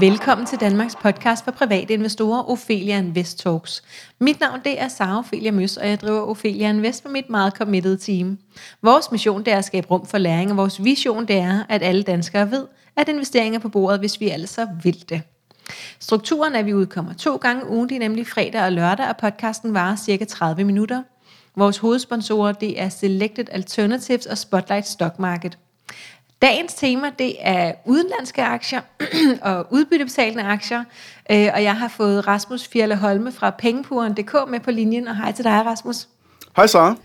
Velkommen 0.00 0.46
til 0.46 0.60
Danmarks 0.60 0.96
podcast 0.96 1.44
for 1.44 1.50
private 1.50 1.94
investorer, 1.94 2.50
Ophelia 2.50 2.98
Invest 2.98 3.38
Talks. 3.38 3.82
Mit 4.18 4.40
navn 4.40 4.60
det 4.64 4.80
er 4.80 4.88
Sara 4.88 5.18
Ophelia 5.18 5.50
Møs, 5.50 5.76
og 5.76 5.88
jeg 5.88 6.00
driver 6.00 6.20
Ophelia 6.20 6.68
Invest 6.68 7.04
med 7.04 7.12
mit 7.12 7.30
meget 7.30 7.52
committed 7.52 7.98
team. 7.98 8.38
Vores 8.82 9.10
mission 9.12 9.44
det 9.44 9.52
er 9.52 9.58
at 9.58 9.64
skabe 9.64 9.86
rum 9.90 10.06
for 10.06 10.18
læring, 10.18 10.50
og 10.50 10.56
vores 10.56 10.84
vision 10.84 11.28
det 11.28 11.36
er, 11.36 11.62
at 11.68 11.82
alle 11.82 12.02
danskere 12.02 12.50
ved, 12.50 12.66
at 12.96 13.08
investeringer 13.08 13.58
er 13.58 13.62
på 13.62 13.68
bordet, 13.68 13.98
hvis 13.98 14.20
vi 14.20 14.28
altså 14.28 14.68
vil 14.82 15.04
det. 15.08 15.22
Strukturen 16.00 16.54
er, 16.54 16.58
at 16.58 16.66
vi 16.66 16.74
udkommer 16.74 17.12
to 17.12 17.36
gange 17.36 17.70
ugen, 17.70 17.88
det 17.88 17.94
er 17.94 18.00
nemlig 18.00 18.26
fredag 18.26 18.64
og 18.64 18.72
lørdag, 18.72 19.08
og 19.08 19.16
podcasten 19.16 19.74
varer 19.74 19.96
cirka 19.96 20.24
30 20.24 20.64
minutter. 20.64 21.02
Vores 21.56 21.78
hovedsponsorer 21.78 22.52
det 22.52 22.80
er 22.80 22.88
Selected 22.88 23.44
Alternatives 23.50 24.26
og 24.26 24.38
Spotlight 24.38 24.86
Stock 24.86 25.18
Market. 25.18 25.58
Dagens 26.42 26.74
tema 26.74 27.10
det 27.18 27.36
er 27.40 27.72
udenlandske 27.86 28.42
aktier 28.42 28.80
og 29.42 29.66
udbyttebetalende 29.70 30.42
aktier, 30.42 30.84
øh, 31.30 31.48
og 31.54 31.62
jeg 31.62 31.76
har 31.76 31.88
fået 31.88 32.26
Rasmus 32.26 32.68
Fjerle 32.68 32.96
Holme 32.96 33.32
fra 33.32 33.50
pengepuren.dk 33.50 34.34
med 34.48 34.60
på 34.60 34.70
linjen, 34.70 35.08
og 35.08 35.16
hej 35.16 35.32
til 35.32 35.44
dig 35.44 35.62
Rasmus. 35.66 36.08
Hej 36.56 36.66
Sara. 36.66 36.96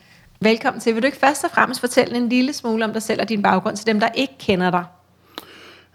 Velkommen 0.41 0.81
til. 0.81 0.95
Vil 0.95 1.01
du 1.01 1.05
ikke 1.05 1.17
først 1.17 1.43
og 1.43 1.51
fremmest 1.51 1.79
fortælle 1.79 2.17
en 2.17 2.29
lille 2.29 2.53
smule 2.53 2.85
om 2.85 2.93
dig 2.93 3.01
selv 3.01 3.21
og 3.21 3.29
din 3.29 3.41
baggrund 3.41 3.77
til 3.77 3.87
dem, 3.87 3.99
der 3.99 4.07
ikke 4.15 4.33
kender 4.39 4.71
dig? 4.71 4.83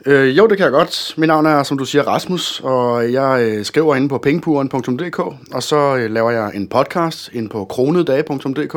Øh, 0.06 0.38
jo, 0.38 0.46
det 0.46 0.56
kan 0.56 0.64
jeg 0.64 0.72
godt. 0.72 1.14
Mit 1.16 1.28
navn 1.28 1.46
er, 1.46 1.62
som 1.62 1.78
du 1.78 1.84
siger, 1.84 2.02
Rasmus, 2.02 2.60
og 2.60 3.12
jeg 3.12 3.42
øh, 3.42 3.64
skriver 3.64 3.94
inde 3.94 4.08
på 4.08 4.18
pengepuren.dk, 4.18 5.18
og 5.52 5.62
så 5.62 5.96
øh, 5.96 6.10
laver 6.10 6.30
jeg 6.30 6.50
en 6.54 6.68
podcast 6.68 7.30
inde 7.32 7.48
på 7.48 7.64
kronedage.dk. 7.64 8.76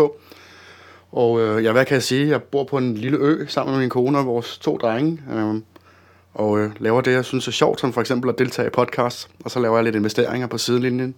Og 1.12 1.42
øh, 1.42 1.64
ja, 1.64 1.72
hvad 1.72 1.86
kan 1.86 1.94
jeg 1.94 2.04
sige? 2.04 2.28
Jeg 2.28 2.44
bor 2.44 2.64
på 2.64 2.78
en 2.78 2.96
lille 2.96 3.18
ø 3.18 3.46
sammen 3.48 3.74
med 3.74 3.80
min 3.80 3.90
kone 3.90 4.18
og 4.18 4.26
vores 4.26 4.58
to 4.58 4.78
drenge, 4.78 5.22
øh, 5.34 5.56
og 6.34 6.60
øh, 6.60 6.72
laver 6.80 7.02
det, 7.02 7.12
jeg 7.12 7.26
synes 7.26 7.48
er 7.48 7.52
sjovt, 7.52 7.80
som 7.80 7.94
for 7.94 8.02
eksempel 8.02 8.30
at 8.30 8.40
deltage 8.40 8.68
i 8.68 8.70
podcast, 8.70 9.30
og 9.46 9.52
så 9.52 9.60
laver 9.60 9.78
jeg 9.78 9.84
lidt 9.84 9.96
investeringer 9.96 10.48
på 10.48 10.58
sidelinjen. 10.58 11.16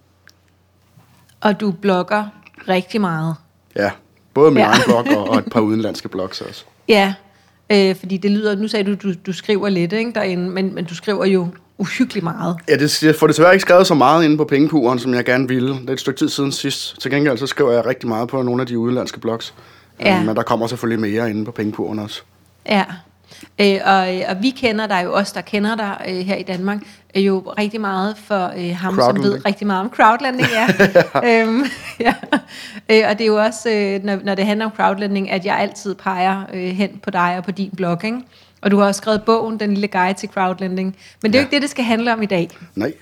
Og 1.40 1.60
du 1.60 1.70
blogger 1.70 2.24
rigtig 2.68 3.00
meget. 3.00 3.34
Ja, 3.76 3.90
både 4.34 4.50
min 4.50 4.58
ja. 4.58 4.68
egen 4.68 4.82
blog 4.86 5.06
og, 5.16 5.28
og 5.28 5.38
et 5.38 5.50
par 5.52 5.60
udenlandske 5.70 6.08
blogs 6.08 6.40
også. 6.40 6.64
Ja, 6.88 7.14
øh, 7.72 7.96
fordi 7.96 8.16
det 8.16 8.30
lyder, 8.30 8.56
nu 8.56 8.68
sagde 8.68 8.96
du, 8.96 9.08
du, 9.08 9.14
du 9.26 9.32
skriver 9.32 9.68
lidt 9.68 9.92
ikke, 9.92 10.12
derinde, 10.12 10.50
men, 10.50 10.74
men 10.74 10.84
du 10.84 10.94
skriver 10.94 11.24
jo 11.24 11.48
uhyggeligt 11.78 12.24
meget. 12.24 12.56
Ja, 12.68 12.76
det, 12.76 13.02
jeg 13.02 13.14
får 13.14 13.26
desværre 13.26 13.52
ikke 13.52 13.62
skrevet 13.62 13.86
så 13.86 13.94
meget 13.94 14.24
inde 14.24 14.36
på 14.36 14.44
pengepuren, 14.44 14.98
som 14.98 15.14
jeg 15.14 15.24
gerne 15.24 15.48
ville. 15.48 15.74
Det 15.74 15.88
er 15.88 15.92
et 15.92 16.00
stykke 16.00 16.18
tid 16.18 16.28
siden 16.28 16.52
sidst. 16.52 17.00
Til 17.00 17.10
gengæld 17.10 17.38
så 17.38 17.46
skriver 17.46 17.72
jeg 17.72 17.86
rigtig 17.86 18.08
meget 18.08 18.28
på 18.28 18.42
nogle 18.42 18.60
af 18.60 18.66
de 18.66 18.78
udenlandske 18.78 19.20
blogs. 19.20 19.54
Ja. 20.04 20.18
Um, 20.18 20.26
men 20.26 20.36
der 20.36 20.42
kommer 20.42 20.66
selvfølgelig 20.66 21.00
mere 21.00 21.30
inde 21.30 21.44
på 21.44 21.50
pengepuren 21.50 21.98
også. 21.98 22.22
Ja, 22.66 22.84
øh, 23.60 23.78
og, 23.84 24.08
og 24.28 24.42
vi 24.42 24.50
kender 24.50 24.86
dig 24.86 25.02
jo 25.04 25.12
også, 25.12 25.32
der 25.34 25.40
kender 25.40 25.76
dig 25.76 25.96
øh, 26.08 26.14
her 26.14 26.36
i 26.36 26.42
Danmark, 26.42 26.78
øh, 27.16 27.26
jo 27.26 27.38
rigtig 27.58 27.80
meget 27.80 28.16
for 28.16 28.52
øh, 28.56 28.76
ham, 28.76 28.94
som 29.00 29.22
ved 29.22 29.46
rigtig 29.46 29.66
meget 29.66 29.80
om 29.80 29.90
crowdlending. 29.90 30.48
Ja. 30.52 30.68
ja. 31.14 31.40
øhm, 31.42 31.64
ja. 32.00 32.14
Øh, 32.88 33.02
og 33.10 33.18
det 33.18 33.20
er 33.20 33.26
jo 33.26 33.36
også, 33.36 33.70
øh, 33.70 34.04
når, 34.04 34.18
når 34.24 34.34
det 34.34 34.46
handler 34.46 34.66
om 34.66 34.72
crowdlending, 34.76 35.30
at 35.30 35.44
jeg 35.44 35.58
altid 35.58 35.94
peger 35.94 36.42
øh, 36.52 36.70
hen 36.70 37.00
på 37.02 37.10
dig 37.10 37.34
og 37.38 37.44
på 37.44 37.50
din 37.50 37.70
blog, 37.76 38.04
ikke? 38.04 38.18
Og 38.62 38.70
du 38.70 38.78
har 38.78 38.86
også 38.86 38.98
skrevet 38.98 39.22
bogen, 39.22 39.60
Den 39.60 39.70
lille 39.70 39.88
guide 39.88 40.18
til 40.18 40.28
crowdlending. 40.28 40.96
Men 41.22 41.32
det 41.32 41.38
er 41.38 41.40
ja. 41.40 41.42
jo 41.42 41.46
ikke 41.46 41.54
det, 41.54 41.62
det 41.62 41.70
skal 41.70 41.84
handle 41.84 42.12
om 42.12 42.22
i 42.22 42.26
dag. 42.26 42.48
Nej. 42.74 42.92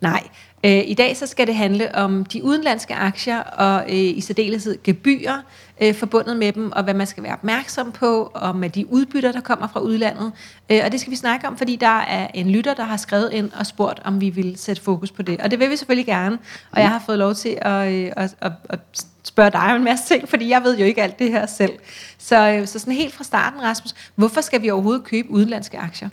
Nej. 0.00 0.22
Øh, 0.64 0.82
I 0.86 0.94
dag 0.94 1.16
så 1.16 1.26
skal 1.26 1.46
det 1.46 1.54
handle 1.54 1.94
om 1.94 2.24
de 2.24 2.44
udenlandske 2.44 2.94
aktier 2.94 3.40
og 3.40 3.82
øh, 3.88 3.96
i 3.96 4.20
særdeleshed 4.20 4.82
gebyrer 4.84 5.38
øh, 5.82 5.94
forbundet 5.94 6.36
med 6.36 6.52
dem, 6.52 6.72
og 6.72 6.84
hvad 6.84 6.94
man 6.94 7.06
skal 7.06 7.22
være 7.22 7.32
opmærksom 7.32 7.92
på, 7.92 8.30
og 8.34 8.56
med 8.56 8.70
de 8.70 8.92
udbytter, 8.92 9.32
der 9.32 9.40
kommer 9.40 9.68
fra 9.72 9.80
udlandet. 9.80 10.32
Øh, 10.70 10.80
og 10.84 10.92
det 10.92 11.00
skal 11.00 11.10
vi 11.10 11.16
snakke 11.16 11.46
om, 11.46 11.58
fordi 11.58 11.76
der 11.76 11.98
er 12.00 12.28
en 12.34 12.50
lytter, 12.50 12.74
der 12.74 12.84
har 12.84 12.96
skrevet 12.96 13.32
ind 13.32 13.50
og 13.58 13.66
spurgt, 13.66 14.00
om 14.04 14.20
vi 14.20 14.30
vil 14.30 14.56
sætte 14.56 14.82
fokus 14.82 15.10
på 15.12 15.22
det. 15.22 15.40
Og 15.40 15.50
det 15.50 15.58
vil 15.58 15.70
vi 15.70 15.76
selvfølgelig 15.76 16.06
gerne, 16.06 16.38
og 16.72 16.80
jeg 16.80 16.88
har 16.88 17.02
fået 17.06 17.18
lov 17.18 17.34
til 17.34 17.58
at, 17.60 17.92
øh, 17.92 18.12
at, 18.16 18.34
at, 18.40 18.52
at 18.68 18.80
spørge 19.24 19.50
dig 19.50 19.60
om 19.60 19.76
en 19.76 19.84
masse 19.84 20.14
ting, 20.14 20.28
fordi 20.28 20.48
jeg 20.48 20.62
ved 20.64 20.78
jo 20.78 20.84
ikke 20.84 21.02
alt 21.02 21.18
det 21.18 21.30
her 21.30 21.46
selv. 21.46 21.72
Så, 22.18 22.50
øh, 22.50 22.66
så 22.66 22.78
sådan 22.78 22.94
helt 22.94 23.14
fra 23.14 23.24
starten, 23.24 23.62
Rasmus, 23.62 23.94
hvorfor 24.14 24.40
skal 24.40 24.62
vi 24.62 24.70
overhovedet 24.70 25.04
købe 25.04 25.30
udenlandske 25.30 25.78
aktier? 25.78 26.08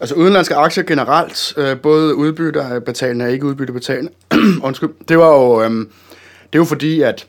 Altså 0.00 0.14
udenlandske 0.14 0.54
aktier 0.54 0.84
generelt, 0.84 1.54
øh, 1.56 1.80
både 1.80 2.14
udbytter 2.14 2.80
betalende 2.80 3.24
og 3.24 3.32
ikke 3.32 3.46
udbyttebetalende, 3.46 4.12
undskyld, 4.62 4.90
det 5.08 5.18
var 5.18 5.28
jo, 5.28 5.62
øh, 5.62 5.70
det 5.70 5.86
er 6.52 6.58
jo 6.58 6.64
fordi, 6.64 7.00
at 7.02 7.26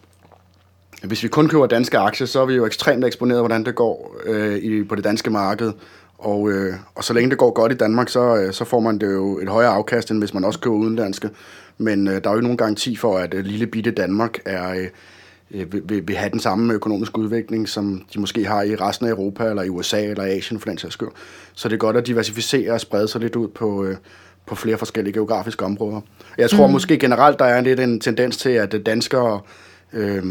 hvis 1.04 1.24
vi 1.24 1.28
kun 1.28 1.48
køber 1.48 1.68
danske 1.68 1.98
aktier, 1.98 2.28
så 2.28 2.42
er 2.42 2.46
vi 2.46 2.54
jo 2.54 2.66
ekstremt 2.66 3.06
eksponeret, 3.06 3.42
hvordan 3.42 3.66
det 3.66 3.76
går 3.76 4.16
øh, 4.26 4.58
i, 4.58 4.84
på 4.84 4.96
det 4.96 5.04
danske 5.04 5.30
marked. 5.30 5.72
Og, 6.18 6.52
øh, 6.52 6.74
og 6.96 7.04
så 7.04 7.14
længe 7.14 7.30
det 7.30 7.38
går 7.38 7.52
godt 7.52 7.72
i 7.72 7.76
Danmark, 7.76 8.10
så, 8.10 8.36
øh, 8.36 8.54
så 8.54 8.66
får 8.66 8.80
man 8.80 9.00
det 9.00 9.14
jo 9.14 9.40
et 9.40 9.48
højere 9.48 9.72
afkast, 9.72 10.12
end 10.12 10.20
hvis 10.20 10.34
man 10.34 10.44
også 10.44 10.60
køber 10.60 10.76
udenlandske. 10.76 11.30
Men 11.78 12.08
øh, 12.08 12.14
der 12.14 12.30
er 12.30 12.34
jo 12.34 12.38
ikke 12.38 12.44
nogen 12.44 12.58
garanti 12.58 12.96
for, 12.96 13.18
at 13.18 13.34
øh, 13.34 13.46
lille 13.46 13.68
bitte 13.68 13.92
Danmark 13.92 14.40
er, 14.46 14.70
øh, 14.70 14.88
øh 15.52 15.74
vil, 15.90 16.08
vil 16.08 16.16
have 16.16 16.30
den 16.30 16.40
samme 16.40 16.74
økonomiske 16.74 17.20
udvikling, 17.20 17.70
som 17.70 18.06
de 18.14 18.20
måske 18.20 18.46
har 18.46 18.62
i 18.62 18.76
resten 18.76 19.06
af 19.06 19.12
Europa, 19.12 19.46
eller 19.46 19.64
i 19.64 19.70
USA, 19.70 20.06
eller 20.06 20.24
Asien 20.24 20.60
for 20.60 20.70
den 20.70 20.78
sags 20.78 20.94
skyld. 20.94 21.10
Så 21.54 21.70
det 21.70 21.74
er 21.74 21.78
godt 21.78 21.98
at 21.98 22.08
diversificere 22.08 22.72
og 22.72 22.82
sprede 22.82 23.08
sig 23.08 23.22
lidt 23.22 23.36
ud 23.36 23.48
på, 23.48 23.86
øh, 23.86 23.96
på 24.46 24.56
flere 24.56 24.78
forskellige 24.78 25.14
geografiske 25.14 25.66
områder. 25.66 26.02
Jeg 26.38 26.50
tror 26.50 26.68
mm. 26.68 26.74
måske 26.74 26.98
generelt, 26.98 27.40
der 27.40 27.46
er 27.46 27.62
lidt 27.62 27.80
en 27.80 28.00
tendens 28.00 28.38
til, 28.38 28.50
at 28.50 28.76
danskere... 28.86 29.42
Øh, 29.94 30.24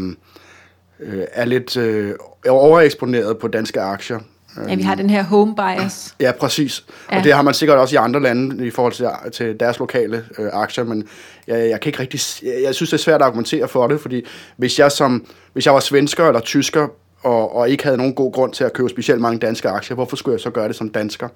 øh, 0.99 1.23
er 1.31 1.45
lidt 1.45 1.77
øh, 1.77 2.13
overeksponeret 2.47 3.37
på 3.37 3.47
danske 3.47 3.81
aktier. 3.81 4.19
Ja, 4.67 4.75
vi 4.75 4.81
har 4.81 4.95
den 4.95 5.09
her 5.09 5.23
home 5.23 5.55
bias. 5.55 6.15
Ja, 6.19 6.31
præcis. 6.31 6.85
Ja. 7.11 7.17
Og 7.17 7.23
det 7.23 7.33
har 7.33 7.41
man 7.41 7.53
sikkert 7.53 7.77
også 7.77 7.95
i 7.95 7.97
andre 7.97 8.21
lande 8.21 8.67
i 8.67 8.69
forhold 8.69 8.93
til, 8.93 9.07
til 9.31 9.59
deres 9.59 9.79
lokale 9.79 10.25
øh, 10.37 10.49
aktier, 10.53 10.83
men 10.83 11.07
jeg, 11.47 11.69
jeg 11.69 11.81
kan 11.81 11.89
ikke 11.89 11.99
rigtig... 11.99 12.19
Jeg, 12.43 12.63
jeg 12.63 12.75
synes, 12.75 12.89
det 12.89 12.97
er 12.97 13.01
svært 13.01 13.21
at 13.21 13.25
argumentere 13.25 13.67
for 13.67 13.87
det, 13.87 14.01
fordi 14.01 14.25
hvis 14.57 14.79
jeg, 14.79 14.91
som, 14.91 15.25
hvis 15.53 15.65
jeg 15.65 15.73
var 15.73 15.79
svensker 15.79 16.27
eller 16.27 16.39
tysker, 16.39 16.87
og, 17.23 17.55
og 17.55 17.69
ikke 17.69 17.83
havde 17.83 17.97
nogen 17.97 18.13
god 18.13 18.33
grund 18.33 18.53
til 18.53 18.63
at 18.63 18.73
købe 18.73 18.89
specielt 18.89 19.21
mange 19.21 19.39
danske 19.39 19.69
aktier, 19.69 19.95
hvorfor 19.95 20.15
skulle 20.15 20.33
jeg 20.33 20.41
så 20.41 20.49
gøre 20.49 20.67
det 20.67 20.75
som 20.75 20.89
dansker? 20.89 21.27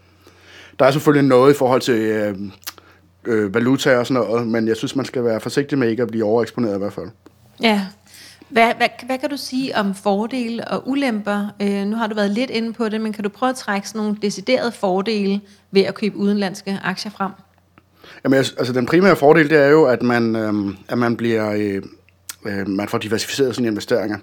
Der 0.80 0.86
er 0.86 0.92
selvfølgelig 0.92 1.30
noget 1.30 1.54
i 1.54 1.58
forhold 1.58 1.82
til 1.82 1.96
øh, 1.96 2.36
øh, 3.26 3.54
valuta 3.54 3.98
og 3.98 4.08
sådan 4.08 4.24
noget, 4.24 4.48
men 4.48 4.68
jeg 4.68 4.78
synes, 4.78 4.96
man 4.96 5.06
skal 5.06 5.24
være 5.24 5.40
forsigtig 5.40 5.78
med 5.78 5.90
ikke 5.90 6.04
at 6.04 6.08
blive 6.08 6.26
overeksponeret 6.26 6.76
i 6.76 6.78
hvert 6.78 6.94
fald. 6.94 7.08
Ja, 7.62 7.82
hvad, 8.54 8.74
hvad, 8.78 8.88
hvad 9.06 9.18
kan 9.18 9.30
du 9.30 9.38
sige 9.38 9.76
om 9.76 9.96
fordele 9.96 10.68
og 10.68 10.90
ulemper? 10.90 11.48
Øh, 11.62 11.86
nu 11.86 11.96
har 11.96 12.08
du 12.08 12.16
været 12.16 12.32
lidt 12.32 12.50
inde 12.50 12.74
på 12.74 12.90
det, 12.90 13.02
men 13.02 13.14
kan 13.14 13.24
du 13.24 13.30
prøve 13.30 13.50
at 13.50 13.56
trække 13.56 13.88
sådan 13.88 14.02
nogle 14.02 14.18
deciderede 14.22 14.72
fordele 14.72 15.42
ved 15.72 15.82
at 15.82 15.96
købe 15.96 16.18
udenlandske 16.18 16.80
aktier 16.84 17.12
frem? 17.12 17.32
Jamen, 18.24 18.38
altså 18.38 18.74
den 18.74 18.86
primære 18.86 19.16
fordel, 19.16 19.50
det 19.50 19.58
er 19.58 19.68
jo, 19.68 19.86
at 19.86 20.04
man, 20.04 20.36
øh, 20.36 20.76
at 20.88 20.98
man 20.98 21.18
bliver, 21.18 21.52
øh, 21.52 21.82
øh, 22.46 22.68
man 22.68 22.88
får 22.88 22.98
diversificeret 22.98 23.56
sine 23.56 23.68
investeringer. 23.68 24.18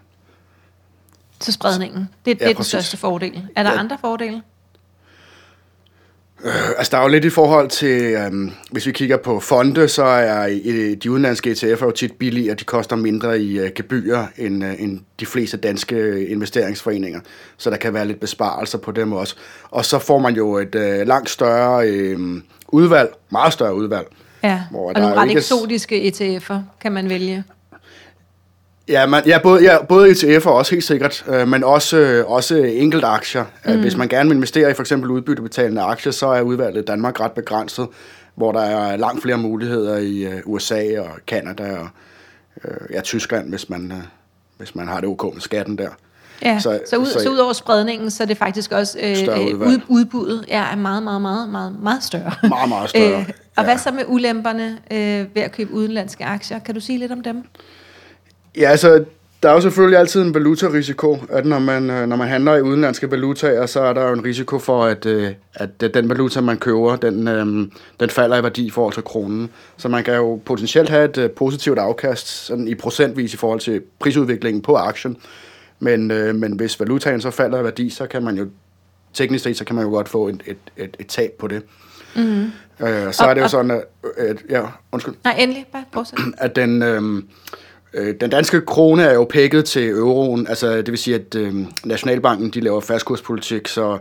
Så 1.41 1.53
spredningen, 1.53 2.09
det, 2.25 2.39
det 2.39 2.45
ja, 2.45 2.51
er 2.51 2.55
den 2.55 2.65
største 2.65 2.97
fordel. 2.97 3.49
Er 3.57 3.63
der 3.63 3.71
ja. 3.71 3.79
andre 3.79 3.99
fordele? 4.01 4.43
Øh, 6.45 6.69
altså, 6.79 6.91
der 6.91 6.99
er 6.99 7.03
jo 7.03 7.09
lidt 7.09 7.25
i 7.25 7.31
forhold 7.31 7.69
til, 7.69 8.03
øhm, 8.03 8.53
hvis 8.71 8.87
vi 8.87 8.93
kigger 8.93 9.17
på 9.17 9.41
fonde, 9.41 9.89
så 9.89 10.05
er 10.05 10.61
øh, 10.65 10.97
de 11.03 11.11
udenlandske 11.11 11.51
ETF'er 11.51 11.85
jo 11.85 11.91
tit 11.91 12.13
billige, 12.13 12.51
og 12.51 12.61
de 12.61 12.65
koster 12.65 12.97
mindre 12.97 13.41
i 13.41 13.59
øh, 13.59 13.71
gebyrer 13.75 14.27
end, 14.39 14.65
øh, 14.65 14.83
end 14.83 15.01
de 15.21 15.27
fleste 15.27 15.57
danske 15.57 16.27
investeringsforeninger. 16.27 17.21
Så 17.57 17.71
der 17.71 17.77
kan 17.77 17.95
være 17.95 18.07
lidt 18.07 18.21
besparelser 18.21 18.79
på 18.79 18.93
dem 18.93 19.13
også. 19.13 19.37
Og 19.71 19.85
så 19.85 19.99
får 19.99 20.19
man 20.19 20.35
jo 20.35 20.57
et 20.59 20.75
øh, 20.75 21.07
langt 21.07 21.31
større 21.31 21.89
øh, 21.89 22.19
udvalg, 22.69 23.11
meget 23.31 23.53
større 23.53 23.75
udvalg. 23.75 24.07
Ja, 24.43 24.63
hvor 24.71 24.93
og 24.93 25.01
nogle 25.01 25.17
ret 25.17 25.29
ikke... 25.29 25.39
eksotiske 25.39 26.09
ETF'er 26.09 26.59
kan 26.81 26.93
man 26.93 27.09
vælge. 27.09 27.45
Ja, 28.91 29.07
man, 29.07 29.23
ja, 29.27 29.39
både, 29.43 29.63
ja, 29.63 29.85
både 29.85 30.11
ETF'er 30.11 30.49
også 30.49 30.75
helt 30.75 30.85
sikkert, 30.85 31.25
øh, 31.29 31.49
men 31.49 31.65
også, 31.65 31.97
øh, 31.97 32.31
også 32.31 32.57
enkelt 32.57 33.05
aktier. 33.05 33.45
Mm. 33.67 33.81
Hvis 33.81 33.97
man 33.97 34.09
gerne 34.09 34.29
vil 34.29 34.37
investere 34.37 34.71
i 34.71 34.75
for 34.75 34.83
eksempel 34.83 35.11
udbyttebetalende 35.11 35.83
aktier, 35.83 36.13
så 36.13 36.27
er 36.27 36.41
udvalget 36.41 36.87
Danmark 36.87 37.21
ret 37.21 37.33
begrænset, 37.33 37.89
hvor 38.35 38.53
der 38.53 38.61
er 38.61 38.97
langt 38.97 39.23
flere 39.23 39.39
muligheder 39.39 39.97
i 39.97 40.25
øh, 40.25 40.41
USA 40.45 41.01
og 41.01 41.09
Kanada 41.27 41.77
og 41.77 41.89
øh, 42.65 42.95
ja, 42.95 43.01
Tyskland, 43.01 43.49
hvis 43.49 43.69
man, 43.69 43.93
øh, 43.93 43.99
hvis 44.59 44.75
man 44.75 44.89
har 44.89 45.01
det 45.01 45.09
ok 45.09 45.35
med 45.35 45.41
skatten 45.41 45.79
der. 45.79 45.89
Ja, 46.43 46.59
så, 46.59 46.81
så, 46.91 46.97
ud, 46.97 47.07
så, 47.07 47.21
så 47.21 47.31
ud 47.31 47.37
over 47.37 47.53
spredningen, 47.53 48.11
så 48.11 48.23
er 48.23 48.27
det 48.27 48.37
faktisk 48.37 48.73
også 48.73 48.99
øh, 49.03 49.11
øh 49.11 49.61
ud, 49.61 49.81
udbuddet 49.89 50.45
ja, 50.49 50.65
er 50.73 50.77
meget, 50.77 51.03
meget, 51.03 51.23
meget, 51.23 51.49
meget, 51.49 51.83
meget 51.83 52.05
større. 52.05 52.33
Meget, 52.49 52.69
meget 52.69 52.91
større. 52.91 53.21
øh, 53.21 53.29
og 53.29 53.35
ja. 53.57 53.65
hvad 53.65 53.79
så 53.79 53.91
med 53.91 54.05
ulemperne 54.07 54.79
øh, 54.91 55.27
ved 55.35 55.43
at 55.43 55.53
købe 55.53 55.73
udenlandske 55.73 56.25
aktier? 56.25 56.59
Kan 56.59 56.75
du 56.75 56.81
sige 56.81 56.99
lidt 56.99 57.13
om 57.13 57.23
dem? 57.23 57.45
Ja, 58.57 58.71
altså, 58.71 59.05
der 59.43 59.49
er 59.49 59.53
jo 59.53 59.61
selvfølgelig 59.61 59.99
altid 59.99 60.23
en 60.23 60.35
valutarisiko, 60.35 61.19
at 61.29 61.47
når 61.47 61.59
man, 61.59 61.91
øh, 61.91 62.07
når 62.09 62.17
man 62.17 62.29
handler 62.29 62.57
i 62.57 62.63
udenlandske 62.63 63.11
valutaer, 63.11 63.67
så 63.67 63.81
er 63.81 63.93
der 63.93 64.07
jo 64.09 64.13
en 64.13 64.25
risiko 64.25 64.59
for, 64.59 64.85
at, 64.85 65.07
øh, 65.07 65.29
at 65.55 65.81
den 65.95 66.09
valuta, 66.09 66.41
man 66.41 66.57
køber, 66.59 66.97
den, 66.97 67.29
øhm, 67.29 67.73
den 68.01 68.11
falder 68.11 68.37
i 68.37 68.43
værdi 68.43 68.67
i 68.67 68.71
forhold 68.71 68.95
til 68.95 69.03
kronen. 69.03 69.51
Så 69.77 69.89
man 69.89 70.05
kan 70.05 70.15
jo 70.15 70.41
potentielt 70.45 70.89
have 70.89 71.05
et 71.05 71.19
øh, 71.19 71.31
positivt 71.31 71.79
afkast 71.79 72.29
sådan 72.47 72.69
i 72.69 72.75
procentvis 72.75 73.35
i 73.35 73.37
forhold 73.37 73.61
til 73.61 73.83
prisudviklingen 73.99 74.63
på 74.63 74.75
aktien. 74.77 75.17
Men, 75.83 76.07
men 76.41 76.53
hvis 76.53 76.81
valutaen 76.81 77.21
så 77.21 77.31
falder 77.31 77.61
i 77.61 77.65
værdi, 77.65 77.91
så 77.91 78.07
kan 78.07 78.23
man 78.25 78.37
jo 78.37 78.47
teknisk 79.15 79.45
set, 79.45 79.57
så 79.57 79.65
kan 79.65 79.77
man 79.77 79.85
jo 79.85 79.91
godt 79.91 80.09
få 80.09 80.29
et, 80.29 80.43
et, 80.47 80.57
et, 80.77 80.97
et 81.01 81.07
tab 81.07 81.31
på 81.39 81.49
det. 81.49 81.63
Mm-hmm. 82.17 82.43
Øh, 82.87 83.13
så 83.13 83.23
Og- 83.25 83.31
er 83.31 83.35
det 83.35 83.41
jo 83.41 83.45
og- 83.45 83.51
sådan, 83.51 83.71
at, 83.71 83.85
at 84.17 84.37
ja, 84.51 84.63
undskyld, 84.93 85.15
Nej, 85.25 85.37
endelig. 85.39 85.67
Bare 85.73 85.85
fortsæt. 85.93 86.19
at 86.39 86.57
den, 86.57 86.83
øhm, 86.83 87.25
øh, 87.95 88.15
den 88.21 88.31
danske 88.31 88.61
krone 88.61 89.03
er 89.03 89.15
jo 89.15 89.25
pækket 89.25 89.65
til 89.65 89.89
euroen, 89.89 90.47
altså 90.47 90.77
det 90.77 90.91
vil 90.91 90.99
sige, 90.99 91.15
at 91.15 91.35
øh, 91.35 91.55
Nationalbanken 91.85 92.51
de 92.51 92.61
laver 92.61 92.81
fastkurspolitik, 92.81 93.69
så, 93.69 93.99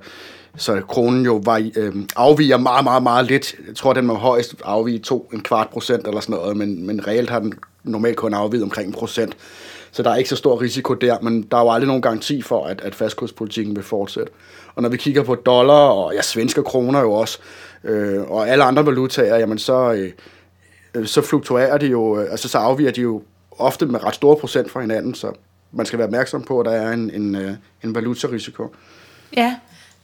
så 0.58 0.82
kronen 0.82 1.26
jo 1.26 1.42
var, 1.46 1.70
øh, 1.76 1.96
afviger 2.16 2.58
meget, 2.58 2.84
meget, 2.84 3.04
meget 3.04 3.26
lidt. 3.26 3.56
Jeg 3.68 3.76
tror, 3.76 3.94
den 3.94 4.06
må 4.06 4.14
højst 4.14 4.56
afvige 4.66 5.00
to, 5.00 5.30
en 5.34 5.42
kvart 5.42 5.70
procent 5.70 6.08
eller 6.08 6.20
sådan 6.20 6.36
noget, 6.36 6.58
men, 6.58 6.88
men 6.88 7.08
reelt 7.08 7.30
har 7.30 7.40
den 7.40 7.54
normalt 7.84 8.18
kun 8.18 8.34
afviget 8.34 8.64
omkring 8.64 8.88
en 8.88 8.94
procent. 8.94 9.38
Så 9.92 10.04
der 10.04 10.10
er 10.10 10.16
ikke 10.16 10.30
så 10.30 10.36
stor 10.36 10.62
risiko 10.62 10.94
der, 10.94 11.20
men 11.22 11.44
der 11.44 11.58
er 11.58 11.62
jo 11.62 11.72
aldrig 11.72 11.88
nogen 11.88 12.02
garanti 12.02 12.42
for, 12.42 12.66
at, 12.66 12.82
at 12.82 12.96
fastkurspolitikken 12.96 13.76
vil 13.76 13.84
fortsætte. 13.84 14.32
Og 14.76 14.82
når 14.82 14.90
vi 14.90 14.98
kigger 14.98 15.24
på 15.24 15.36
dollar, 15.36 15.88
og 15.88 16.14
ja, 16.14 16.22
svenske 16.22 16.64
kroner 16.64 17.00
jo 17.00 17.12
også, 17.12 17.40
øh, 17.84 18.32
og 18.32 18.50
alle 18.50 18.64
andre 18.64 18.86
valutaer, 18.86 19.38
jamen 19.38 19.58
så, 19.58 19.94
øh, 19.94 20.12
øh 20.96 21.06
så 21.08 21.22
fluktuerer 21.22 21.78
de 21.78 21.86
jo, 21.86 22.20
øh, 22.20 22.32
altså 22.32 22.50
så 22.50 22.58
afviger 22.58 22.92
de 22.92 23.02
jo 23.02 23.22
ofte 23.60 23.86
med 23.86 24.04
ret 24.04 24.16
store 24.16 24.36
procent 24.36 24.72
fra 24.72 24.82
hinanden, 24.82 25.14
så 25.14 25.32
man 25.72 25.86
skal 25.86 26.00
være 26.00 26.08
opmærksom 26.08 26.44
på, 26.44 26.60
at 26.60 26.66
der 26.66 26.72
er 26.72 26.94
en, 26.94 27.10
en, 27.14 27.36
øh, 27.36 27.52
en 27.84 27.96
valutarisiko. 27.96 28.76
Ja, 29.38 29.56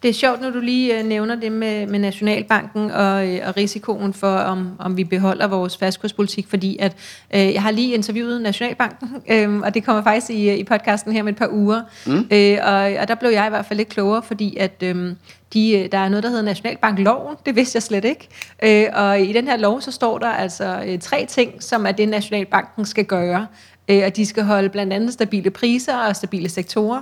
det 0.03 0.09
er 0.09 0.13
sjovt, 0.13 0.41
når 0.41 0.49
du 0.49 0.59
lige 0.59 0.99
øh, 0.99 1.05
nævner 1.05 1.35
det 1.35 1.51
med, 1.51 1.87
med 1.87 1.99
Nationalbanken 1.99 2.91
og, 2.91 3.27
øh, 3.27 3.47
og 3.47 3.57
risikoen 3.57 4.13
for, 4.13 4.35
om, 4.35 4.69
om 4.79 4.97
vi 4.97 5.03
beholder 5.03 5.47
vores 5.47 5.77
fastkurspolitik, 5.77 6.47
fordi 6.47 6.77
at 6.79 6.95
øh, 7.35 7.53
jeg 7.53 7.61
har 7.61 7.71
lige 7.71 7.93
interviewet 7.93 8.41
Nationalbanken, 8.41 9.09
øh, 9.29 9.59
og 9.59 9.73
det 9.73 9.83
kommer 9.83 10.03
faktisk 10.03 10.29
i, 10.29 10.53
i 10.53 10.63
podcasten 10.63 11.11
her 11.11 11.23
med 11.23 11.31
et 11.31 11.37
par 11.37 11.49
uger, 11.51 11.81
mm. 12.05 12.27
øh, 12.31 12.57
og, 12.63 13.01
og 13.01 13.07
der 13.07 13.15
blev 13.19 13.29
jeg 13.29 13.47
i 13.47 13.49
hvert 13.49 13.65
fald 13.65 13.77
lidt 13.77 13.89
klogere, 13.89 14.23
fordi 14.23 14.57
at 14.57 14.83
øh, 14.83 15.13
de, 15.55 15.71
øh, 15.71 15.91
der 15.91 15.97
er 15.97 16.09
noget, 16.09 16.23
der 16.23 16.29
hedder 16.29 16.43
Nationalbankloven, 16.43 17.35
det 17.45 17.55
vidste 17.55 17.75
jeg 17.75 17.83
slet 17.83 18.05
ikke, 18.05 18.27
øh, 18.63 18.85
og 18.93 19.21
i 19.21 19.33
den 19.33 19.47
her 19.47 19.57
lov, 19.57 19.81
så 19.81 19.91
står 19.91 20.17
der 20.17 20.27
altså 20.27 20.83
øh, 20.87 20.99
tre 20.99 21.25
ting, 21.25 21.63
som 21.63 21.85
er 21.85 21.91
det, 21.91 22.09
Nationalbanken 22.09 22.85
skal 22.85 23.05
gøre, 23.05 23.47
øh, 23.89 24.03
og 24.05 24.15
de 24.15 24.25
skal 24.25 24.43
holde 24.43 24.69
blandt 24.69 24.93
andet 24.93 25.13
stabile 25.13 25.49
priser 25.51 25.97
og 25.97 26.15
stabile 26.15 26.49
sektorer, 26.49 27.01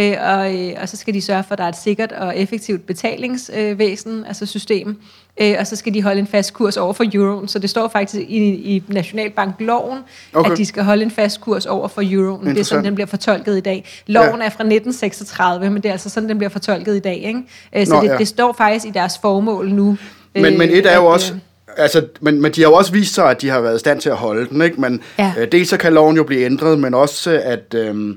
Øh, 0.00 0.16
og, 0.20 0.54
øh, 0.58 0.72
og 0.82 0.88
så 0.88 0.96
skal 0.96 1.14
de 1.14 1.22
sørge 1.22 1.44
for, 1.48 1.52
at 1.52 1.58
der 1.58 1.64
er 1.64 1.68
et 1.68 1.76
sikkert 1.82 2.12
og 2.12 2.38
effektivt 2.38 2.86
betalingsvæsen, 2.86 4.18
øh, 4.20 4.28
altså 4.28 4.46
system. 4.46 4.96
Øh, 5.40 5.54
og 5.58 5.66
så 5.66 5.76
skal 5.76 5.94
de 5.94 6.02
holde 6.02 6.18
en 6.20 6.26
fast 6.26 6.54
kurs 6.54 6.76
over 6.76 6.92
for 6.92 7.04
euroen. 7.14 7.48
Så 7.48 7.58
det 7.58 7.70
står 7.70 7.88
faktisk 7.88 8.22
i, 8.28 8.38
i 8.76 8.82
Nationalbankloven, 8.88 9.98
Okay. 10.34 10.50
at 10.50 10.58
de 10.58 10.66
skal 10.66 10.82
holde 10.84 11.02
en 11.02 11.10
fast 11.10 11.40
kurs 11.40 11.66
over 11.66 11.88
for 11.88 12.02
euroen. 12.04 12.46
Det 12.46 12.58
er 12.58 12.64
sådan, 12.64 12.84
den 12.84 12.94
bliver 12.94 13.06
fortolket 13.06 13.56
i 13.56 13.60
dag. 13.60 13.84
Loven 14.06 14.28
Ja. 14.40 14.46
er 14.46 14.50
fra 14.50 14.64
1936, 14.64 15.70
men 15.70 15.82
det 15.82 15.88
er 15.88 15.92
altså 15.92 16.08
sådan, 16.10 16.28
den 16.28 16.38
bliver 16.38 16.50
fortolket 16.50 16.96
i 16.96 17.00
dag. 17.00 17.16
Ikke? 17.16 17.40
Øh, 17.76 17.86
så 17.86 17.94
Nå, 17.94 18.00
det, 18.02 18.08
ja. 18.08 18.16
det 18.18 18.28
står 18.28 18.52
faktisk 18.58 18.86
i 18.86 18.90
deres 18.90 19.18
formål 19.22 19.68
nu. 19.70 19.96
Men, 20.34 20.44
øh, 20.46 20.58
men 20.58 20.70
et 20.70 20.86
er 20.86 20.96
jo 20.96 21.06
at, 21.06 21.12
også, 21.12 21.34
altså, 21.76 22.06
men, 22.20 22.42
men 22.42 22.52
de 22.52 22.60
har 22.62 22.68
jo 22.68 22.74
også 22.74 22.92
vist 22.92 23.14
sig, 23.14 23.30
at 23.30 23.42
de 23.42 23.48
har 23.48 23.60
været 23.60 23.76
i 23.76 23.78
stand 23.78 24.00
til 24.00 24.08
at 24.08 24.16
holde 24.16 24.48
den, 24.48 24.62
ikke? 24.62 24.80
Men 24.80 25.02
Ja. 25.18 25.32
øh, 25.38 25.48
dels 25.52 25.68
så 25.68 25.76
kan 25.76 25.92
loven 25.92 26.16
jo 26.16 26.24
blive 26.24 26.44
ændret, 26.44 26.78
men 26.78 26.94
også 26.94 27.40
at, 27.44 27.74
øh, 27.74 28.14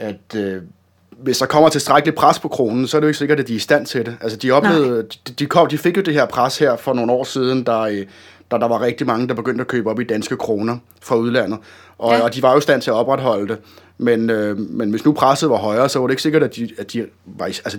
at 0.00 0.34
øh, 0.36 0.62
hvis 1.22 1.38
der 1.38 1.46
kommer 1.46 1.68
tilstrækkeligt 1.68 2.16
pres 2.16 2.38
på 2.38 2.48
kronen, 2.48 2.86
så 2.86 2.96
er 2.96 3.00
det 3.00 3.04
jo 3.04 3.08
ikke 3.08 3.18
sikkert, 3.18 3.40
at 3.40 3.48
de 3.48 3.52
er 3.52 3.56
i 3.56 3.60
stand 3.60 3.86
til 3.86 4.06
det. 4.06 4.16
Altså, 4.20 4.38
de, 4.38 4.50
oplevede, 4.50 5.02
de, 5.28 5.32
de, 5.38 5.46
kom, 5.46 5.66
de 5.66 5.78
fik 5.78 5.96
jo 5.96 6.02
det 6.02 6.14
her 6.14 6.26
pres 6.26 6.58
her 6.58 6.76
for 6.76 6.92
nogle 6.92 7.12
år 7.12 7.24
siden, 7.24 7.66
der, 7.66 7.80
øh, 7.80 8.06
der 8.50 8.58
der 8.58 8.68
var 8.68 8.80
rigtig 8.80 9.06
mange, 9.06 9.28
der 9.28 9.34
begyndte 9.34 9.60
at 9.62 9.68
købe 9.68 9.90
op 9.90 10.00
i 10.00 10.04
danske 10.04 10.36
kroner 10.36 10.76
fra 11.02 11.16
udlandet. 11.16 11.58
Og, 11.98 12.12
Ja. 12.12 12.20
og 12.22 12.34
de 12.34 12.42
var 12.42 12.52
jo 12.52 12.58
i 12.58 12.60
stand 12.60 12.82
til 12.82 12.90
at 12.90 12.94
opretholde 12.94 13.48
det. 13.48 13.58
Men, 13.98 14.30
øh, 14.30 14.58
men 14.58 14.90
hvis 14.90 15.04
nu 15.04 15.12
presset 15.12 15.50
var 15.50 15.56
højere, 15.56 15.88
så 15.88 15.98
var 15.98 16.06
det 16.06 16.12
ikke 16.12 16.22
sikkert, 16.22 16.42
at 16.42 16.56
de, 16.56 16.68
at 16.78 16.92
de 16.92 17.06
var 17.24 17.46
i, 17.46 17.50
altså, 17.50 17.78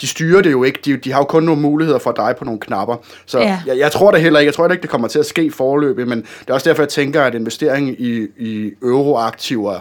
de 0.00 0.06
styrer 0.06 0.42
det 0.42 0.50
jo 0.52 0.64
ikke. 0.64 0.78
De, 0.84 0.96
de 0.96 1.12
har 1.12 1.20
jo 1.20 1.24
kun 1.24 1.42
nogle 1.42 1.60
muligheder 1.62 1.98
for 1.98 2.10
at 2.10 2.16
dreje 2.16 2.34
på 2.34 2.44
nogle 2.44 2.60
knapper. 2.60 2.96
Så 3.26 3.38
Ja. 3.38 3.60
jeg, 3.66 3.78
jeg 3.78 3.92
tror 3.92 4.10
det 4.10 4.20
heller 4.20 4.40
ikke. 4.40 4.48
Jeg 4.48 4.54
tror 4.54 4.64
heller 4.64 4.74
ikke, 4.74 4.82
det 4.82 4.90
kommer 4.90 5.08
til 5.08 5.18
at 5.18 5.26
ske 5.26 5.50
forløbig, 5.50 6.08
men 6.08 6.18
det 6.40 6.50
er 6.50 6.54
også 6.54 6.68
derfor, 6.68 6.82
jeg 6.82 6.88
tænker, 6.88 7.22
at 7.22 7.34
investering 7.34 8.00
i, 8.00 8.26
i 8.38 8.70
euroaktiver 8.82 9.80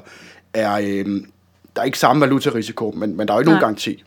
er... 0.54 0.80
Øh, 0.84 1.06
der 1.76 1.82
er 1.82 1.86
ikke 1.86 2.00
samme 2.00 2.22
valutarisiko, 2.22 2.94
men, 2.98 3.18
men 3.18 3.28
der 3.28 3.34
er 3.34 3.38
jo 3.38 3.42
ikke 3.42 3.50
Nej. 3.52 3.54
nogen 3.60 3.62
garanti. 3.64 4.04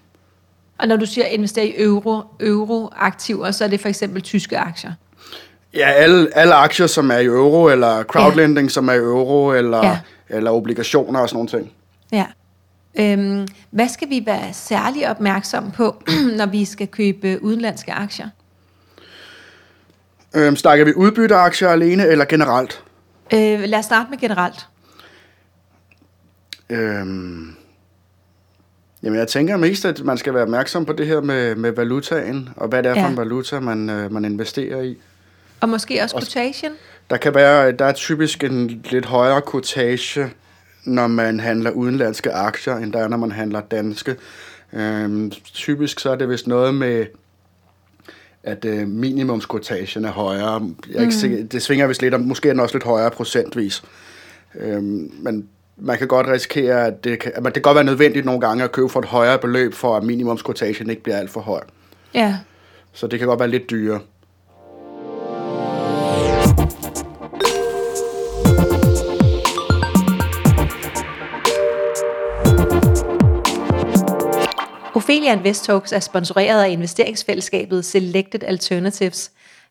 Og 0.79 0.89
når 0.89 0.97
du 0.97 1.07
siger 1.07 1.27
investere 1.27 1.67
i 1.67 1.83
euro, 1.83 2.23
euroaktiver, 2.41 3.51
så 3.51 3.65
er 3.65 3.69
det 3.69 3.81
for 3.81 3.89
eksempel 3.89 4.23
tyske 4.23 4.59
aktier. 4.59 4.93
Ja, 5.75 5.89
alle, 5.91 6.29
alle 6.35 6.55
aktier, 6.55 6.87
som 6.87 7.11
er 7.11 7.19
i 7.19 7.25
euro, 7.25 7.69
eller 7.69 8.03
crowdlending, 8.03 8.67
ja. 8.69 8.73
som 8.73 8.89
er 8.89 8.93
i 8.93 8.97
euro, 8.97 9.53
eller, 9.53 9.79
Ja. 9.79 9.89
ja. 9.89 9.99
eller 10.29 10.51
obligationer 10.51 11.21
og 11.21 11.29
sådan 11.29 11.37
nogle 11.37 11.49
ting. 11.49 11.73
Ja. 12.13 12.27
Øhm, 13.01 13.47
hvad 13.71 13.89
skal 13.89 14.09
vi 14.11 14.23
være 14.27 14.53
særlig 14.53 15.11
opmærksom 15.11 15.71
på, 15.71 16.03
når 16.39 16.47
vi 16.47 16.65
skal 16.65 16.89
købe 16.89 17.39
udenlandske 17.43 17.93
aktier? 17.93 18.29
Øhm, 20.35 20.57
snakker 20.57 20.85
vi 20.85 20.95
udbytteaktier 20.95 21.69
alene, 21.69 22.07
eller 22.07 22.25
generelt? 22.25 22.83
Øh, 23.35 23.61
lad 23.61 23.79
os 23.79 23.85
starte 23.85 24.11
med 24.11 24.19
generelt. 24.19 24.67
Øhm, 26.71 27.55
jamen, 29.03 29.19
jeg 29.19 29.29
tænker 29.29 29.57
mest, 29.57 29.85
at 29.85 30.05
man 30.05 30.19
skal 30.19 30.35
være 30.35 30.43
opmærksom 30.43 30.85
på 30.85 30.93
det 30.93 31.07
her 31.07 31.21
med, 31.21 31.55
med 31.55 31.71
valutaen, 31.73 32.49
og 32.57 32.69
hvad 32.69 32.83
det 32.83 32.91
er 32.91 32.95
Ja. 32.95 33.03
for 33.05 33.09
en 33.09 33.17
valuta, 33.17 33.61
man, 33.61 33.91
øh, 33.91 34.13
man 34.13 34.25
investerer 34.25 34.83
i. 34.83 34.97
Og 35.61 35.69
måske 35.69 36.01
også 36.03 36.17
Og- 36.17 36.23
quotation. 36.23 36.73
Der 37.11 37.17
kan 37.17 37.35
være, 37.35 37.73
der 37.73 37.85
er 37.85 37.93
typisk 37.93 38.45
en 38.45 38.85
lidt 38.91 39.07
højere 39.07 39.43
quotage, 39.51 40.27
når 40.85 41.07
man 41.07 41.41
handler 41.41 41.71
udenlandske 41.71 42.33
aktier, 42.33 42.77
end 42.77 42.93
der 42.93 42.99
er, 42.99 43.09
når 43.09 43.17
man 43.17 43.33
handler 43.33 43.61
danske. 43.61 44.17
Øhm, 44.73 45.31
typisk 45.45 46.01
så 46.01 46.11
er 46.11 46.17
det 46.17 46.29
vist 46.29 46.47
noget 46.47 46.75
med, 46.75 47.07
at 48.43 48.65
øh, 48.65 48.89
minimumsquotagen 48.89 50.05
er 50.05 50.11
højere. 50.11 50.71
Jeg 50.89 50.95
er 50.97 51.01
ikke 51.01 51.05
Mm. 51.05 51.11
sikker, 51.11 51.45
det 51.45 51.63
svinger 51.63 51.87
vist 51.87 52.03
lidt, 52.03 52.15
og 52.15 52.21
måske 52.21 52.49
er 52.49 52.53
den 52.53 52.61
også 52.61 52.75
lidt 52.75 52.85
højere 52.85 53.11
procentvis. 53.11 53.83
Øhm, 54.55 55.13
men 55.19 55.49
man 55.81 55.99
kan 55.99 56.09
godt 56.09 56.27
risikere, 56.27 56.87
at 56.87 57.05
det 57.05 57.19
kan, 57.19 57.33
at 57.35 57.43
man- 57.43 57.53
det 57.53 57.55
kan 57.55 57.63
godt 57.63 57.75
være 57.75 57.85
nødvendigt 57.85 58.25
nogle 58.27 58.41
gange 58.41 58.65
at 58.65 58.73
købe 58.73 58.89
for 58.89 59.01
et 59.01 59.07
højere 59.07 59.39
beløb, 59.39 59.75
for 59.75 59.97
at 59.97 60.03
minimumsquotagen 60.03 60.91
ikke 60.91 61.03
bliver 61.03 61.17
alt 61.17 61.31
for 61.31 61.41
høj. 61.41 61.61
Ja. 62.15 62.37
Så 62.93 63.07
det 63.07 63.19
kan 63.19 63.29
godt 63.29 63.41
være 63.41 63.49
lidt 63.51 63.71
dyrere. 63.71 64.01
Ophelia 74.95 75.33
Invest 75.33 75.65
Talks 75.65 75.93
er 75.93 76.01
sponsoreret 76.01 76.63
af 76.65 76.71
investeringsfællesskabet 76.71 77.85
Selected 77.85 78.45
Alternatives. 78.45 79.31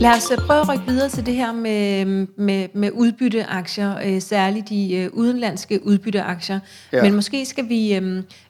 Lad 0.00 0.10
os 0.10 0.30
øh, 0.30 0.38
prøve 0.38 0.60
at 0.60 0.68
rykke 0.68 0.84
videre 0.86 1.08
til 1.08 1.26
det 1.26 1.34
her 1.34 1.52
med, 1.52 2.04
med, 2.36 2.68
med 2.74 2.90
udbytteaktier, 2.92 3.94
øh, 4.06 4.20
særligt 4.20 4.68
de 4.68 4.96
øh, 4.96 5.10
udenlandske 5.12 5.86
udbytteaktier. 5.86 6.60
Ja. 6.92 7.02
Men 7.02 7.14
måske 7.14 7.46
skal 7.46 7.68
vi, 7.68 8.00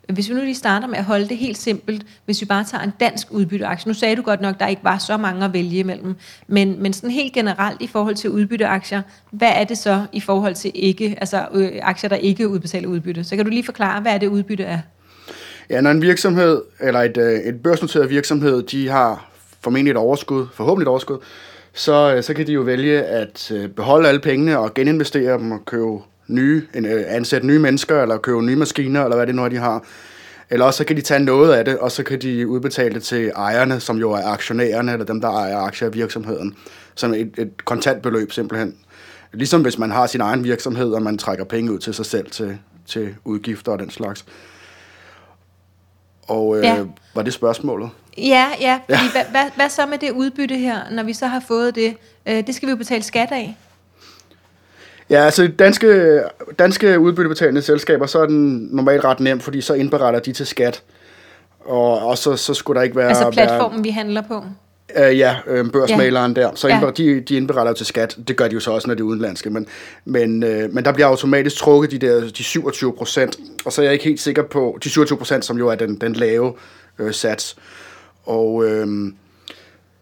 hvis 0.09 0.29
vi 0.29 0.35
nu 0.35 0.41
lige 0.41 0.55
starter 0.55 0.87
med 0.87 0.99
at 0.99 1.05
holde 1.05 1.29
det 1.29 1.37
helt 1.37 1.59
simpelt, 1.59 2.07
hvis 2.25 2.41
vi 2.41 2.47
bare 2.47 2.65
tager 2.65 2.85
en 2.85 2.93
dansk 3.01 3.27
udbytteaktie. 3.31 3.89
Nu 3.89 3.95
sagde 3.95 4.17
du 4.17 4.23
godt 4.23 4.41
nok, 4.41 4.55
at 4.55 4.61
der 4.61 4.67
ikke 4.67 4.85
var 4.85 4.99
så 4.99 5.17
mange 5.17 5.45
at 5.45 5.53
vælge 5.53 5.79
imellem, 5.79 6.15
men, 6.49 6.83
men 6.83 6.93
sådan 6.93 7.11
helt 7.11 7.33
generelt 7.33 7.83
i 7.83 7.87
forhold 7.87 8.15
til 8.15 8.31
udbytteaktier, 8.31 9.03
hvad 9.31 9.53
er 9.55 9.65
det 9.65 9.79
så 9.79 10.03
i 10.13 10.21
forhold 10.21 10.55
til 10.55 10.71
ikke, 10.75 11.17
altså 11.21 11.47
øh, 11.55 11.71
aktier, 11.83 12.09
der 12.09 12.17
ikke 12.17 12.49
udbetaler 12.49 12.89
udbytte? 12.89 13.25
Så 13.25 13.37
kan 13.37 13.45
du 13.45 13.51
lige 13.51 13.65
forklare, 13.65 14.01
hvad 14.01 14.13
er 14.13 14.19
det 14.19 14.27
udbytte 14.27 14.65
er? 14.65 14.79
Ja, 15.71 15.81
når 15.81 15.91
en 15.91 16.03
virksomhed, 16.03 16.63
eller 16.81 17.01
et, 17.01 17.17
et 17.49 17.63
børsnoteret 17.63 18.11
virksomhed, 18.11 18.63
de 18.63 18.89
har 18.89 19.30
formentlig 19.61 19.91
et 19.91 19.97
overskud, 19.97 20.47
forhåbentlig 20.55 20.85
et 20.85 20.89
overskud, 20.89 21.19
så, 21.73 22.15
øh, 22.17 22.23
så 22.23 22.35
kan 22.35 22.47
de 22.47 22.53
jo 22.53 22.61
vælge 22.61 23.03
at 23.03 23.53
øh, 23.55 23.69
beholde 23.69 24.09
alle 24.09 24.21
pengene 24.21 24.59
og 24.59 24.75
geninvestere 24.75 25.39
dem 25.39 25.53
og 25.53 25.65
købe 25.65 25.99
nye, 26.27 26.63
en, 26.75 26.87
øh, 26.87 27.05
ansætte 27.07 27.47
nye 27.47 27.59
mennesker, 27.59 28.03
eller 28.03 28.19
købe 28.19 28.43
nye 28.43 28.57
maskiner, 28.57 29.05
eller 29.05 29.17
hvad 29.17 29.27
det 29.27 29.35
nu 29.35 29.45
er, 29.45 29.49
de 29.49 29.57
har. 29.57 29.85
Eller 30.51 30.67
også 30.67 30.79
så 30.79 30.85
kan 30.85 30.97
de 30.97 31.01
tage 31.01 31.21
noget 31.21 31.53
af 31.53 31.65
det, 31.65 31.79
og 31.79 31.93
så 31.93 32.03
kan 32.03 32.21
de 32.21 32.49
udbetale 32.49 32.95
det 32.95 33.03
til 33.03 33.29
ejerne, 33.37 33.81
som 33.81 33.99
jo 33.99 34.13
er 34.13 34.27
aktionærerne, 34.27 34.93
eller 34.93 35.07
dem, 35.07 35.21
der 35.21 35.29
ejer 35.29 35.59
aktier 35.59 35.89
i 35.89 35.93
virksomheden, 35.93 36.57
som 36.95 37.15
et, 37.15 37.35
et 37.39 37.65
kontantbeløb 37.65 38.33
simpelthen. 38.33 38.77
Ligesom 39.33 39.63
hvis 39.63 39.79
man 39.79 39.91
har 39.91 40.07
sin 40.07 40.21
egen 40.21 40.45
virksomhed, 40.45 40.93
og 40.93 41.03
man 41.03 41.19
trækker 41.19 41.45
penge 41.45 41.73
ud 41.73 41.79
til 41.79 41.95
sig 41.95 42.07
selv 42.07 42.31
til, 42.31 42.59
til 42.87 43.15
udgifter 43.25 43.73
og 43.73 43.79
den 43.79 43.91
slags. 43.91 44.25
Og 46.29 46.57
øh, 46.59 46.65
Ja. 46.65 46.77
var 47.15 47.23
det 47.23 47.33
spørgsmålet? 47.33 47.91
Ja, 48.19 48.47
ja, 48.61 48.81
fordi 48.85 49.03
ja. 49.05 49.11
Hvad, 49.13 49.25
hvad, 49.31 49.51
hvad 49.57 49.69
så 49.69 49.87
med 49.87 49.99
det 49.99 50.11
udbytte 50.11 50.57
her, 50.57 50.79
når 50.91 51.03
vi 51.03 51.13
så 51.13 51.27
har 51.27 51.41
fået 51.49 51.75
det? 51.75 51.97
Øh, 52.27 52.47
det 52.47 52.55
skal 52.55 52.67
vi 52.67 52.71
jo 52.71 52.77
betale 52.77 53.03
skat 53.03 53.29
af. 53.33 53.57
Ja, 55.11 55.25
altså 55.25 55.49
danske, 55.59 56.21
danske 56.59 56.99
udbyttebetalende 57.01 57.63
selskaber, 57.63 58.07
så 58.07 58.19
er 58.19 58.27
den 58.27 58.69
normalt 58.73 59.05
ret 59.05 59.21
nem, 59.21 59.41
fordi 59.41 59.61
så 59.61 59.75
indberetter 59.75 60.21
de 60.21 60.33
til 60.33 60.47
skat. 60.47 60.83
Og, 61.65 62.07
og 62.07 62.19
så, 62.19 62.37
så 62.37 62.55
skulle 62.55 62.79
der 62.79 62.83
ikke 62.85 62.97
være... 62.97 63.09
Altså 63.09 63.31
platformen, 63.31 63.85
vi 63.85 63.91
handler 63.91 64.21
på. 64.23 64.45
Øh, 64.97 65.19
ja, 65.19 65.37
øh, 65.47 65.71
børsmaleren 65.71 66.35
ja. 66.37 66.43
der. 66.43 66.51
Så 66.55 66.69
ja. 66.69 66.91
de, 66.97 67.21
de 67.21 67.37
indberetter 67.37 67.73
til 67.73 67.87
skat. 67.87 68.19
Det 68.29 68.37
gør 68.37 68.49
de 68.49 68.55
jo 68.55 68.61
så 68.61 68.71
også, 68.71 68.89
når 68.89 68.95
det 68.95 69.01
er 69.01 69.05
udenlandske. 69.05 69.51
Men, 69.51 69.67
men, 70.05 70.43
øh, 70.43 70.75
men 70.75 70.85
der 70.85 70.93
bliver 70.93 71.07
automatisk 71.07 71.57
trukket 71.57 71.91
de 71.91 71.99
der 71.99 72.21
de 72.21 72.45
27 72.45 72.93
procent. 72.93 73.39
Og 73.65 73.73
så 73.73 73.81
er 73.81 73.85
jeg 73.85 73.93
ikke 73.93 74.05
helt 74.05 74.21
sikker 74.21 74.43
på... 74.43 74.79
De 74.85 74.91
27 74.91 75.19
procent, 75.19 75.45
som 75.45 75.59
jo 75.59 75.69
er 75.69 75.75
den, 75.75 75.95
den 76.01 76.13
lave 76.13 76.55
øh, 76.99 77.13
sats. 77.13 77.57
Og... 78.25 78.65
Øh, 78.67 79.13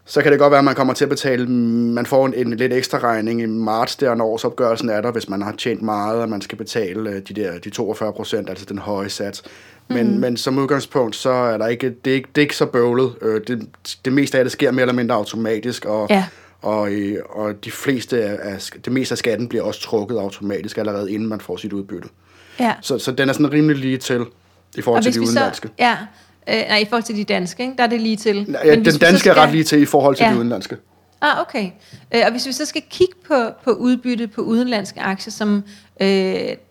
så 0.09 0.23
kan 0.23 0.33
det 0.33 0.39
godt 0.41 0.51
være, 0.51 0.59
at 0.59 0.65
man 0.65 0.75
kommer 0.75 0.95
til 0.95 1.05
at 1.05 1.09
betale, 1.09 1.47
man 1.47 2.07
får 2.07 2.27
en, 2.27 2.35
en 2.35 2.57
lidt 2.57 2.73
ekstra 2.73 2.99
regning 2.99 3.43
i 3.43 3.47
marts, 3.47 3.97
der 3.97 4.15
når 4.15 4.27
årsopgørelsen 4.27 4.89
er 4.89 5.01
der, 5.01 5.13
hvis 5.13 5.29
man 5.29 5.43
har 5.43 5.53
tjent 5.53 5.83
meget, 5.83 6.23
og 6.23 6.29
man 6.29 6.41
skal 6.41 6.59
betale 6.59 7.11
øh, 7.11 7.23
de 7.29 7.35
der 7.35 7.59
de 7.59 7.71
42 7.71 8.13
procent, 8.13 8.51
altså 8.51 8.65
den 8.65 8.79
høje 8.79 9.09
sats. 9.09 9.43
Men, 9.89 10.15
mm. 10.15 10.21
men 10.21 10.37
som 10.37 10.59
udgangspunkt, 10.59 11.17
så 11.17 11.31
er 11.31 11.59
der 11.59 11.67
ikke, 11.67 11.95
det 12.05 12.11
er 12.11 12.15
ikke, 12.15 12.29
det 12.35 12.41
er 12.41 12.43
ikke 12.43 12.57
så 12.57 12.67
bøvlet. 12.67 13.15
Øh, 13.23 13.41
det, 13.47 13.69
det 14.05 14.13
meste 14.13 14.39
af 14.39 14.45
det 14.45 14.53
sker 14.53 14.71
mere 14.71 14.83
eller 14.83 14.95
mindre 14.95 15.15
automatisk, 15.15 15.85
og, 15.85 16.07
ja. 16.11 16.25
og, 16.63 16.93
øh, 16.93 17.19
og 17.31 17.65
de 17.65 17.71
fleste 17.71 18.25
af, 18.25 18.61
det 18.85 18.93
meste 18.93 19.13
af 19.13 19.19
skatten 19.19 19.49
bliver 19.49 19.65
også 19.65 19.81
trukket 19.81 20.19
automatisk 20.19 20.79
allerede, 20.79 21.13
inden 21.13 21.29
man 21.29 21.41
får 21.41 21.57
sit 21.57 21.73
udbytte. 21.73 22.09
Ja. 22.61 22.75
Så, 22.81 22.99
så 22.99 23.13
den 23.13 23.29
er 23.29 23.33
sådan 23.33 23.53
rimelig 23.53 23.77
lige 23.77 23.99
til 23.99 24.25
i 24.77 24.83
forhold 24.83 25.03
til 25.03 25.15
de 25.15 25.21
udenlandske. 25.21 25.69
Så, 25.69 25.75
ja, 25.79 25.97
øh, 26.49 26.69
nej, 26.69 26.79
i 26.79 26.85
forhold 26.85 27.03
til 27.03 27.17
de 27.17 27.25
danske, 27.25 27.63
ikke? 27.63 27.75
der 27.79 27.83
er 27.83 27.89
det 27.89 28.01
lige 28.01 28.17
til. 28.17 28.37
Ja, 28.37 28.77
Men 28.77 28.85
den 28.85 28.99
danske 28.99 29.19
skal... 29.19 29.31
er 29.31 29.35
ret 29.35 29.53
lige 29.53 29.65
til 29.65 29.83
i 29.83 29.87
forhold 29.87 30.17
til 30.17 30.25
ja. 30.25 30.33
de 30.33 30.37
udenlandske. 30.37 30.77
Ah, 31.21 31.41
okay. 31.41 31.71
Øh, 32.15 32.23
og 32.25 32.31
hvis 32.31 32.47
vi 32.47 32.53
så 32.53 32.65
skal 32.65 32.83
kigge 32.91 33.15
på, 33.29 33.35
på 33.65 33.71
udbytte 33.71 34.27
på 34.27 34.41
udenlandske 34.41 35.01
aktier, 35.01 35.31
som 35.31 35.65
øh, 36.01 36.09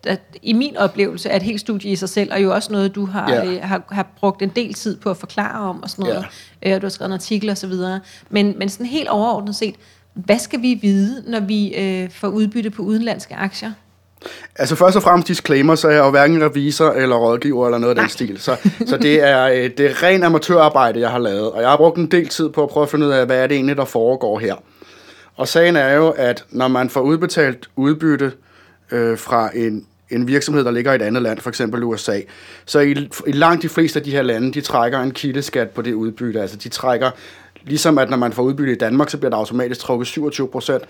at, 0.06 0.20
i 0.42 0.52
min 0.52 0.76
oplevelse 0.76 1.28
er 1.28 1.36
et 1.36 1.42
helt 1.42 1.60
studie 1.60 1.90
i 1.90 1.96
sig 1.96 2.08
selv, 2.08 2.32
og 2.32 2.42
jo 2.42 2.54
også 2.54 2.72
noget, 2.72 2.94
du 2.94 3.06
har, 3.06 3.32
ja. 3.32 3.44
øh, 3.44 3.62
har, 3.62 3.82
har 3.90 4.06
brugt 4.20 4.42
en 4.42 4.52
del 4.56 4.74
tid 4.74 4.96
på 4.96 5.10
at 5.10 5.16
forklare 5.16 5.68
om, 5.68 5.82
og 5.82 5.90
sådan 5.90 6.04
noget. 6.04 6.26
Ja. 6.62 6.74
Øh, 6.74 6.80
du 6.80 6.84
har 6.84 6.90
skrevet 6.90 7.08
en 7.08 7.14
artikel 7.14 7.50
og 7.50 7.58
så 7.58 7.66
videre. 7.66 8.00
Men, 8.30 8.54
men 8.58 8.68
sådan 8.68 8.86
helt 8.86 9.08
overordnet 9.08 9.56
set, 9.56 9.74
hvad 10.14 10.38
skal 10.38 10.62
vi 10.62 10.74
vide, 10.74 11.30
når 11.30 11.40
vi 11.40 11.74
øh, 11.74 12.10
får 12.10 12.28
udbytte 12.28 12.70
på 12.70 12.82
udenlandske 12.82 13.34
aktier? 13.34 13.72
Altså 14.56 14.74
først 14.74 14.96
og 14.96 15.02
fremmest 15.02 15.28
disclaimer, 15.28 15.74
så 15.74 15.88
er 15.88 15.92
jeg 15.92 16.04
jo 16.04 16.10
hverken 16.10 16.44
revisor 16.44 16.90
eller 16.90 17.16
rådgiver 17.16 17.66
eller 17.66 17.78
noget 17.78 17.96
af 17.96 18.02
den 18.02 18.10
stil. 18.10 18.40
Så, 18.40 18.56
så 18.86 18.96
det, 18.96 19.28
er, 19.28 19.48
øh, 19.48 19.70
det 19.78 19.80
er 19.80 20.02
ren 20.02 20.22
amatørarbejde, 20.22 21.00
jeg 21.00 21.10
har 21.10 21.18
lavet. 21.18 21.50
Og 21.50 21.60
jeg 21.60 21.70
har 21.70 21.76
brugt 21.76 21.98
en 21.98 22.10
del 22.10 22.28
tid 22.28 22.48
på 22.48 22.62
at 22.62 22.68
prøve 22.68 22.84
at 22.84 22.90
finde 22.90 23.06
ud 23.06 23.10
af, 23.10 23.26
hvad 23.26 23.42
er 23.42 23.46
det 23.46 23.54
egentlig, 23.54 23.76
der 23.76 23.84
foregår 23.84 24.38
her. 24.38 24.54
Og 25.36 25.48
sagen 25.48 25.76
er 25.76 25.92
jo, 25.92 26.08
at 26.10 26.44
når 26.50 26.68
man 26.68 26.90
får 26.90 27.00
udbetalt 27.00 27.68
udbytte 27.76 28.32
øh, 28.90 29.18
fra 29.18 29.50
en, 29.54 29.86
en 30.10 30.28
virksomhed, 30.28 30.64
der 30.64 30.70
ligger 30.70 30.92
i 30.92 30.96
et 30.96 31.02
andet 31.02 31.22
land, 31.22 31.38
for 31.38 31.48
eksempel 31.48 31.84
USA, 31.84 32.20
så 32.64 32.80
i, 32.80 33.08
i 33.26 33.32
langt 33.32 33.62
de 33.62 33.68
fleste 33.68 33.98
af 33.98 34.04
de 34.04 34.10
her 34.10 34.22
lande, 34.22 34.52
de 34.52 34.60
trækker 34.60 35.00
en 35.00 35.10
kildeskat 35.10 35.70
på 35.70 35.82
det 35.82 35.92
udbytte. 35.92 36.40
Altså 36.40 36.56
de 36.56 36.68
trækker, 36.68 37.10
ligesom 37.64 37.98
at 37.98 38.10
når 38.10 38.16
man 38.16 38.32
får 38.32 38.42
udbytte 38.42 38.72
i 38.72 38.78
Danmark, 38.78 39.10
så 39.10 39.18
bliver 39.18 39.30
der 39.30 39.36
automatisk 39.36 39.80
trukket 39.80 40.06
27 40.06 40.48
procent. 40.48 40.82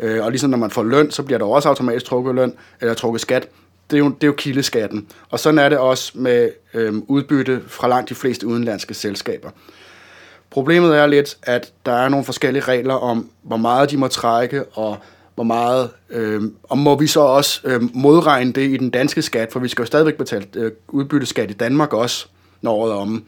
Øh, 0.00 0.24
og 0.24 0.30
ligesom 0.30 0.50
når 0.50 0.58
man 0.58 0.70
får 0.70 0.82
løn, 0.82 1.10
så 1.10 1.22
bliver 1.22 1.38
der 1.38 1.46
også 1.46 1.68
automatisk 1.68 2.06
trukket 2.06 2.34
løn, 2.34 2.52
eller 2.80 2.94
trukket 2.94 3.20
skat. 3.20 3.48
Det 3.90 3.96
er 3.96 3.98
jo, 3.98 4.08
det 4.08 4.22
er 4.22 4.26
jo 4.26 4.34
kildeskatten. 4.36 5.06
Og 5.30 5.40
sådan 5.40 5.58
er 5.58 5.68
det 5.68 5.78
også 5.78 6.12
med 6.14 6.50
øh, 6.74 6.94
udbytte 7.06 7.60
fra 7.66 7.88
langt 7.88 8.08
de 8.08 8.14
fleste 8.14 8.46
udenlandske 8.46 8.94
selskaber. 8.94 9.50
Problemet 10.50 10.98
er 10.98 11.06
lidt, 11.06 11.36
at 11.42 11.72
der 11.86 11.92
er 11.92 12.08
nogle 12.08 12.24
forskellige 12.24 12.62
regler 12.62 12.94
om, 12.94 13.30
hvor 13.42 13.56
meget 13.56 13.90
de 13.90 13.96
må 13.96 14.08
trække, 14.08 14.64
og 14.64 14.96
hvor 15.34 15.44
meget, 15.44 15.90
øh, 16.10 16.42
og 16.62 16.78
må 16.78 16.98
vi 16.98 17.06
så 17.06 17.20
også 17.20 17.60
øh, 17.64 17.82
modregne 17.94 18.52
det 18.52 18.70
i 18.70 18.76
den 18.76 18.90
danske 18.90 19.22
skat, 19.22 19.52
for 19.52 19.60
vi 19.60 19.68
skal 19.68 19.82
jo 19.82 19.86
stadigvæk 19.86 20.14
betale 20.14 20.46
øh, 20.56 20.72
udbytteskat 20.88 21.50
i 21.50 21.54
Danmark 21.54 21.92
også, 21.92 22.26
når 22.62 22.72
året 22.72 22.92
er 22.92 22.96
omme. 22.96 23.22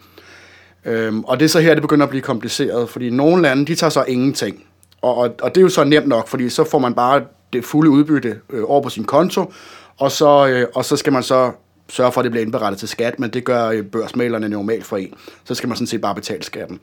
Øh, 0.85 1.19
og 1.19 1.41
det 1.41 1.45
er 1.45 1.49
så 1.49 1.61
her, 1.61 1.75
det 1.75 1.83
begynder 1.83 2.07
at 2.07 2.11
blive 2.11 2.23
kompliceret, 2.23 2.89
fordi 2.89 3.11
nogle 3.11 3.43
lande, 3.43 3.67
de 3.67 3.75
tager 3.75 3.91
så 3.91 4.05
ingenting. 4.09 4.65
Og, 5.03 5.17
og, 5.17 5.35
og 5.43 5.55
det 5.55 5.61
er 5.61 5.63
jo 5.63 5.69
så 5.69 5.85
nemt 5.85 6.09
nok, 6.09 6.29
fordi 6.29 6.49
så 6.49 6.65
får 6.65 6.79
man 6.79 6.95
bare 6.95 7.23
det 7.53 7.65
fulde 7.65 7.91
udbytte 7.91 8.41
øh, 8.51 8.63
over 8.67 8.83
på 8.83 8.89
sin 8.89 9.05
konto, 9.05 9.53
og 9.99 10.13
så, 10.13 10.47
øh, 10.47 10.67
og 10.75 10.85
så 10.85 10.97
skal 10.97 11.13
man 11.13 11.23
så 11.23 11.53
sørge 11.89 12.13
for, 12.13 12.21
at 12.21 12.25
det 12.25 12.33
bliver 12.33 12.45
indberettet 12.45 12.79
til 12.79 12.89
skat, 12.89 13.19
men 13.19 13.31
det 13.31 13.45
gør 13.45 13.69
øh, 13.69 13.83
børsmalerne 13.83 14.49
normalt 14.49 14.85
for 14.85 14.97
en. 14.97 15.15
Så 15.45 15.55
skal 15.55 15.69
man 15.69 15.77
sådan 15.77 15.87
set 15.87 16.01
bare 16.01 16.15
betale 16.15 16.43
skatten. 16.43 16.81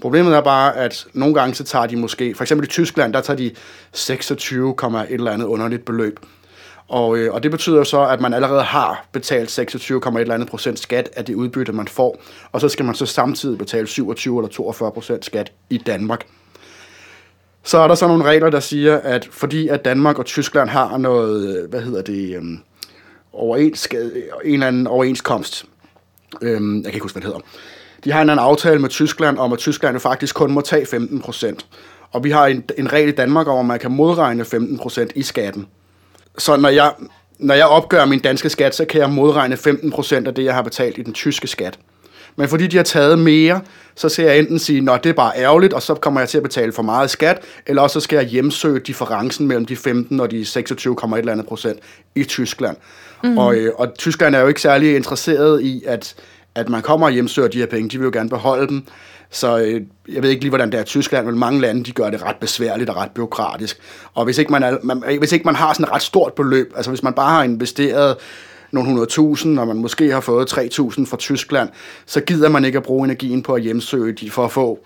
Problemet 0.00 0.36
er 0.36 0.40
bare, 0.40 0.76
at 0.76 1.06
nogle 1.12 1.34
gange 1.34 1.54
så 1.54 1.64
tager 1.64 1.86
de 1.86 1.96
måske, 1.96 2.34
for 2.34 2.44
eksempel 2.44 2.66
i 2.66 2.70
Tyskland, 2.70 3.12
der 3.12 3.20
tager 3.20 3.36
de 3.36 3.50
26, 3.92 4.70
et 4.70 5.10
eller 5.10 5.30
andet 5.30 5.46
underligt 5.46 5.84
beløb. 5.84 6.20
Og, 6.88 7.18
øh, 7.18 7.34
og 7.34 7.42
det 7.42 7.50
betyder 7.50 7.76
jo 7.76 7.84
så, 7.84 8.06
at 8.06 8.20
man 8.20 8.34
allerede 8.34 8.62
har 8.62 9.06
betalt 9.12 9.50
26, 9.50 9.98
et 9.98 10.20
eller 10.20 10.34
andet 10.34 10.48
procent 10.48 10.78
skat 10.78 11.10
af 11.16 11.24
det 11.24 11.34
udbytte, 11.34 11.72
man 11.72 11.88
får. 11.88 12.22
Og 12.52 12.60
så 12.60 12.68
skal 12.68 12.84
man 12.84 12.94
så 12.94 13.06
samtidig 13.06 13.58
betale 13.58 13.86
27 13.86 14.38
eller 14.38 14.48
42 14.48 14.92
procent 14.92 15.24
skat 15.24 15.52
i 15.70 15.78
Danmark. 15.78 16.26
Så 17.62 17.78
er 17.78 17.88
der 17.88 17.94
så 17.94 18.06
nogle 18.06 18.24
regler, 18.24 18.50
der 18.50 18.60
siger, 18.60 18.98
at 18.98 19.28
fordi 19.30 19.68
at 19.68 19.84
Danmark 19.84 20.18
og 20.18 20.24
Tyskland 20.24 20.68
har 20.68 20.96
noget, 20.98 21.66
hvad 21.70 21.80
hedder 21.80 22.02
det, 22.02 22.36
øhm, 22.36 22.58
overens, 23.32 23.88
en 24.44 24.52
eller 24.52 24.66
anden 24.66 24.86
overenskomst, 24.86 25.64
øhm, 26.42 26.76
jeg 26.76 26.84
kan 26.84 26.94
ikke 26.94 27.04
huske, 27.04 27.14
hvad 27.14 27.22
det 27.22 27.28
hedder, 27.28 27.46
de 28.04 28.12
har 28.12 28.22
en 28.22 28.30
anden 28.30 28.44
aftale 28.44 28.78
med 28.78 28.88
Tyskland 28.88 29.38
om, 29.38 29.52
at 29.52 29.58
Tyskland 29.58 30.00
faktisk 30.00 30.34
kun 30.34 30.52
må 30.52 30.60
tage 30.60 30.86
15 30.86 31.20
procent. 31.20 31.66
Og 32.10 32.24
vi 32.24 32.30
har 32.30 32.46
en, 32.46 32.64
en 32.78 32.92
regel 32.92 33.08
i 33.08 33.12
Danmark 33.12 33.48
om, 33.48 33.58
at 33.58 33.66
man 33.66 33.78
kan 33.78 33.90
modregne 33.90 34.44
15 34.44 34.78
procent 34.78 35.12
i 35.14 35.22
skatten. 35.22 35.66
Så 36.38 36.56
når 36.56 36.68
jeg, 36.68 36.92
når 37.38 37.54
jeg 37.54 37.66
opgør 37.66 38.04
min 38.04 38.20
danske 38.20 38.50
skat, 38.50 38.74
så 38.74 38.84
kan 38.84 39.00
jeg 39.00 39.10
modregne 39.10 39.56
15 39.56 39.90
procent 39.90 40.28
af 40.28 40.34
det, 40.34 40.44
jeg 40.44 40.54
har 40.54 40.62
betalt 40.62 40.98
i 40.98 41.02
den 41.02 41.12
tyske 41.12 41.48
skat. 41.48 41.78
Men 42.36 42.48
fordi 42.48 42.66
de 42.66 42.76
har 42.76 42.84
taget 42.84 43.18
mere, 43.18 43.60
så 43.94 44.08
skal 44.08 44.24
jeg 44.24 44.38
enten 44.38 44.58
sige, 44.58 44.92
at 44.92 45.04
det 45.04 45.10
er 45.10 45.14
bare 45.14 45.32
ærgerligt, 45.36 45.72
og 45.72 45.82
så 45.82 45.94
kommer 45.94 46.20
jeg 46.20 46.28
til 46.28 46.36
at 46.36 46.42
betale 46.42 46.72
for 46.72 46.82
meget 46.82 47.10
skat, 47.10 47.42
eller 47.66 47.82
også 47.82 47.94
så 47.94 48.00
skal 48.00 48.16
jeg 48.16 48.26
hjemsøge 48.26 48.80
differencen 48.80 49.46
mellem 49.46 49.66
de 49.66 49.76
15 49.76 50.20
og 50.20 50.30
de 50.30 50.42
26,1 50.42 51.16
eller 51.16 51.32
andet 51.32 51.46
procent 51.46 51.78
i 52.14 52.24
Tyskland. 52.24 52.76
Mm. 53.24 53.38
Og, 53.38 53.54
øh, 53.54 53.72
og 53.74 53.94
Tyskland 53.94 54.34
er 54.34 54.40
jo 54.40 54.48
ikke 54.48 54.60
særlig 54.60 54.96
interesseret 54.96 55.62
i, 55.62 55.84
at, 55.86 56.14
at 56.54 56.68
man 56.68 56.82
kommer 56.82 57.06
og 57.06 57.12
hjemsøger 57.12 57.48
de 57.48 57.58
her 57.58 57.66
penge. 57.66 57.88
De 57.88 57.98
vil 57.98 58.04
jo 58.04 58.10
gerne 58.12 58.28
beholde 58.28 58.68
dem. 58.68 58.82
Så 59.30 59.58
øh, 59.58 59.80
jeg 60.08 60.22
ved 60.22 60.30
ikke 60.30 60.42
lige, 60.42 60.50
hvordan 60.50 60.72
det 60.72 60.78
er 60.78 60.82
i 60.82 60.86
Tyskland, 60.86 61.26
men 61.26 61.38
mange 61.38 61.60
lande, 61.60 61.84
de 61.84 61.92
gør 61.92 62.10
det 62.10 62.22
ret 62.22 62.36
besværligt 62.36 62.90
og 62.90 62.96
ret 62.96 63.10
byråkratisk. 63.10 63.78
Og 64.14 64.24
hvis 64.24 64.38
ikke 64.38 64.52
man, 64.52 64.62
er, 64.62 64.76
man, 64.82 65.02
hvis 65.18 65.32
ikke 65.32 65.44
man 65.44 65.54
har 65.54 65.72
sådan 65.72 65.84
et 65.84 65.92
ret 65.92 66.02
stort 66.02 66.32
beløb, 66.32 66.72
altså 66.76 66.90
hvis 66.90 67.02
man 67.02 67.12
bare 67.12 67.30
har 67.30 67.42
investeret 67.42 68.16
nogle 68.72 69.02
100.000, 69.02 69.60
og 69.60 69.66
man 69.66 69.76
måske 69.76 70.12
har 70.12 70.20
fået 70.20 70.52
3.000 70.52 71.06
fra 71.06 71.16
Tyskland, 71.16 71.68
så 72.06 72.20
gider 72.20 72.48
man 72.48 72.64
ikke 72.64 72.78
at 72.78 72.84
bruge 72.84 73.04
energien 73.04 73.42
på 73.42 73.54
at 73.54 73.62
hjemsøge 73.62 74.12
de 74.12 74.30
for 74.30 74.44
at 74.44 74.52
få 74.52 74.78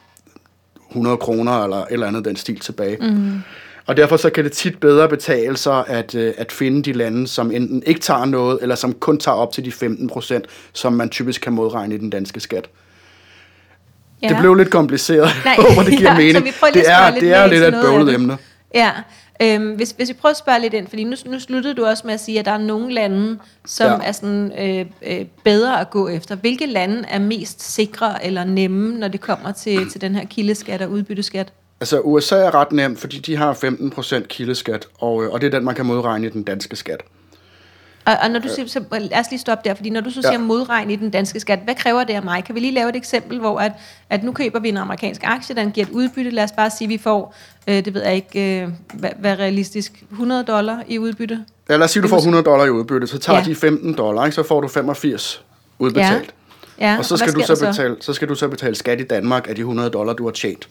100 0.90 1.16
kroner 1.16 1.64
eller 1.64 1.76
et 1.76 1.86
eller 1.90 2.06
andet 2.06 2.24
den 2.24 2.36
stil 2.36 2.60
tilbage. 2.60 2.96
Mm. 3.00 3.40
Og 3.86 3.96
derfor 3.96 4.16
så 4.16 4.30
kan 4.30 4.44
det 4.44 4.52
tit 4.52 4.80
bedre 4.80 5.08
betale 5.08 5.56
sig 5.56 5.84
at, 5.86 6.14
øh, 6.14 6.34
at 6.36 6.52
finde 6.52 6.82
de 6.82 6.92
lande, 6.92 7.26
som 7.26 7.50
enten 7.50 7.82
ikke 7.86 8.00
tager 8.00 8.24
noget, 8.24 8.58
eller 8.62 8.74
som 8.74 8.92
kun 8.92 9.18
tager 9.18 9.36
op 9.36 9.52
til 9.52 9.64
de 9.64 9.72
15 9.72 10.08
procent, 10.08 10.44
som 10.72 10.92
man 10.92 11.08
typisk 11.08 11.40
kan 11.40 11.52
modregne 11.52 11.94
i 11.94 11.98
den 11.98 12.10
danske 12.10 12.40
skat. 12.40 12.68
Ja. 14.22 14.28
Det 14.28 14.36
blev 14.40 14.54
lidt 14.54 14.70
kompliceret, 14.70 15.28
Nej, 15.44 15.56
hvor 15.74 15.82
det 15.82 15.98
giver 15.98 16.10
ja, 16.12 16.16
mening. 16.16 16.44
Det 16.74 16.90
er, 16.90 17.10
det 17.10 17.32
er 17.32 17.46
lidt 17.46 17.62
et 17.62 17.74
bøvlet 17.82 18.14
emne. 18.14 18.38
Ja, 18.74 18.90
Øhm, 19.42 19.74
hvis, 19.74 19.90
hvis 19.90 20.08
vi 20.08 20.14
prøver 20.14 20.30
at 20.30 20.36
spørge 20.36 20.60
lidt 20.60 20.74
ind, 20.74 20.88
fordi 20.88 21.04
nu, 21.04 21.16
nu 21.26 21.40
sluttede 21.40 21.74
du 21.74 21.84
også 21.84 22.02
med 22.06 22.14
at 22.14 22.20
sige, 22.20 22.38
at 22.38 22.44
der 22.44 22.50
er 22.50 22.58
nogle 22.58 22.94
lande, 22.94 23.38
som 23.66 24.00
ja. 24.00 24.08
er 24.08 24.12
sådan, 24.12 24.52
øh, 24.58 24.86
øh, 25.06 25.26
bedre 25.44 25.80
at 25.80 25.90
gå 25.90 26.08
efter. 26.08 26.36
Hvilke 26.36 26.66
lande 26.66 27.04
er 27.08 27.18
mest 27.18 27.74
sikre 27.74 28.26
eller 28.26 28.44
nemme, 28.44 28.98
når 28.98 29.08
det 29.08 29.20
kommer 29.20 29.52
til, 29.52 29.90
til 29.90 30.00
den 30.00 30.14
her 30.14 30.24
kildeskat 30.24 30.82
og 30.82 30.90
udbytteskat? 30.90 31.52
Altså 31.80 32.00
USA 32.00 32.36
er 32.36 32.54
ret 32.54 32.72
nemt, 32.72 32.98
fordi 32.98 33.18
de 33.18 33.36
har 33.36 33.54
15% 33.54 34.26
kildeskat, 34.26 34.86
og, 34.98 35.24
øh, 35.24 35.30
og 35.32 35.40
det 35.40 35.46
er 35.46 35.50
den, 35.50 35.64
man 35.64 35.74
kan 35.74 35.86
modregne 35.86 36.26
i 36.26 36.30
den 36.30 36.42
danske 36.42 36.76
skat. 36.76 37.02
Og, 38.06 38.16
og 38.22 38.30
når 38.30 38.40
du 38.40 38.48
siger, 38.48 38.68
så 38.68 38.80
lad 38.90 39.20
os 39.20 39.26
lige 39.30 39.40
stoppe 39.40 39.68
der, 39.68 39.74
fordi 39.74 39.90
når 39.90 40.00
du 40.00 40.10
så 40.10 40.22
siger 40.22 40.32
ja. 40.32 40.38
modregn 40.38 40.90
i 40.90 40.96
den 40.96 41.10
danske 41.10 41.40
skat, 41.40 41.58
hvad 41.64 41.74
kræver 41.74 42.04
det 42.04 42.14
af 42.14 42.22
mig? 42.22 42.44
Kan 42.44 42.54
vi 42.54 42.60
lige 42.60 42.72
lave 42.72 42.88
et 42.88 42.96
eksempel, 42.96 43.38
hvor 43.38 43.58
at, 43.58 43.72
at 44.10 44.24
nu 44.24 44.32
køber 44.32 44.58
vi 44.60 44.68
en 44.68 44.76
amerikansk 44.76 45.20
aktie, 45.24 45.56
den 45.56 45.70
giver 45.70 45.86
et 45.86 45.92
udbytte, 45.92 46.30
lad 46.30 46.44
os 46.44 46.52
bare 46.52 46.70
sige, 46.70 46.86
at 46.86 46.88
vi 46.88 46.98
får, 46.98 47.34
øh, 47.68 47.84
det 47.84 47.94
ved 47.94 48.02
jeg 48.02 48.14
ikke, 48.14 48.62
øh, 48.62 48.68
hvad, 48.94 49.10
hvad 49.18 49.38
realistisk, 49.38 50.04
100 50.10 50.44
dollar 50.44 50.82
i 50.88 50.98
udbytte? 50.98 51.44
Ja, 51.68 51.76
lad 51.76 51.84
os 51.84 51.90
sige, 51.90 52.02
du 52.02 52.08
får 52.08 52.16
100 52.16 52.44
dollar 52.44 52.64
i 52.64 52.70
udbytte, 52.70 53.06
så 53.06 53.18
tager 53.18 53.38
ja. 53.38 53.44
de 53.44 53.54
15 53.54 53.94
dollar, 53.94 54.24
ikke? 54.24 54.34
så 54.34 54.42
får 54.42 54.60
du 54.60 54.68
85 54.68 55.44
udbetalt. 55.78 56.34
Ja. 56.80 56.90
Ja, 56.92 56.98
og 56.98 57.04
så 57.04 57.16
skal, 57.16 57.28
og 57.28 57.34
du 57.34 57.40
så, 57.40 57.66
betale, 57.66 57.96
så? 58.00 58.06
så 58.06 58.12
skal 58.12 58.28
du 58.28 58.34
så 58.34 58.48
betale 58.48 58.74
skat 58.74 59.00
i 59.00 59.04
Danmark 59.04 59.48
af 59.48 59.54
de 59.54 59.60
100 59.60 59.90
dollar, 59.90 60.12
du 60.12 60.24
har 60.24 60.32
tjent. 60.32 60.68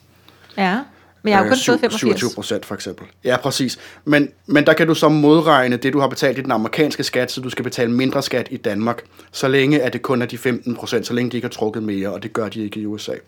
Ja. 0.56 0.78
Men 1.26 1.30
jeg 1.30 1.38
har 1.38 1.44
jo 1.44 1.50
kun 1.50 1.58
fået 1.66 1.80
85. 1.80 2.00
27 2.00 2.30
procent 2.34 2.66
for 2.66 2.74
eksempel. 2.74 3.06
Ja, 3.24 3.36
præcis. 3.36 3.78
Men, 4.04 4.28
men 4.46 4.66
der 4.66 4.72
kan 4.72 4.86
du 4.86 4.94
så 4.94 5.08
modregne 5.08 5.76
det, 5.76 5.92
du 5.92 6.00
har 6.00 6.08
betalt 6.08 6.38
i 6.38 6.42
den 6.42 6.52
amerikanske 6.52 7.04
skat, 7.04 7.32
så 7.32 7.40
du 7.40 7.50
skal 7.50 7.64
betale 7.64 7.90
mindre 7.90 8.22
skat 8.22 8.48
i 8.50 8.56
Danmark, 8.56 9.02
så 9.32 9.48
længe 9.48 9.82
at 9.82 9.92
det 9.92 10.02
kun 10.02 10.22
er 10.22 10.26
de 10.26 10.38
15 10.38 10.76
procent, 10.76 11.06
så 11.06 11.14
længe 11.14 11.30
de 11.30 11.36
ikke 11.36 11.44
har 11.44 11.52
trukket 11.52 11.82
mere, 11.82 12.08
og 12.08 12.22
det 12.22 12.32
gør 12.32 12.48
de 12.48 12.64
ikke 12.64 12.80
i 12.80 12.86
USA. 12.86 13.12
Og, 13.12 13.18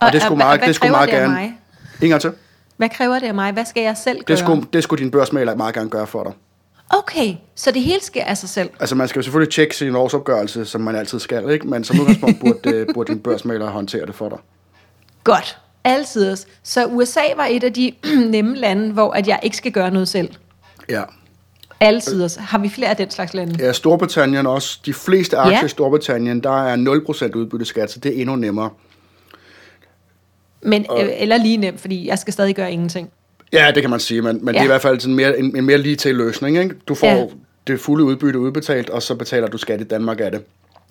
og 0.00 0.12
det 0.12 0.22
skulle 0.22 0.38
meget, 0.38 0.60
det 0.66 0.74
skulle 0.74 0.90
meget 0.90 1.10
det 1.10 1.18
gerne... 1.18 1.52
Ingen 2.02 2.20
til. 2.20 2.32
Hvad 2.76 2.88
kræver 2.88 3.18
det 3.18 3.26
af 3.26 3.34
mig? 3.34 3.52
Hvad 3.52 3.64
skal 3.64 3.82
jeg 3.82 3.96
selv 3.96 4.16
gøre? 4.16 4.36
Det 4.36 4.38
skulle, 4.38 4.66
det 4.72 4.82
skulle 4.82 5.04
din 5.04 5.10
børsmaler 5.10 5.56
meget 5.56 5.74
gerne 5.74 5.90
gøre 5.90 6.06
for 6.06 6.24
dig. 6.24 6.32
Okay, 6.90 7.34
så 7.54 7.70
det 7.70 7.82
hele 7.82 8.00
sker 8.02 8.24
af 8.24 8.36
sig 8.36 8.48
selv. 8.48 8.70
Altså 8.80 8.94
man 8.94 9.08
skal 9.08 9.18
jo 9.18 9.22
selvfølgelig 9.22 9.52
tjekke 9.52 9.76
sin 9.76 9.96
årsopgørelse, 9.96 10.64
som 10.64 10.80
man 10.80 10.96
altid 10.96 11.18
skal, 11.18 11.50
ikke? 11.50 11.68
men 11.68 11.84
som 11.84 12.00
udgangspunkt 12.00 12.40
burde, 12.40 12.60
øh, 12.74 12.86
burde 12.94 13.12
din 13.12 13.20
børsmaler 13.20 13.70
håndtere 13.70 14.06
det 14.06 14.14
for 14.14 14.28
dig. 14.28 14.38
Godt. 15.24 15.58
Altid. 15.84 16.36
Så 16.62 16.86
USA 16.86 17.20
var 17.36 17.46
et 17.50 17.64
af 17.64 17.72
de 17.72 17.92
nemme 18.34 18.56
lande, 18.56 18.92
hvor 18.92 19.12
at 19.12 19.28
jeg 19.28 19.40
ikke 19.42 19.56
skal 19.56 19.72
gøre 19.72 19.90
noget 19.90 20.08
selv. 20.08 20.28
Ja. 20.88 21.02
Altid. 21.80 22.28
Har 22.38 22.58
vi 22.58 22.68
flere 22.68 22.88
af 22.90 22.96
den 22.96 23.10
slags 23.10 23.34
lande? 23.34 23.64
Ja, 23.64 23.72
Storbritannien 23.72 24.46
også. 24.46 24.78
De 24.86 24.94
fleste 24.94 25.36
aktier 25.36 25.58
Ja. 25.58 25.64
i 25.64 25.68
Storbritannien, 25.68 26.40
der 26.42 26.66
er 26.66 26.76
0% 26.76 27.34
udbytteskat, 27.36 27.90
så 27.90 28.00
det 28.00 28.16
er 28.16 28.20
endnu 28.20 28.36
nemmere. 28.36 28.70
Men, 30.62 30.86
øh, 30.98 31.08
eller 31.16 31.36
lige 31.36 31.56
nemt, 31.56 31.80
fordi 31.80 32.08
jeg 32.08 32.18
skal 32.18 32.32
stadig 32.32 32.56
gøre 32.56 32.72
ingenting. 32.72 33.10
Ja, 33.52 33.70
det 33.74 33.82
kan 33.82 33.90
man 33.90 34.00
sige, 34.00 34.22
men, 34.22 34.44
men 34.44 34.54
ja. 34.54 34.58
det 34.58 34.60
er 34.60 34.64
i 34.64 34.66
hvert 34.66 34.82
fald 34.82 35.00
sådan 35.00 35.14
mere, 35.14 35.38
en, 35.38 35.56
en 35.56 35.64
mere 35.64 35.78
lige 35.78 35.96
til 35.96 36.14
løsning. 36.14 36.58
Ikke? 36.58 36.74
Du 36.88 36.94
får 36.94 37.06
ja. 37.06 37.26
det 37.66 37.80
fulde 37.80 38.04
udbytte 38.04 38.38
udbetalt, 38.38 38.90
og 38.90 39.02
så 39.02 39.14
betaler 39.14 39.48
du 39.48 39.58
skat 39.58 39.80
i 39.80 39.84
Danmark 39.84 40.20
af 40.20 40.30
det. 40.30 40.42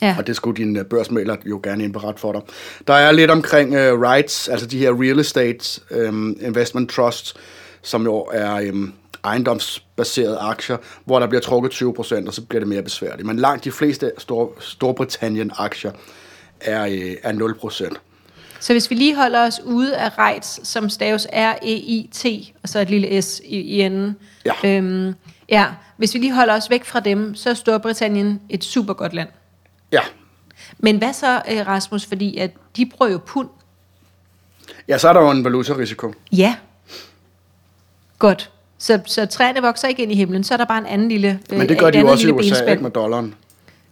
Ja. 0.01 0.15
Og 0.17 0.27
det 0.27 0.35
skulle 0.35 0.57
din 0.57 0.77
øh, 0.77 0.85
børsmæler 0.85 1.35
jo 1.45 1.59
gerne 1.63 1.83
indberette 1.83 2.21
for 2.21 2.31
dig. 2.31 2.41
Der 2.87 2.93
er 2.93 3.11
lidt 3.11 3.31
omkring 3.31 3.69
uh, 3.69 4.01
rights, 4.01 4.47
altså 4.47 4.67
de 4.67 4.77
her 4.77 5.01
real 5.01 5.19
estate 5.19 5.81
um, 6.07 6.37
investment 6.41 6.89
trusts, 6.89 7.33
som 7.81 8.03
jo 8.03 8.15
er 8.33 8.69
um, 8.71 8.93
ejendomsbaserede 9.23 10.37
aktier, 10.37 10.77
hvor 11.05 11.19
der 11.19 11.27
bliver 11.27 11.41
trukket 11.41 11.81
20%, 11.81 12.27
og 12.27 12.33
så 12.33 12.41
bliver 12.49 12.59
det 12.59 12.67
mere 12.67 12.81
besværligt. 12.81 13.25
Men 13.27 13.39
langt 13.39 13.63
de 13.63 13.71
fleste 13.71 14.11
Stor, 14.17 14.53
Storbritannien-aktier 14.59 15.91
er, 16.61 16.81
uh, 16.83 17.13
er 17.23 17.31
0%. 17.91 17.99
Så 18.59 18.73
hvis 18.73 18.89
vi 18.89 18.95
lige 18.95 19.15
holder 19.15 19.47
os 19.47 19.61
ude 19.65 19.97
af 19.97 20.17
REITs, 20.17 20.67
som 20.67 20.89
staves 20.89 21.27
R-E-I-T, 21.33 22.25
og 22.63 22.69
så 22.69 22.79
et 22.79 22.89
lille 22.89 23.21
S 23.21 23.41
i, 23.45 23.57
i 23.57 23.81
enden. 23.81 24.15
Ja. 24.45 24.53
Øhm, 24.63 25.13
ja. 25.49 25.65
Hvis 25.97 26.13
vi 26.13 26.19
lige 26.19 26.33
holder 26.33 26.55
os 26.55 26.69
væk 26.69 26.85
fra 26.85 26.99
dem, 26.99 27.35
så 27.35 27.49
er 27.49 27.53
Storbritannien 27.53 28.41
et 28.49 28.63
super 28.63 28.93
godt 28.93 29.13
land. 29.13 29.29
Ja, 29.91 30.01
Men 30.77 30.97
hvad 30.97 31.13
så, 31.13 31.41
øh, 31.51 31.67
Rasmus? 31.67 32.05
Fordi 32.05 32.37
at 32.37 32.51
de 32.77 32.85
bruger 32.97 33.11
jo 33.11 33.19
pund. 33.25 33.47
ja 34.87 34.97
så 34.97 35.09
er 35.09 35.13
der 35.13 35.21
jo 35.21 35.29
en 35.31 35.43
valutarisiko. 35.43 36.13
Ja. 36.31 36.55
Godt. 38.19 38.51
Så, 38.77 38.99
så 39.05 39.25
træerne 39.25 39.61
vokser 39.61 39.87
ikke 39.87 40.03
ind 40.03 40.11
i 40.11 40.15
himlen, 40.15 40.43
så 40.43 40.53
er 40.53 40.57
der 40.57 40.65
bare 40.65 40.77
en 40.79 40.85
anden 40.85 41.09
lille 41.09 41.39
øh, 41.51 41.57
Men 41.57 41.69
det 41.69 41.79
gør 41.79 41.89
de 41.91 41.99
jo 41.99 42.07
også 42.07 42.23
i 42.23 42.25
lille 42.25 42.39
USA 42.39 42.49
benspænd. 42.49 42.69
ikke, 42.69 42.83
med 42.83 42.91
dollaren. 42.91 43.35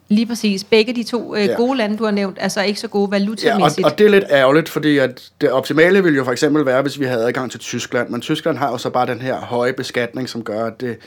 Lige 0.09 0.25
præcis. 0.25 0.63
Begge 0.63 0.93
de 0.95 1.03
to 1.03 1.35
øh, 1.35 1.45
Ja. 1.45 1.53
gode 1.53 1.77
lande, 1.77 1.97
du 1.97 2.03
har 2.03 2.11
nævnt, 2.11 2.37
er 2.39 2.47
så 2.47 2.61
ikke 2.61 2.79
så 2.79 2.87
gode 2.87 3.01
Ja, 3.01 3.05
og, 3.05 3.11
valutamæssigt. 3.11 3.85
og 3.85 3.97
det 3.97 4.05
er 4.05 4.09
lidt 4.09 4.23
ærgerligt, 4.29 4.69
fordi 4.69 4.97
at 4.97 5.29
det 5.41 5.51
optimale 5.51 6.03
ville 6.03 6.15
jo 6.17 6.23
for 6.23 6.31
eksempel 6.31 6.65
være, 6.65 6.81
hvis 6.81 6.99
vi 6.99 7.05
havde 7.05 7.23
adgang 7.27 7.51
til 7.51 7.59
Tyskland. 7.59 8.09
Men 8.09 8.21
Tyskland 8.21 8.57
har 8.57 8.71
jo 8.71 8.77
så 8.77 8.89
bare 8.89 9.05
den 9.07 9.21
her 9.21 9.35
høje 9.39 9.73
beskatning, 9.73 10.29
som 10.29 10.43
gør, 10.43 10.65
at 10.65 10.81
det, 10.81 10.97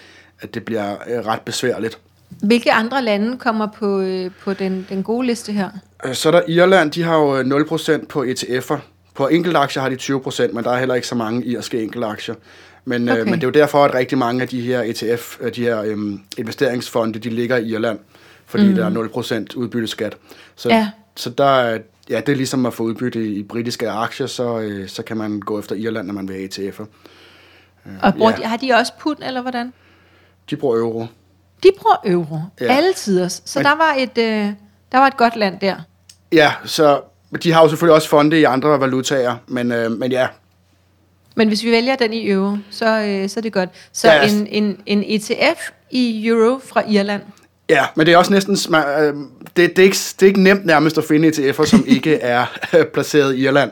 at 0.41 0.55
det 0.55 0.65
bliver 0.65 0.97
øh, 1.07 1.27
ret 1.27 1.41
besværligt. 1.41 1.99
Hvilke 2.43 2.73
andre 2.73 3.03
lande 3.03 3.39
kommer 3.39 3.67
på, 3.67 4.01
øh, 4.01 4.31
på 4.45 4.53
den, 4.53 4.87
den 4.89 5.03
gode 5.03 5.27
liste 5.27 5.53
her? 5.53 5.71
Øh, 6.05 6.15
Så 6.15 6.29
er 6.29 6.33
der 6.33 6.43
Irland, 6.49 6.91
de 6.93 7.03
har 7.03 7.17
jo 7.19 7.37
øh, 7.39 7.45
0% 8.01 8.07
på 8.07 8.25
ETF'er. 8.25 8.77
På 9.15 9.29
enkeltaktier 9.29 9.83
har 9.83 9.89
de 9.91 9.97
20%, 9.97 10.53
men 10.53 10.65
der 10.65 10.71
er 10.71 10.79
heller 10.79 10.95
ikke 10.95 11.07
så 11.07 11.15
mange 11.15 11.45
irske 11.45 11.83
enkeltaktier. 11.83 12.35
Men, 12.85 13.09
okay. 13.09 13.21
Øh, 13.21 13.25
men 13.27 13.35
det 13.35 13.43
er 13.43 13.47
jo 13.47 13.53
derfor, 13.53 13.85
at 13.85 13.95
rigtig 13.95 14.19
mange 14.19 14.43
af 14.43 14.49
de 14.49 14.61
her 14.61 14.81
ETF, 14.83 15.37
øh, 15.41 15.55
de 15.55 15.63
her 15.63 15.83
øhm, 15.83 16.21
investeringsfonde, 16.39 17.19
de 17.19 17.31
ligger 17.31 17.57
i 17.57 17.65
Irland, 17.69 17.99
fordi 18.47 18.69
mm. 18.69 18.75
der 18.75 18.87
er 18.87 19.45
0% 19.53 19.57
udbytteskat. 19.57 20.17
Så, 20.57 20.69
Ja. 20.69 20.91
så 21.17 21.31
der, 21.31 21.45
er- 21.45 21.79
ja, 22.11 22.21
det 22.21 22.29
er 22.33 22.37
ligesom 22.37 22.67
at 22.67 22.75
få 22.75 22.83
udbytte 22.83 23.29
i 23.29 23.43
britiske 23.43 23.91
aktier, 23.91 24.27
så, 24.27 24.59
øh, 24.61 24.89
så 24.89 25.03
kan 25.03 25.17
man 25.17 25.41
gå 25.41 25.59
efter 25.59 25.75
Irland, 25.77 26.07
når 26.07 26.15
man 26.15 26.29
vil 26.29 26.37
have 26.37 26.49
ETF'er. 26.69 26.85
Og 28.03 28.15
bruger 28.15 28.31
ja. 28.31 28.37
de, 28.37 28.43
har 28.45 28.57
de 28.57 28.73
også 28.73 28.93
pund, 29.01 29.19
eller 29.27 29.43
hvordan? 29.43 29.73
De 30.51 30.57
bruger 30.57 30.77
euro. 30.79 31.07
De 31.63 31.69
bruger 31.79 31.97
euro. 32.05 32.39
Ja. 32.61 32.77
Alle 32.77 32.93
tider. 32.93 33.29
Så 33.29 33.59
Men- 33.59 33.65
der 33.65 33.77
var, 33.77 33.95
et, 33.99 34.19
øh, 34.19 34.53
der 34.93 34.99
var 34.99 35.07
et 35.07 35.17
godt 35.17 35.37
land 35.37 35.61
der. 35.61 35.77
Ja, 36.33 36.53
så 36.65 37.01
de 37.43 37.53
har 37.53 37.63
jo 37.63 37.69
selvfølgelig 37.69 37.95
også 37.95 38.09
fonde 38.09 38.41
i 38.41 38.45
andre 38.45 38.81
valutaer, 38.81 39.37
men, 39.47 39.73
øh, 39.73 39.91
men 39.91 40.13
ja, 40.13 40.27
Men 41.37 41.49
hvis 41.49 41.65
vi 41.65 41.71
vælger 41.71 41.97
den 41.97 42.13
i 42.13 42.31
euro, 42.31 42.57
så, 42.71 42.87
øh, 43.01 43.29
så 43.29 43.41
er 43.41 43.43
det 43.43 43.53
godt. 43.53 43.69
Så 43.93 44.13
Ja, 44.13 44.29
en, 44.29 44.47
en, 44.51 44.81
en 44.87 45.05
ETF 45.07 45.71
i 45.91 46.27
euro 46.27 46.61
fra 46.67 46.83
Irland. 46.89 47.23
Ja, 47.69 47.87
men 47.97 48.07
det 48.07 48.15
er 48.15 48.19
også 48.19 48.33
næsten... 48.33 48.55
sma- 48.55 49.01
øh, 49.01 49.15
Det, 49.57 49.57
det, 49.57 49.79
er 49.79 49.83
ikke, 49.83 49.97
det 49.97 50.23
er 50.23 50.27
ikke 50.27 50.43
nemt 50.43 50.67
nærmest 50.67 50.99
at 50.99 51.05
finde 51.05 51.29
ETF'er, 51.29 51.65
som 51.67 51.85
ikke 51.97 52.15
er 52.17 52.47
placeret 52.95 53.35
i 53.37 53.39
Irland. 53.47 53.71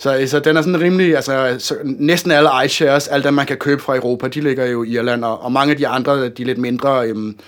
Så, 0.00 0.24
så 0.26 0.40
den 0.40 0.56
er 0.56 0.62
sådan 0.62 0.80
rimelig... 0.80 1.16
Altså, 1.16 1.56
så 1.58 1.76
næsten 1.84 2.30
alle 2.30 2.50
iShares, 2.64 3.08
alt 3.08 3.24
det 3.24 3.34
man 3.34 3.46
kan 3.46 3.56
købe 3.56 3.82
fra 3.82 3.96
Europa, 3.96 4.28
de 4.28 4.40
ligger 4.40 4.66
jo 4.66 4.82
i 4.82 4.88
Irland, 4.88 5.24
og, 5.24 5.42
og 5.42 5.52
mange 5.52 5.70
af 5.70 5.76
de 5.76 5.88
andre, 5.88 6.28
de 6.28 6.44
lidt 6.44 6.58
mindre 6.58 7.06
øhm, 7.06 7.38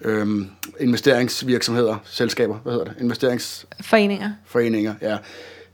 øhm, 0.00 0.50
investeringsvirksomheder, 0.80 1.96
selskaber, 2.04 2.58
hvad 2.62 2.72
hedder 2.72 2.86
det? 2.86 2.94
Investeringsforeninger, 3.00 4.30
Foreninger. 4.46 4.94
ja. 5.02 5.16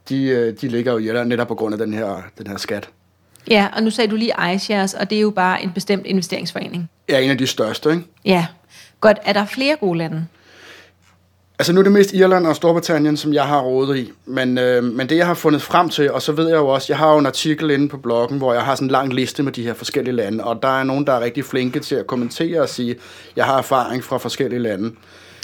De, 0.08 0.24
øh, 0.24 0.54
de 0.60 0.68
ligger 0.68 0.92
jo 0.92 0.98
i 0.98 1.04
Irland 1.04 1.28
netop 1.28 1.48
på 1.48 1.54
grund 1.54 1.74
af 1.74 1.78
den 1.78 1.94
her, 1.94 2.22
den 2.38 2.46
her 2.46 2.56
skat. 2.56 2.88
Ja, 3.50 3.68
og 3.76 3.82
nu 3.82 3.90
sagde 3.90 4.10
du 4.10 4.16
lige 4.16 4.32
iShares, 4.54 4.94
og 4.94 5.10
det 5.10 5.16
er 5.18 5.22
jo 5.22 5.30
bare 5.30 5.62
en 5.62 5.72
bestemt 5.72 6.06
investeringsforening. 6.06 6.90
Ja, 7.08 7.20
en 7.20 7.30
af 7.30 7.38
de 7.38 7.46
største, 7.46 7.90
ikke? 7.90 8.02
Ja, 8.24 8.46
godt. 9.00 9.18
Er 9.24 9.32
der 9.32 9.46
flere 9.46 9.76
gode 9.76 9.98
lande? 9.98 10.26
Altså 11.58 11.72
nu 11.72 11.78
er 11.80 11.82
det 11.82 11.92
mest 11.92 12.12
Irland 12.12 12.46
og 12.46 12.56
Storbritannien, 12.56 13.16
som 13.16 13.32
jeg 13.34 13.44
har 13.44 13.60
rådet 13.60 13.96
i. 13.96 14.12
Men, 14.26 14.58
øh, 14.58 14.84
men 14.84 15.08
det 15.08 15.16
jeg 15.16 15.26
har 15.26 15.34
fundet 15.34 15.62
frem 15.62 15.88
til, 15.88 16.12
og 16.12 16.22
så 16.22 16.32
ved 16.32 16.48
jeg 16.48 16.56
jo 16.56 16.68
også, 16.68 16.86
jeg 16.90 16.98
har 16.98 17.12
jo 17.12 17.18
en 17.18 17.26
artikel 17.26 17.70
inde 17.70 17.88
på 17.88 17.96
bloggen, 17.96 18.38
hvor 18.38 18.52
jeg 18.54 18.62
har 18.62 18.74
sådan 18.74 18.86
en 18.86 18.90
lang 18.90 19.14
liste 19.14 19.42
med 19.42 19.52
de 19.52 19.62
her 19.62 19.74
forskellige 19.74 20.14
lande, 20.16 20.44
og 20.44 20.62
der 20.62 20.80
er 20.80 20.84
nogen, 20.84 21.06
der 21.06 21.12
er 21.12 21.20
rigtig 21.20 21.44
flinke 21.44 21.80
til 21.80 21.94
at 21.94 22.06
kommentere 22.06 22.60
og 22.60 22.68
sige, 22.68 22.96
jeg 23.36 23.44
har 23.44 23.58
erfaring 23.58 24.04
fra 24.04 24.18
forskellige 24.18 24.60
lande. 24.60 24.84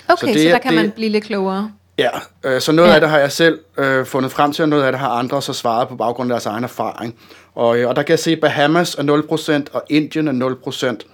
Okay, 0.08 0.20
så, 0.20 0.26
det 0.26 0.40
så 0.42 0.48
er- 0.48 0.52
der 0.52 0.58
kan 0.58 0.72
det- 0.72 0.80
man 0.80 0.90
blive 0.90 1.10
lidt 1.10 1.24
klogere. 1.24 1.70
Ja, 1.98 2.08
øh, 2.44 2.60
så 2.60 2.72
noget 2.72 2.88
ja. 2.88 2.94
Af 2.94 3.00
det 3.00 3.10
har 3.10 3.18
jeg 3.18 3.32
selv 3.32 3.58
øh, 3.78 4.06
fundet 4.06 4.32
frem 4.32 4.52
til, 4.52 4.62
og 4.62 4.68
noget 4.68 4.82
af 4.84 4.92
det 4.92 4.98
har 5.00 5.08
andre 5.08 5.42
så 5.42 5.52
svaret 5.52 5.88
på 5.88 5.96
baggrund 5.96 6.30
af 6.30 6.34
deres 6.34 6.46
egen 6.46 6.64
erfaring. 6.64 7.14
Og, 7.54 7.78
øh, 7.78 7.88
og 7.88 7.96
der 7.96 8.02
kan 8.02 8.10
jeg 8.10 8.18
se, 8.18 8.30
at 8.32 8.40
Bahamas 8.40 8.94
er 8.94 9.02
0%, 9.02 9.68
og 9.72 9.82
Indien 9.90 10.28
er 10.28 10.32
0%. 10.32 11.06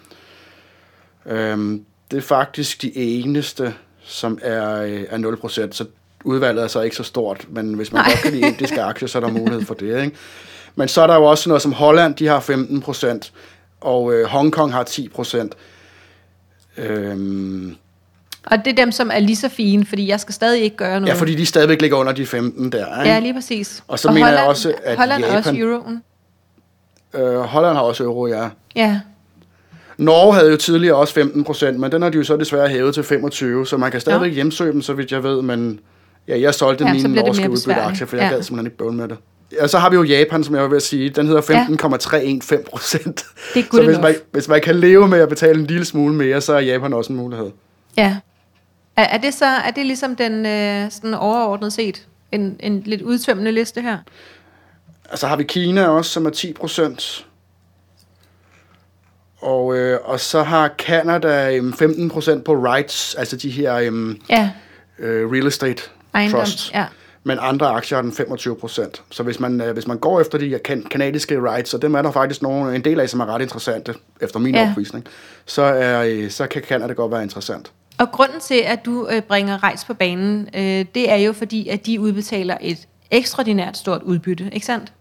Øhm, 1.32 1.84
det 2.11 2.16
er 2.16 2.20
faktisk 2.22 2.82
de 2.82 2.96
eneste, 2.96 3.74
som 4.09 4.38
er, 4.42 4.83
øh, 4.83 5.05
er 5.11 5.18
0%, 5.18 5.73
så 5.73 5.85
udvalget 6.25 6.64
er 6.64 6.68
så 6.68 6.81
ikke 6.81 6.97
så 6.97 7.03
stort, 7.03 7.47
men 7.51 7.75
hvis 7.75 7.92
man 7.92 8.03
Nej. 8.03 8.11
godt 8.11 8.23
kan 8.23 8.33
lide 8.33 8.47
indiske 8.49 8.83
aktier, 8.83 9.09
så 9.09 9.18
er 9.18 9.23
der 9.23 9.29
mulighed 9.33 9.64
for 9.64 9.75
det. 9.75 10.05
Ikke? 10.05 10.16
Men 10.77 10.88
så 10.88 11.01
er 11.03 11.07
der 11.07 11.14
jo 11.14 11.25
også 11.25 11.49
noget 11.49 11.62
som 11.62 11.73
Holland, 11.73 12.14
de 12.14 12.27
har 12.27 12.40
15%, 12.40 13.31
og 13.81 14.14
øh, 14.14 14.27
Hongkong 14.27 14.73
har 14.73 14.85
10%. 14.85 15.49
Øhm, 16.77 17.77
Og 18.47 18.59
det 18.64 18.66
er 18.71 18.75
dem, 18.75 18.92
som 18.92 19.11
er 19.12 19.18
lige 19.18 19.37
så 19.37 19.49
fine, 19.49 19.87
fordi 19.87 20.09
jeg 20.09 20.21
skal 20.21 20.35
stadig 20.35 20.62
ikke 20.62 20.77
gøre 20.77 21.01
noget. 21.01 21.14
ja, 21.14 21.21
fordi 21.21 21.35
de 21.35 21.47
stadigvæk 21.47 21.81
ligger 21.81 21.97
under 21.97 22.12
de 22.12 22.27
15 22.27 22.73
der. 22.73 23.03
Ikke? 23.03 23.14
Ja, 23.14 23.18
lige 23.21 23.35
præcis. 23.35 23.83
Og 23.88 23.99
så 23.99 24.09
mener 24.11 24.27
jeg 24.27 24.37
Holland, 24.37 24.49
også, 24.49 24.75
at 24.85 24.97
Holland 24.97 25.25
er 25.25 25.37
også 25.37 25.51
Japan- 25.51 25.61
euroen. 25.61 26.03
Øh, 27.14 27.38
Holland 27.40 27.75
har 27.77 27.83
også 27.83 28.05
euro, 28.05 28.27
ja. 28.27 28.49
Ja, 28.77 29.01
Norge 29.98 30.34
havde 30.34 30.50
jo 30.50 30.56
tidligere 30.56 30.96
også 30.96 31.14
15 31.14 31.44
procent, 31.44 31.80
men 31.80 31.92
den 31.92 32.02
har 32.02 32.08
de 32.08 32.18
jo 32.18 32.24
så 32.24 32.37
desværre 32.37 32.68
hævet 32.68 32.94
til 32.94 33.02
25, 33.04 33.66
så 33.66 33.76
man 33.76 33.90
kan 33.90 34.00
stadigvæk 34.00 34.30
Ja. 34.30 34.34
hjemsøge 34.34 34.72
dem, 34.72 34.82
så 34.82 34.92
vidt 34.92 35.12
jeg 35.12 35.22
ved, 35.22 35.42
men 35.42 35.80
ja, 36.28 36.40
jeg 36.40 36.54
solgte 36.54 36.84
Ja, 36.84 36.92
ja, 36.92 37.02
mine 37.02 37.14
norske 37.14 37.50
udbytteaktier, 37.50 38.06
for 38.06 38.16
jeg 38.16 38.24
Ja. 38.30 38.34
gad 38.34 38.42
simpelthen 38.42 38.66
ikke 38.66 38.76
bøvle 38.78 38.96
med 38.96 39.08
det. 39.08 39.16
Og 39.61 39.70
så 39.70 39.78
har 39.78 39.90
vi 39.90 39.96
jo 39.96 40.02
Japan, 40.02 40.44
som 40.44 40.54
jeg 40.54 40.62
var 40.62 40.68
ved 40.68 40.76
at 40.76 40.82
sige, 40.82 41.11
den 41.11 41.26
hedder 41.26 41.40
15,315 41.40 42.70
procent. 42.70 43.24
Er 43.56 43.62
Så 43.72 43.82
hvis 43.84 43.98
man, 43.98 44.14
hvis 44.32 44.48
man 44.48 44.61
kan 44.61 44.74
leve 44.76 45.08
med 45.08 45.18
at 45.18 45.28
betale 45.28 45.61
en 45.61 45.66
lille 45.66 45.84
smule 45.84 46.14
mere, 46.14 46.40
så 46.40 46.52
er 46.54 46.61
Japan 46.61 46.92
også 46.92 47.12
en 47.12 47.16
mulighed. 47.18 47.50
ja. 47.96 48.16
Er, 48.96 49.02
er 49.04 49.18
det 49.18 49.34
så 49.34 49.44
er 49.46 49.70
det 49.70 49.87
ligesom 49.87 50.16
den 50.16 50.46
øh, 50.46 50.90
sådan 50.90 51.14
overordnet 51.14 51.72
set 51.72 52.06
en, 52.32 52.56
en 52.61 52.82
lidt 52.87 53.02
udtømmende 53.02 53.52
liste 53.52 53.80
her? 53.80 53.98
Og 55.11 55.18
så 55.18 55.26
har 55.26 55.37
vi 55.37 55.42
Kina 55.42 55.87
også, 55.87 56.11
som 56.11 56.26
er 56.26 56.30
10 56.30 56.52
procent. 56.52 57.26
Og, 59.40 59.77
øh, 59.77 59.98
og 60.05 60.20
så 60.20 60.42
har 60.42 60.74
Canada 60.79 61.57
øhm, 61.57 61.72
15 61.72 62.11
procent 62.11 62.44
på 62.44 62.53
rights, 62.55 63.14
altså 63.14 63.37
de 63.37 63.51
her 63.51 63.74
øhm, 63.74 64.20
Ja, 64.31 64.51
øh, 64.98 65.31
real 65.33 65.46
estate 65.46 65.83
ejendom. 66.14 66.40
trusts. 66.40 66.70
Ja. 66.74 66.85
Men 67.24 67.38
andre 67.40 67.66
aktier 67.68 67.96
har 67.96 68.03
den 68.03 68.12
25 68.12 68.57
procent. 68.57 69.03
Så 69.11 69.22
hvis 69.22 69.40
man, 69.40 69.61
øh, 69.61 69.72
hvis 69.72 69.87
man 69.87 69.98
går 69.98 70.20
efter 70.20 70.38
de 70.38 70.59
kan, 70.64 70.83
kanadiske 70.90 71.40
rights, 71.51 71.74
og 71.74 71.83
dem 71.83 71.94
er 71.94 72.03
der 72.03 72.11
faktisk 72.12 72.42
nogle, 72.42 72.74
en 72.77 72.85
del 72.85 73.01
af, 73.01 73.09
som 73.09 73.20
er 73.20 73.27
ret 73.27 73.42
interessante, 73.42 73.94
efter 74.20 74.38
min 74.38 74.55
Ja. 74.55 74.70
opvisning, 74.70 75.05
så, 75.46 75.62
er, 75.62 76.03
øh, 76.09 76.31
så 76.31 76.46
kan 76.46 76.62
Canada 76.62 76.92
godt 76.92 77.12
være 77.12 77.22
interessant. 77.22 77.72
Og 77.98 78.11
grunden 78.12 78.40
til, 78.40 78.62
at 78.66 78.85
du 78.85 79.09
øh, 79.11 79.22
bringer 79.22 79.62
rejs 79.62 79.85
på 79.85 79.94
banen, 79.94 80.48
øh, 80.55 80.85
det 80.94 81.11
er 81.11 81.16
jo 81.16 81.33
fordi, 81.33 81.68
at 81.68 81.87
de 81.87 82.01
udbetaler 82.01 82.57
et 82.61 82.79
ekstraordinært 83.11 83.77
stort 83.77 84.03
udbytte, 84.03 84.51
ikke 84.53 84.66
sandt? 84.66 84.92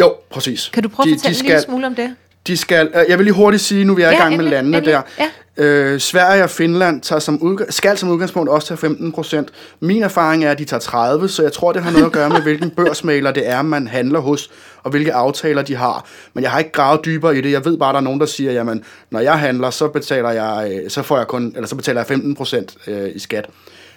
Jo, 0.00 0.14
præcis. 0.30 0.70
Kan 0.72 0.82
du 0.82 0.88
prøve 0.88 1.06
de, 1.06 1.14
at 1.14 1.18
fortælle 1.20 1.34
de 1.34 1.40
en 1.40 1.44
lille 1.46 1.60
skal, 1.60 1.70
smule 1.70 1.86
om 1.86 1.94
det? 1.94 2.14
De 2.48 2.56
skal, 2.56 2.90
øh, 2.94 3.02
jeg 3.08 3.18
vil 3.18 3.24
lige 3.24 3.34
hurtigt 3.34 3.62
sige, 3.62 3.84
nu 3.84 3.94
vi 3.94 4.02
er 4.02 4.10
i 4.10 4.12
Ja, 4.12 4.16
gang 4.18 4.28
med 4.30 4.34
endelig, 4.38 4.50
landene 4.52 4.76
endelig. 4.76 4.94
der. 5.18 5.24
Øh, 5.60 6.00
Sverige 6.00 6.44
og 6.44 6.50
Finland 6.50 7.00
tager 7.02 7.20
som 7.20 7.38
udg- 7.42 7.66
skal 7.72 7.98
som 7.98 8.08
udgangspunkt 8.08 8.48
også 8.50 8.68
tage 8.68 8.78
15 8.78 9.12
procent. 9.12 9.48
Min 9.80 10.02
erfaring 10.02 10.44
er, 10.44 10.50
at 10.50 10.58
de 10.58 10.64
tager 10.64 10.80
30, 10.80 11.28
så 11.28 11.42
jeg 11.42 11.52
tror, 11.52 11.72
det 11.72 11.82
har 11.82 11.90
noget 11.90 12.06
at 12.06 12.12
gøre 12.12 12.28
med, 12.30 12.40
hvilken 12.42 12.70
børsmaler 12.70 13.30
det 13.30 13.48
er, 13.48 13.62
man 13.62 13.86
handler 13.88 14.20
hos, 14.20 14.50
og 14.82 14.90
hvilke 14.90 15.12
aftaler 15.14 15.62
de 15.62 15.76
har. 15.76 16.06
Men 16.34 16.42
jeg 16.44 16.50
har 16.50 16.58
ikke 16.58 16.72
gravet 16.72 17.04
dybere 17.04 17.36
i 17.38 17.40
det. 17.40 17.52
Jeg 17.52 17.64
ved 17.64 17.78
bare, 17.78 17.88
at 17.88 17.92
der 17.94 18.00
er 18.00 18.04
nogen, 18.04 18.20
der 18.20 18.26
siger, 18.26 18.52
jamen, 18.52 18.84
når 19.10 19.20
jeg 19.20 19.38
handler, 19.38 19.70
så 19.70 19.88
betaler 19.88 20.30
jeg, 20.30 20.70
øh, 20.84 20.90
så 20.90 21.02
får 21.02 21.16
jeg 21.16 21.26
kun, 21.26 21.52
eller 21.54 21.68
så 21.68 21.76
betaler 21.76 22.00
jeg 22.00 22.06
15 22.06 22.34
procent 22.34 22.74
øh, 22.86 23.08
i 23.14 23.18
skat. 23.18 23.46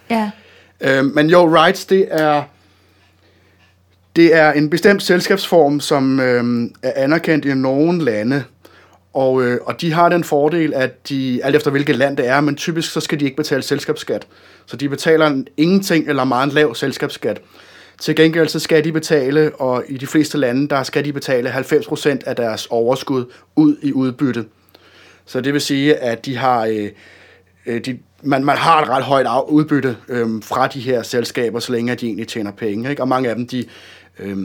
Ja. 0.09 0.31
Øh, 0.81 1.05
men 1.05 1.29
jo, 1.29 1.55
rights, 1.55 1.85
det 1.85 2.07
er, 2.11 2.43
det 4.15 4.35
er 4.35 4.51
en 4.51 4.69
bestemt 4.69 5.03
selskabsform, 5.03 5.79
som 5.79 6.19
øh, 6.19 6.69
er 6.83 7.03
anerkendt 7.03 7.45
i 7.45 7.53
nogle 7.53 8.03
lande. 8.03 8.43
Og, 9.13 9.43
øh, 9.43 9.59
og 9.65 9.81
de 9.81 9.93
har 9.93 10.09
den 10.09 10.23
fordel, 10.23 10.73
at 10.73 11.09
de, 11.09 11.39
alt 11.43 11.55
efter 11.55 11.71
hvilket 11.71 11.95
land 11.95 12.17
det 12.17 12.27
er, 12.27 12.41
men 12.41 12.55
typisk 12.55 12.91
så 12.91 12.99
skal 12.99 13.19
de 13.19 13.25
ikke 13.25 13.37
betale 13.37 13.61
selskabsskat. 13.61 14.27
Så 14.65 14.77
de 14.77 14.89
betaler 14.89 15.43
ingenting 15.57 16.09
eller 16.09 16.23
meget 16.23 16.53
lav 16.53 16.75
selskabsskat. 16.75 17.41
Til 17.99 18.15
gengæld 18.15 18.47
så 18.47 18.59
skal 18.59 18.83
de 18.83 18.91
betale, 18.91 19.51
og 19.55 19.83
i 19.87 19.97
de 19.97 20.07
fleste 20.07 20.37
lande, 20.37 20.67
der 20.67 20.83
skal 20.83 21.05
de 21.05 21.13
betale 21.13 21.49
90% 21.49 22.17
af 22.25 22.35
deres 22.35 22.67
overskud 22.69 23.25
ud 23.55 23.75
i 23.81 23.93
udbytte. 23.93 24.45
Så 25.25 25.41
det 25.41 25.53
vil 25.53 25.61
sige, 25.61 25.95
at 25.95 26.25
de 26.25 26.37
har, 26.37 26.65
øh, 26.65 26.89
øh 27.65 27.85
de, 27.85 27.99
man, 28.23 28.43
man 28.43 28.57
har 28.57 28.81
et 28.81 28.89
ret 28.89 29.03
højt 29.03 29.27
udbytte 29.47 29.97
øh, 30.07 30.27
fra 30.43 30.67
de 30.67 30.79
her 30.79 31.01
selskaber, 31.01 31.59
så 31.59 31.71
længe 31.71 31.95
de 31.95 32.05
egentlig 32.05 32.27
tjener 32.27 32.51
penge. 32.51 32.89
Ikke? 32.89 33.01
Og 33.01 33.07
mange 33.07 33.29
af 33.29 33.35
dem, 33.35 33.47
de, 33.47 33.65
øh, 34.19 34.37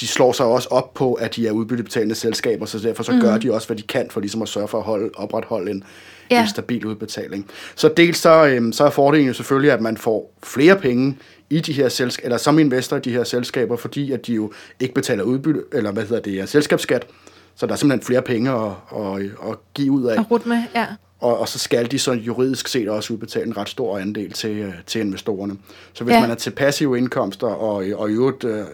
de 0.00 0.06
slår 0.06 0.32
sig 0.32 0.46
også 0.46 0.68
op 0.68 0.94
på, 0.94 1.14
at 1.14 1.36
de 1.36 1.48
er 1.48 1.52
udbyttebetalende 1.52 2.14
selskaber, 2.14 2.66
så 2.66 2.78
derfor 2.78 3.02
så 3.02 3.12
mm. 3.12 3.20
gør 3.20 3.38
de 3.38 3.52
også, 3.54 3.66
hvad 3.68 3.76
de 3.76 3.82
kan 3.82 4.06
for 4.10 4.20
ligesom 4.20 4.42
at 4.42 4.48
sørge 4.48 4.68
for 4.68 4.78
at 4.78 4.84
holde, 4.84 5.10
opretholde 5.14 5.70
en, 5.70 5.84
Ja. 6.30 6.42
en 6.42 6.48
stabil 6.48 6.86
udbetaling. 6.86 7.46
Så 7.74 7.88
dels 7.96 8.18
så, 8.18 8.46
øhm, 8.46 8.72
så 8.72 8.84
er 8.84 8.90
fordelen 8.90 9.26
jo 9.26 9.32
selvfølgelig, 9.32 9.72
at 9.72 9.80
man 9.80 9.96
får 9.96 10.34
flere 10.42 10.76
penge 10.76 11.18
i 11.50 11.60
de 11.60 11.72
her 11.72 11.88
selskaber, 11.88 12.24
eller 12.24 12.38
som 12.38 12.58
investor 12.58 12.96
i 12.96 13.00
de 13.00 13.10
her 13.10 13.24
selskaber, 13.24 13.76
fordi 13.76 14.12
at 14.12 14.26
de 14.26 14.34
jo 14.34 14.52
ikke 14.80 14.94
betaler 14.94 15.24
udbytte, 15.24 15.62
eller 15.72 15.92
hvad 15.92 16.02
hedder 16.02 16.22
det, 16.22 16.48
selskabsskat, 16.48 17.06
så 17.54 17.66
der 17.66 17.72
er 17.72 17.76
simpelthen 17.76 18.06
flere 18.06 18.22
penge 18.22 18.50
at, 18.50 18.70
at, 18.96 19.22
at 19.22 19.56
give 19.74 19.92
ud 19.92 20.04
af. 20.04 20.18
Og 20.18 20.30
rut 20.30 20.46
med, 20.46 20.62
ja. 20.74 20.86
Og, 21.22 21.38
og 21.38 21.48
så 21.48 21.58
skal 21.58 21.90
de 21.90 21.98
så 21.98 22.12
juridisk 22.12 22.68
set 22.68 22.88
også 22.88 23.12
udbetale 23.12 23.46
en 23.46 23.56
ret 23.56 23.68
stor 23.68 23.98
andel 23.98 24.32
til, 24.32 24.50
øh, 24.50 24.74
til 24.86 25.00
investorerne. 25.00 25.56
Så 25.92 26.04
hvis 26.04 26.14
Ja. 26.14 26.20
man 26.20 26.30
er 26.30 26.34
til 26.34 26.50
passive 26.50 26.98
indkomster, 26.98 27.46
og, 27.46 27.74
og 27.94 28.10
i 28.10 28.12
øvrigt 28.12 28.44
øh, 28.44 28.64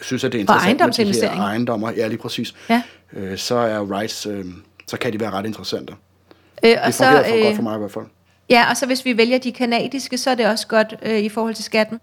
synes, 0.00 0.24
at 0.24 0.32
det 0.32 0.38
er 0.38 0.40
interessant 0.40 0.98
med 0.98 1.06
de 1.06 1.20
her 1.20 1.30
ejendommer, 1.40 1.90
ja 1.92 2.06
lige 2.06 2.18
præcis, 2.18 2.54
Ja. 2.70 2.82
øh, 3.12 3.38
så 3.38 3.54
er 3.54 3.98
rights, 3.98 4.26
øh, 4.26 4.44
så 4.86 4.96
kan 4.96 5.12
de 5.12 5.20
være 5.20 5.30
ret 5.30 5.46
interessante. 5.46 5.92
Øh, 6.64 6.76
og 6.80 6.86
Det 6.86 6.94
så, 6.94 7.04
fungerer 7.04 7.24
for, 7.28 7.36
øh, 7.36 7.42
godt 7.44 7.56
for 7.56 7.62
mig 7.62 7.76
i 7.76 7.78
hvert 7.78 7.92
fald. 7.92 8.04
ja, 8.50 8.70
og 8.70 8.76
så 8.76 8.86
hvis 8.86 9.04
vi 9.04 9.16
vælger 9.16 9.38
de 9.38 9.52
kanadiske, 9.52 10.18
så 10.18 10.30
er 10.30 10.34
det 10.34 10.46
også 10.46 10.66
godt 10.66 10.94
øh, 11.02 11.18
i 11.18 11.28
forhold 11.28 11.54
til 11.54 11.64
skatten. 11.64 12.00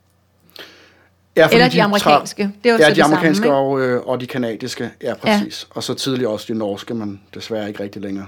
Ja, 1.37 1.47
Eller 1.51 1.69
de 1.69 1.83
amerikanske. 1.83 2.51
Det 2.63 2.69
er 2.69 2.73
jo 2.73 2.77
ja, 2.79 2.83
så 2.83 2.89
de 2.89 2.95
det 2.95 3.01
samme, 3.03 3.15
amerikanske 3.15 3.45
ikke? 3.45 3.55
og, 3.55 3.81
øh, 3.81 4.01
og 4.01 4.21
de 4.21 4.27
kanadiske. 4.27 4.89
Ja, 5.03 5.13
præcis. 5.13 5.67
Ja. 5.69 5.75
Og 5.77 5.83
så 5.83 5.93
tidligere 5.93 6.31
også 6.31 6.53
de 6.53 6.57
norske, 6.57 6.93
men 6.93 7.21
desværre 7.33 7.67
ikke 7.67 7.83
rigtig 7.83 8.01
længere. 8.01 8.27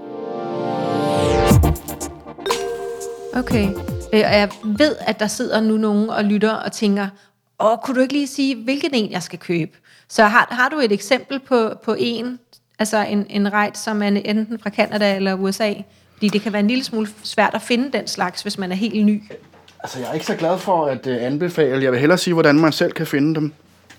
Okay. 3.33 3.67
Øh, 4.13 4.23
og 4.25 4.37
jeg 4.37 4.49
ved, 4.63 4.95
at 4.99 5.19
der 5.19 5.27
sidder 5.27 5.61
nu 5.61 5.77
nogen 5.77 6.09
og 6.09 6.23
lytter 6.23 6.51
og 6.51 6.71
tænker, 6.71 7.07
åh, 7.59 7.77
kunne 7.83 7.95
du 7.95 8.01
ikke 8.01 8.13
lige 8.13 8.27
sige, 8.27 8.55
hvilken 8.55 8.93
en 8.93 9.11
jeg 9.11 9.23
skal 9.23 9.39
købe? 9.39 9.71
Så 10.07 10.23
har, 10.23 10.47
har 10.51 10.69
du 10.69 10.79
et 10.79 10.91
eksempel 10.91 11.39
på, 11.39 11.69
på 11.83 11.95
en, 11.99 12.39
altså 12.79 12.97
en, 12.97 13.25
en 13.29 13.53
rej, 13.53 13.71
som 13.73 14.03
er 14.03 14.07
enten 14.07 14.59
fra 14.59 14.69
Canada 14.69 15.15
eller 15.15 15.33
USA? 15.33 15.73
Fordi 16.13 16.29
det 16.29 16.41
kan 16.41 16.53
være 16.53 16.59
en 16.59 16.67
lille 16.67 16.83
smule 16.83 17.07
svært 17.23 17.51
at 17.53 17.61
finde 17.61 17.97
den 17.97 18.07
slags, 18.07 18.41
hvis 18.41 18.57
man 18.57 18.71
er 18.71 18.75
helt 18.75 19.05
ny. 19.05 19.23
Altså, 19.83 19.99
jeg 19.99 20.09
er 20.09 20.13
ikke 20.13 20.25
så 20.25 20.35
glad 20.35 20.57
for 20.57 20.85
at 20.85 21.07
uh, 21.07 21.13
anbefale. 21.19 21.83
Jeg 21.83 21.91
vil 21.91 21.99
hellere 21.99 22.17
sige, 22.17 22.33
hvordan 22.33 22.55
man 22.59 22.71
selv 22.71 22.91
kan 22.91 23.07
finde 23.07 23.35
dem. 23.35 23.53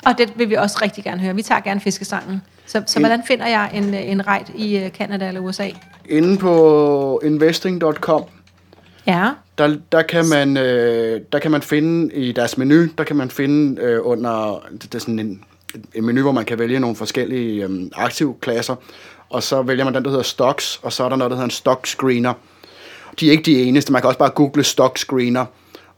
Og 0.06 0.18
det 0.18 0.38
vil 0.38 0.50
vi 0.50 0.54
også 0.54 0.78
rigtig 0.82 1.04
gerne 1.04 1.20
høre. 1.20 1.34
Vi 1.34 1.42
tager 1.42 1.60
gerne 1.60 1.80
fiskesangen. 1.80 2.42
Så, 2.66 2.82
så 2.86 2.98
hvordan 2.98 3.22
finder 3.26 3.46
jeg 3.46 3.70
en, 3.74 3.94
en 3.94 4.26
rej 4.26 4.44
i 4.54 4.78
øh, 4.78 4.90
Canada 4.90 5.28
eller 5.28 5.40
USA? 5.40 5.68
Inde 6.08 6.38
på 6.38 7.20
investing.com, 7.24 8.24
Ja, 9.06 9.30
der, 9.58 9.76
der, 9.92 10.02
kan 10.02 10.28
man, 10.28 10.56
øh, 10.56 11.20
der 11.32 11.38
kan 11.38 11.50
man 11.50 11.62
finde 11.62 12.14
i 12.14 12.32
deres 12.32 12.58
menu, 12.58 12.86
der 12.98 13.04
kan 13.04 13.16
man 13.16 13.30
finde 13.30 13.82
øh, 13.82 14.00
under, 14.02 14.62
det 14.82 14.94
er 14.94 14.98
sådan 14.98 15.18
en, 15.18 15.44
en 15.94 16.06
menu, 16.06 16.22
hvor 16.22 16.32
man 16.32 16.44
kan 16.44 16.58
vælge 16.58 16.80
nogle 16.80 16.96
forskellige 16.96 17.64
øh, 17.64 17.90
aktivklasser, 17.94 18.74
og 19.30 19.42
så 19.42 19.62
vælger 19.62 19.84
man 19.84 19.94
den, 19.94 20.04
der 20.04 20.10
hedder 20.10 20.22
stocks, 20.22 20.80
og 20.82 20.92
så 20.92 21.04
er 21.04 21.08
der 21.08 21.16
noget, 21.16 21.30
der 21.30 21.36
hedder 21.36 21.44
en 21.44 21.50
stock 21.50 21.86
screener. 21.86 22.32
De 23.20 23.28
er 23.28 23.30
ikke 23.30 23.42
de 23.42 23.62
eneste, 23.62 23.92
man 23.92 24.02
kan 24.02 24.08
også 24.08 24.18
bare 24.18 24.30
google 24.30 24.64
stock 24.64 24.98
screener, 24.98 25.44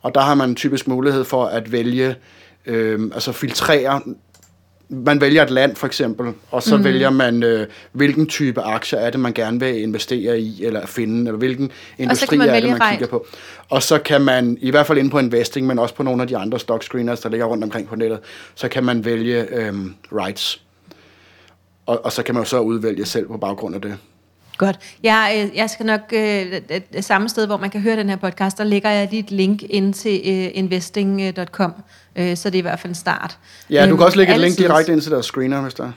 og 0.03 0.15
der 0.15 0.21
har 0.21 0.35
man 0.35 0.55
typisk 0.55 0.89
mulighed 0.89 1.25
for 1.25 1.47
at 1.47 1.73
vælge, 1.73 2.15
øh, 2.67 3.01
altså 3.15 3.33
filtrere 3.33 4.01
man 4.89 5.21
vælger 5.21 5.43
et 5.43 5.51
land 5.51 5.77
for 5.77 5.87
eksempel, 5.87 6.33
og 6.51 6.63
så 6.63 6.77
mm. 6.77 6.85
vælger 6.85 7.11
man, 7.11 7.43
øh, 7.43 7.67
hvilken 7.93 8.27
type 8.27 8.61
aktier 8.61 8.99
er 8.99 9.11
det, 9.11 9.21
man 9.21 9.33
gerne 9.33 9.61
vil 9.61 9.83
investere 9.83 10.41
i, 10.41 10.65
eller 10.65 10.87
finde, 10.87 11.19
eller 11.19 11.39
hvilken 11.39 11.71
industri 11.99 12.37
er 12.37 12.61
det, 12.61 12.71
man 12.71 12.81
right. 12.81 12.91
kigger 12.91 13.07
på. 13.07 13.27
Og 13.69 13.83
så 13.83 13.99
kan 13.99 14.21
man, 14.21 14.59
i 14.61 14.71
hvert 14.71 14.87
fald 14.87 14.99
inde 14.99 15.11
på 15.11 15.19
investing, 15.19 15.67
men 15.67 15.79
også 15.79 15.95
på 15.95 16.03
nogle 16.03 16.23
af 16.23 16.29
de 16.29 16.37
andre 16.37 16.59
stock 16.59 16.83
screeners, 16.83 17.21
der 17.21 17.29
ligger 17.29 17.47
rundt 17.47 17.65
omkring 17.65 17.89
på 17.89 17.97
nettet, 17.97 18.19
så 18.55 18.69
kan 18.69 18.85
man 18.85 19.05
vælge 19.05 19.47
øhm, 19.51 19.95
rights. 20.13 20.61
Og, 21.87 22.05
og 22.05 22.13
så 22.13 22.23
kan 22.23 22.35
man 22.35 22.43
jo 22.43 22.49
så 22.49 22.61
udvælge 22.61 23.05
selv 23.05 23.27
på 23.27 23.37
baggrund 23.37 23.75
af 23.75 23.81
det. 23.81 23.99
Godt. 24.59 24.79
Jeg, 25.03 25.49
øh, 25.53 25.57
jeg 25.57 25.71
skal 25.71 25.87
nok 25.87 26.01
øh, 26.13 26.61
samme 27.01 27.29
sted, 27.29 27.47
hvor 27.47 27.57
man 27.57 27.71
kan 27.71 27.81
høre 27.81 27.97
den 27.97 28.09
her 28.09 28.17
podcast, 28.17 28.59
der 28.59 28.65
lægger 28.65 28.91
jeg 28.91 29.09
lige 29.11 29.21
et 29.21 29.31
link 29.31 29.63
ind 29.63 29.95
til 29.95 30.21
øh, 30.25 30.51
investing.com, 30.55 31.73
øh, 32.17 32.37
så 32.37 32.51
det 32.51 32.55
er 32.57 32.59
i 32.59 32.63
hvert 32.63 32.81
fald 32.81 32.91
en 32.91 32.95
start. 32.95 33.39
Ja, 33.71 33.83
du 33.83 33.89
Øhm, 33.89 33.97
kan 33.97 34.07
også 34.07 34.19
lægge 34.19 34.35
et 34.35 34.41
link 34.41 34.59
direkte 34.59 34.93
ind 34.93 35.01
til 35.01 35.11
deres 35.11 35.27
screener, 35.27 35.61
hvis 35.61 35.75
der 35.75 35.85
er. 35.85 35.93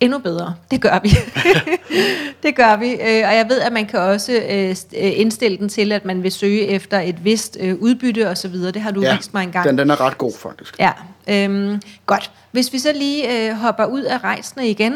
Endnu 0.00 0.18
bedre. 0.18 0.54
Det 0.70 0.80
gør 0.80 0.98
vi. 1.02 1.08
det 2.42 2.56
gør 2.56 2.76
vi. 2.76 2.90
Øh, 2.92 2.98
og 3.28 3.34
jeg 3.34 3.46
ved, 3.48 3.60
at 3.60 3.72
man 3.72 3.86
kan 3.86 3.98
også 4.00 4.32
øh, 4.32 4.70
øh, 4.70 4.74
indstille 5.20 5.58
den 5.58 5.68
til, 5.68 5.92
at 5.92 6.04
man 6.04 6.22
vil 6.22 6.32
søge 6.32 6.66
efter 6.66 7.00
et 7.00 7.24
vist 7.24 7.58
udbytte 7.80 8.28
og 8.30 8.38
så 8.38 8.48
videre. 8.48 8.72
Det 8.72 8.82
har 8.82 8.90
du 8.90 9.00
Ja, 9.02 9.16
vist 9.16 9.34
mig 9.34 9.42
engang. 9.42 9.68
den, 9.68 9.78
den 9.78 9.90
er 9.90 10.00
ret 10.00 10.18
god, 10.18 10.32
faktisk. 10.38 10.78
Ja, 10.78 10.90
øhm, 11.28 11.80
godt. 12.06 12.30
Hvis 12.52 12.72
vi 12.72 12.78
så 12.78 12.92
lige 12.92 13.48
øh, 13.50 13.56
hopper 13.56 13.84
ud 13.84 14.02
af 14.02 14.18
rejsene 14.24 14.68
igen, 14.68 14.94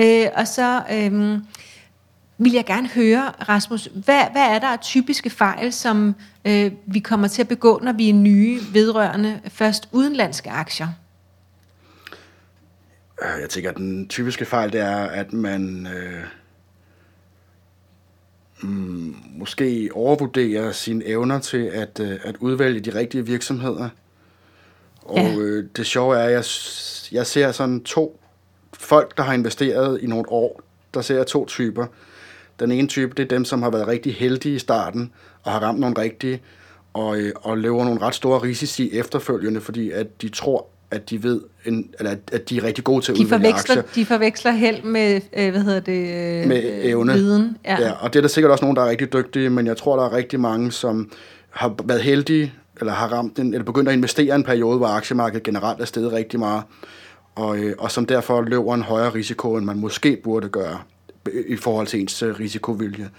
øh, 0.00 0.26
og 0.36 0.48
så 0.48 0.80
øh, 0.92 1.38
vil 2.38 2.52
jeg 2.52 2.64
gerne 2.66 2.88
høre, 2.88 3.30
Rasmus, 3.48 3.84
hvad, 3.94 4.22
hvad 4.32 4.42
er 4.42 4.58
der 4.58 4.68
af 4.68 4.80
typiske 4.80 5.30
fejl, 5.30 5.72
som 5.72 6.14
øh, 6.44 6.72
vi 6.86 6.98
kommer 6.98 7.28
til 7.28 7.42
at 7.42 7.48
begå, 7.48 7.80
når 7.82 7.92
vi 7.92 8.08
er 8.10 8.14
nye 8.14 8.60
vedrørende 8.72 9.40
først 9.48 9.88
udenlandske 9.92 10.50
aktier? 10.50 10.88
Øh, 13.22 13.40
Jeg 13.40 13.48
tænker, 13.50 13.70
at 13.70 13.76
den 13.76 14.08
typiske 14.08 14.44
fejl, 14.44 14.72
det 14.72 14.80
er, 14.80 14.96
at 14.96 15.32
man 15.32 15.86
øh, 15.86 16.24
mm, 18.62 19.16
måske 19.34 19.90
overvurderer 19.94 20.72
sine 20.72 21.04
evner 21.04 21.38
til 21.38 21.62
at, 21.66 22.00
øh, 22.00 22.18
at 22.24 22.36
udvælge 22.36 22.80
de 22.80 22.94
rigtige 22.94 23.26
virksomheder. 23.26 23.88
Og 25.02 25.16
Ja. 25.18 25.34
øh, 25.34 25.64
det 25.76 25.86
sjove 25.86 26.16
er, 26.16 26.24
at 26.24 26.32
jeg, 26.32 26.44
jeg 27.18 27.26
ser 27.26 27.52
sådan 27.52 27.84
to 27.84 28.20
folk, 28.72 29.16
der 29.16 29.22
har 29.22 29.32
investeret 29.32 30.00
i 30.02 30.06
nogle 30.06 30.28
år. 30.28 30.60
Der 30.94 31.00
ser 31.00 31.16
jeg 31.16 31.26
to 31.26 31.46
typer. 31.46 31.86
Den 32.60 32.72
ene 32.72 32.88
type, 32.88 33.14
det 33.16 33.22
er 33.22 33.28
dem, 33.28 33.44
som 33.44 33.62
har 33.62 33.70
været 33.70 33.88
rigtig 33.88 34.14
heldige 34.14 34.54
i 34.54 34.58
starten, 34.58 35.12
og 35.42 35.52
har 35.52 35.60
ramt 35.60 35.80
nogle 35.80 35.98
rigtige, 35.98 36.42
og, 36.94 37.18
øh, 37.18 37.32
og 37.36 37.58
løber 37.58 37.84
nogle 37.84 38.00
ret 38.00 38.14
store 38.14 38.42
risici 38.42 38.90
efterfølgende, 38.98 39.60
fordi 39.60 39.90
at 39.90 40.22
de 40.22 40.28
tror, 40.28 40.66
at 40.90 41.10
de 41.10 41.22
ved, 41.22 41.40
en, 41.66 41.90
eller 41.98 42.10
at, 42.12 42.18
at 42.32 42.48
de 42.48 42.56
er 42.56 42.64
rigtig 42.64 42.84
gode 42.84 43.04
til 43.04 43.12
at 43.12 43.18
De 43.18 43.26
forveksler, 43.26 43.76
aktier. 43.78 43.82
de 43.94 44.06
forveksler 44.06 44.52
held 44.52 44.82
med, 44.82 45.20
øh, 45.36 45.50
hvad 45.50 45.60
hedder 45.62 45.80
det? 45.80 46.42
Øh, 46.42 46.48
Med 46.48 46.62
evne. 46.84 47.12
Viden. 47.12 47.56
Ja. 47.64 47.80
Ja, 47.80 47.92
og 47.92 48.12
det 48.12 48.18
er 48.18 48.20
der 48.20 48.28
sikkert 48.28 48.50
også 48.50 48.64
nogen, 48.64 48.76
der 48.76 48.82
er 48.82 48.88
rigtig 48.90 49.12
dygtige, 49.12 49.50
men 49.50 49.66
jeg 49.66 49.76
tror, 49.76 49.96
der 49.96 50.04
er 50.04 50.12
rigtig 50.12 50.40
mange, 50.40 50.72
som 50.72 51.10
har 51.50 51.74
været 51.84 52.00
heldige, 52.02 52.54
eller 52.80 52.92
har 52.92 53.08
ramt 53.12 53.38
en, 53.38 53.54
eller 53.54 53.64
begyndt 53.64 53.88
at 53.88 53.94
investere 53.94 54.34
en 54.34 54.42
periode, 54.42 54.76
hvor 54.78 54.86
aktiemarkedet 54.86 55.42
generelt 55.42 55.80
er 55.80 55.84
steget 55.84 56.12
rigtig 56.12 56.38
meget, 56.38 56.62
og, 57.34 57.58
øh, 57.58 57.74
og 57.78 57.90
som 57.90 58.06
derfor 58.06 58.42
løber 58.42 58.74
en 58.74 58.82
højere 58.82 59.14
risiko, 59.14 59.54
end 59.56 59.64
man 59.64 59.78
måske 59.78 60.18
burde 60.24 60.48
gøre 60.48 60.78
i 61.48 61.56
forhold 61.56 61.86
til 61.86 62.00
ens 62.00 62.22
øh, 62.22 62.38
risikovilje. 62.40 63.10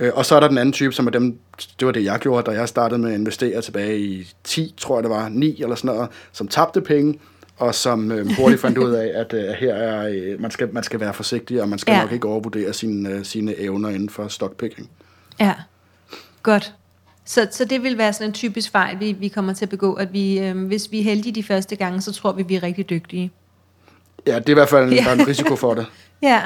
Øh, 0.00 0.10
og 0.14 0.26
så 0.26 0.36
er 0.36 0.40
der 0.40 0.48
den 0.48 0.58
anden 0.58 0.72
type, 0.72 0.92
som 0.92 1.06
er 1.06 1.10
dem, 1.10 1.38
det 1.80 1.86
var 1.86 1.92
det, 1.92 2.04
jeg 2.04 2.18
gjorde, 2.18 2.50
da 2.50 2.58
jeg 2.58 2.68
startede 2.68 3.00
med 3.00 3.10
at 3.10 3.18
investere 3.18 3.62
tilbage 3.62 3.98
i 3.98 4.32
10, 4.44 4.74
tror 4.76 4.96
jeg 4.96 5.02
det 5.02 5.10
var, 5.10 5.28
9 5.28 5.62
eller 5.62 5.76
sådan 5.76 5.96
noget, 5.96 6.10
som 6.32 6.48
tabte 6.48 6.80
penge, 6.80 7.18
og 7.56 7.74
som 7.74 8.12
øh, 8.12 8.36
hurtigt 8.36 8.60
fandt 8.60 8.78
ud 8.78 8.90
af, 8.90 9.10
at 9.14 9.32
øh, 9.32 9.48
her 9.48 9.74
er, 9.74 10.08
øh, 10.08 10.40
man, 10.40 10.50
skal, 10.50 10.68
man 10.72 10.82
skal 10.82 11.00
være 11.00 11.14
forsigtig, 11.14 11.62
og 11.62 11.68
man 11.68 11.78
skal 11.78 11.92
ja. 11.92 12.00
nok 12.00 12.12
ikke 12.12 12.28
overvurdere 12.28 12.72
sine, 12.72 13.08
øh, 13.08 13.24
sine 13.24 13.60
evner 13.60 13.88
inden 13.88 14.10
for 14.10 14.28
stockpicking. 14.28 14.90
Ja, 15.40 15.54
godt. 16.42 16.74
Så, 17.24 17.48
så 17.50 17.64
det 17.64 17.82
vil 17.82 17.98
være 17.98 18.12
sådan 18.12 18.26
en 18.26 18.32
typisk 18.32 18.72
fejl, 18.72 19.00
vi, 19.00 19.12
vi 19.12 19.28
kommer 19.28 19.52
til 19.52 19.64
at 19.64 19.68
begå, 19.68 19.94
at 19.94 20.12
vi, 20.12 20.40
øh, 20.40 20.66
hvis 20.66 20.90
vi 20.90 20.98
er 20.98 21.04
heldige 21.04 21.32
de 21.32 21.42
første 21.42 21.76
gange, 21.76 22.00
så 22.00 22.12
tror 22.12 22.32
vi, 22.32 22.42
vi 22.42 22.54
er 22.54 22.62
rigtig 22.62 22.90
dygtige. 22.90 23.30
Ja, 24.26 24.38
det 24.38 24.46
er 24.46 24.50
i 24.50 24.54
hvert 24.54 24.68
fald 24.68 24.88
en, 24.88 24.92
ja. 24.92 25.04
der 25.04 25.10
er 25.10 25.14
en 25.14 25.28
risiko 25.28 25.56
for 25.56 25.74
det. 25.74 25.86
ja. 26.22 26.42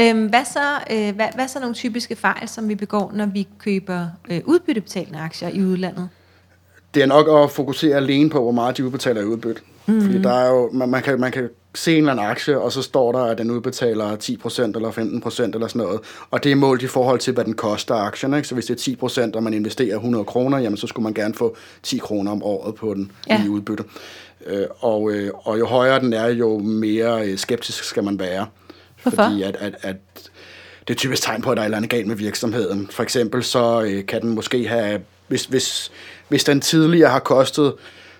Øhm, 0.00 0.26
hvad, 0.26 0.44
så, 0.44 0.60
øh, 0.90 1.14
hvad, 1.14 1.26
hvad 1.34 1.48
så 1.48 1.60
nogle 1.60 1.74
typiske 1.74 2.16
fejl, 2.16 2.48
som 2.48 2.68
vi 2.68 2.74
begår, 2.74 3.12
når 3.14 3.26
vi 3.26 3.48
køber 3.58 4.06
øh, 4.30 4.40
udbyttebetalende 4.44 5.18
aktier 5.18 5.48
i 5.48 5.64
udlandet? 5.64 6.08
Det 6.94 7.02
er 7.02 7.06
nok 7.06 7.44
at 7.44 7.50
fokusere 7.50 7.96
alene 7.96 8.30
på, 8.30 8.42
hvor 8.42 8.52
meget 8.52 8.76
de 8.76 8.84
udbetaler 8.84 9.20
i 9.20 9.24
udbytte. 9.24 9.60
Mm. 9.86 10.02
Fordi 10.02 10.22
der 10.22 10.32
er 10.32 10.48
jo, 10.48 10.70
man, 10.72 10.88
man, 10.88 11.02
kan, 11.02 11.20
man 11.20 11.32
kan 11.32 11.48
se 11.74 11.92
en 11.92 11.98
eller 11.98 12.12
anden 12.12 12.26
aktie, 12.26 12.60
og 12.60 12.72
så 12.72 12.82
står 12.82 13.12
der, 13.12 13.18
at 13.18 13.38
den 13.38 13.50
udbetaler 13.50 14.16
10% 14.16 14.62
eller 14.62 14.90
15% 14.90 15.54
eller 15.54 15.66
sådan 15.66 15.82
noget. 15.82 16.00
Og 16.30 16.44
det 16.44 16.52
er 16.52 16.56
målt 16.56 16.82
i 16.82 16.86
forhold 16.86 17.18
til, 17.18 17.34
hvad 17.34 17.44
den 17.44 17.54
koster 17.54 17.94
aktien. 17.94 18.34
Ikke? 18.34 18.48
Så 18.48 18.54
hvis 18.54 18.66
det 18.66 18.88
er 18.88 19.30
10%, 19.30 19.36
og 19.36 19.42
man 19.42 19.54
investerer 19.54 19.96
100 19.96 20.24
kroner, 20.24 20.58
jamen 20.58 20.76
så 20.76 20.86
skulle 20.86 21.04
man 21.04 21.14
gerne 21.14 21.34
få 21.34 21.56
10 21.82 21.98
kroner 21.98 22.32
om 22.32 22.42
året 22.42 22.74
på 22.74 22.94
den 22.94 23.12
ja. 23.28 23.44
i 23.44 23.48
udbytte. 23.48 23.84
Øh, 24.46 24.66
og, 24.80 25.10
øh, 25.10 25.30
og 25.34 25.58
jo 25.58 25.66
højere 25.66 26.00
den 26.00 26.12
er, 26.12 26.26
jo 26.26 26.58
mere 26.58 27.28
øh, 27.28 27.38
skeptisk 27.38 27.84
skal 27.84 28.04
man 28.04 28.18
være. 28.18 28.46
Hvorfor? 29.02 29.22
Fordi 29.22 29.42
at, 29.42 29.56
at, 29.60 29.74
at 29.82 29.96
det 30.88 30.94
er 30.94 30.98
typisk 30.98 31.22
tegn 31.22 31.42
på, 31.42 31.50
at 31.50 31.56
der 31.56 31.62
er 31.62 31.64
et 31.64 31.66
eller 31.66 31.76
andet 31.76 31.90
galt 31.90 32.06
med 32.06 32.16
virksomheden. 32.16 32.88
For 32.90 33.02
eksempel 33.02 33.44
så 33.44 33.82
øh, 33.82 34.06
kan 34.06 34.22
den 34.22 34.30
måske 34.30 34.68
have, 34.68 35.00
hvis, 35.28 35.44
hvis, 35.44 35.90
hvis 36.28 36.44
den 36.44 36.60
tidligere 36.60 37.10
har 37.10 37.18
kostet 37.18 37.74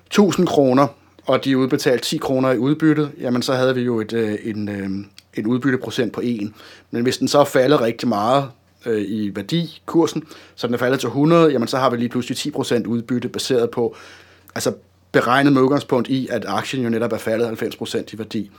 1000 0.06 0.46
kroner, 0.46 0.86
og 1.26 1.44
de 1.44 1.58
udbetalt 1.58 2.02
10 2.02 2.16
kroner 2.16 2.52
i 2.52 2.58
udbytte, 2.58 3.10
jamen 3.20 3.42
så 3.42 3.54
havde 3.54 3.74
vi 3.74 3.80
jo 3.80 4.00
et, 4.00 4.12
øh, 4.12 4.38
en, 4.44 4.68
øh, 4.68 4.90
en 5.34 5.46
udbytteprocent 5.46 6.12
på 6.12 6.20
1. 6.24 6.52
Men 6.90 7.02
hvis 7.02 7.18
den 7.18 7.28
så 7.28 7.40
er 7.40 7.44
faldet 7.44 7.80
rigtig 7.80 8.08
meget 8.08 8.50
øh, 8.86 9.02
i 9.02 9.36
værdikursen, 9.36 10.24
så 10.54 10.66
den 10.66 10.74
er 10.74 10.78
faldet 10.78 11.00
til 11.00 11.06
100, 11.06 11.52
jamen 11.52 11.68
så 11.68 11.78
har 11.78 11.90
vi 11.90 11.96
lige 11.96 12.08
pludselig 12.08 12.54
10% 12.56 12.86
udbytte 12.86 13.28
baseret 13.28 13.70
på, 13.70 13.96
altså 14.54 14.72
beregnet 15.12 15.52
med 15.52 15.62
udgangspunkt 15.62 16.08
i, 16.08 16.28
at 16.30 16.44
aktien 16.48 16.82
jo 16.82 16.88
netop 16.88 17.12
er 17.12 17.18
faldet 17.18 17.62
90% 17.62 17.98
i 18.12 18.18
værdi. 18.18 18.50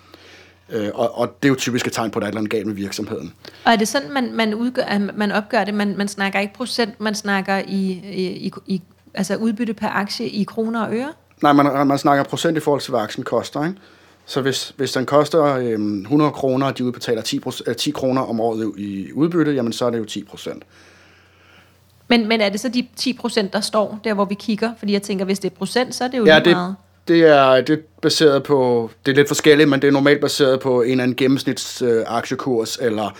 Øh, 0.71 0.89
og, 0.93 1.17
og 1.17 1.35
det 1.43 1.47
er 1.47 1.49
jo 1.49 1.55
typisk 1.55 1.87
et 1.87 1.93
tegn 1.93 2.11
på, 2.11 2.19
at 2.19 2.21
der 2.21 2.25
er 2.25 2.29
et 2.29 2.31
eller 2.31 2.39
andet 2.39 2.51
galt 2.51 2.67
med 2.67 2.75
virksomheden. 2.75 3.33
Og 3.65 3.71
er 3.71 3.75
det 3.75 3.87
sådan, 3.87 4.11
man, 4.11 4.33
man, 4.33 4.53
udgør, 4.53 5.11
man 5.15 5.31
opgør 5.31 5.63
det? 5.63 5.73
Man, 5.73 5.97
man 5.97 6.07
snakker 6.07 6.39
ikke 6.39 6.53
procent, 6.53 7.01
man 7.01 7.15
snakker 7.15 7.57
i, 7.57 7.81
i, 8.13 8.53
i 8.67 8.81
altså 9.13 9.35
udbytte 9.35 9.73
per 9.73 9.89
aktie 9.89 10.27
i 10.27 10.43
kroner 10.43 10.81
og 10.81 10.95
øre? 10.95 11.09
Nej, 11.41 11.53
man, 11.53 11.87
man 11.87 11.97
snakker 11.97 12.23
procent 12.23 12.57
i 12.57 12.59
forhold 12.59 12.81
til, 12.81 12.91
hvad 12.91 12.99
aktien 12.99 13.23
koster. 13.23 13.65
Ikke? 13.65 13.77
Så 14.25 14.41
hvis, 14.41 14.73
hvis 14.77 14.91
den 14.91 15.05
koster 15.05 15.43
øhm, 15.43 16.01
100 16.01 16.31
kroner, 16.31 16.65
og 16.65 16.77
de 16.77 16.85
udbetaler 16.85 17.21
10, 17.21 17.41
10 17.77 17.91
kroner 17.91 18.21
om 18.21 18.39
året 18.39 18.73
i 18.77 19.13
udbytte, 19.13 19.51
jamen 19.51 19.73
så 19.73 19.85
er 19.85 19.89
det 19.89 19.99
jo 19.99 20.05
10 20.05 20.23
procent. 20.23 20.63
Men, 22.07 22.27
men 22.27 22.41
er 22.41 22.49
det 22.49 22.59
så 22.59 22.69
de 22.69 22.87
10 22.95 23.13
procent, 23.13 23.53
der 23.53 23.61
står 23.61 23.99
der, 24.03 24.13
hvor 24.13 24.25
vi 24.25 24.35
kigger? 24.35 24.71
Fordi 24.79 24.93
jeg 24.93 25.01
tænker, 25.01 25.25
hvis 25.25 25.39
det 25.39 25.51
er 25.51 25.55
procent, 25.55 25.95
så 25.95 26.03
er 26.03 26.07
det 26.07 26.17
jo 26.17 26.25
ja, 26.25 26.39
lige 26.39 26.55
meget. 26.55 26.69
Det 26.69 26.88
er, 27.09 27.61
det 27.61 27.69
er 27.69 27.81
baseret 28.01 28.43
på, 28.43 28.89
det 29.05 29.11
er 29.11 29.15
lidt 29.15 29.27
forskelligt, 29.27 29.69
men 29.69 29.81
det 29.81 29.87
er 29.87 29.91
normalt 29.91 30.21
baseret 30.21 30.59
på 30.59 30.81
en 30.81 30.91
eller 30.91 31.03
anden 31.03 31.15
gennemsnits 31.15 31.81
øh, 31.81 32.03
aktiekurs, 32.07 32.77
eller, 32.81 33.17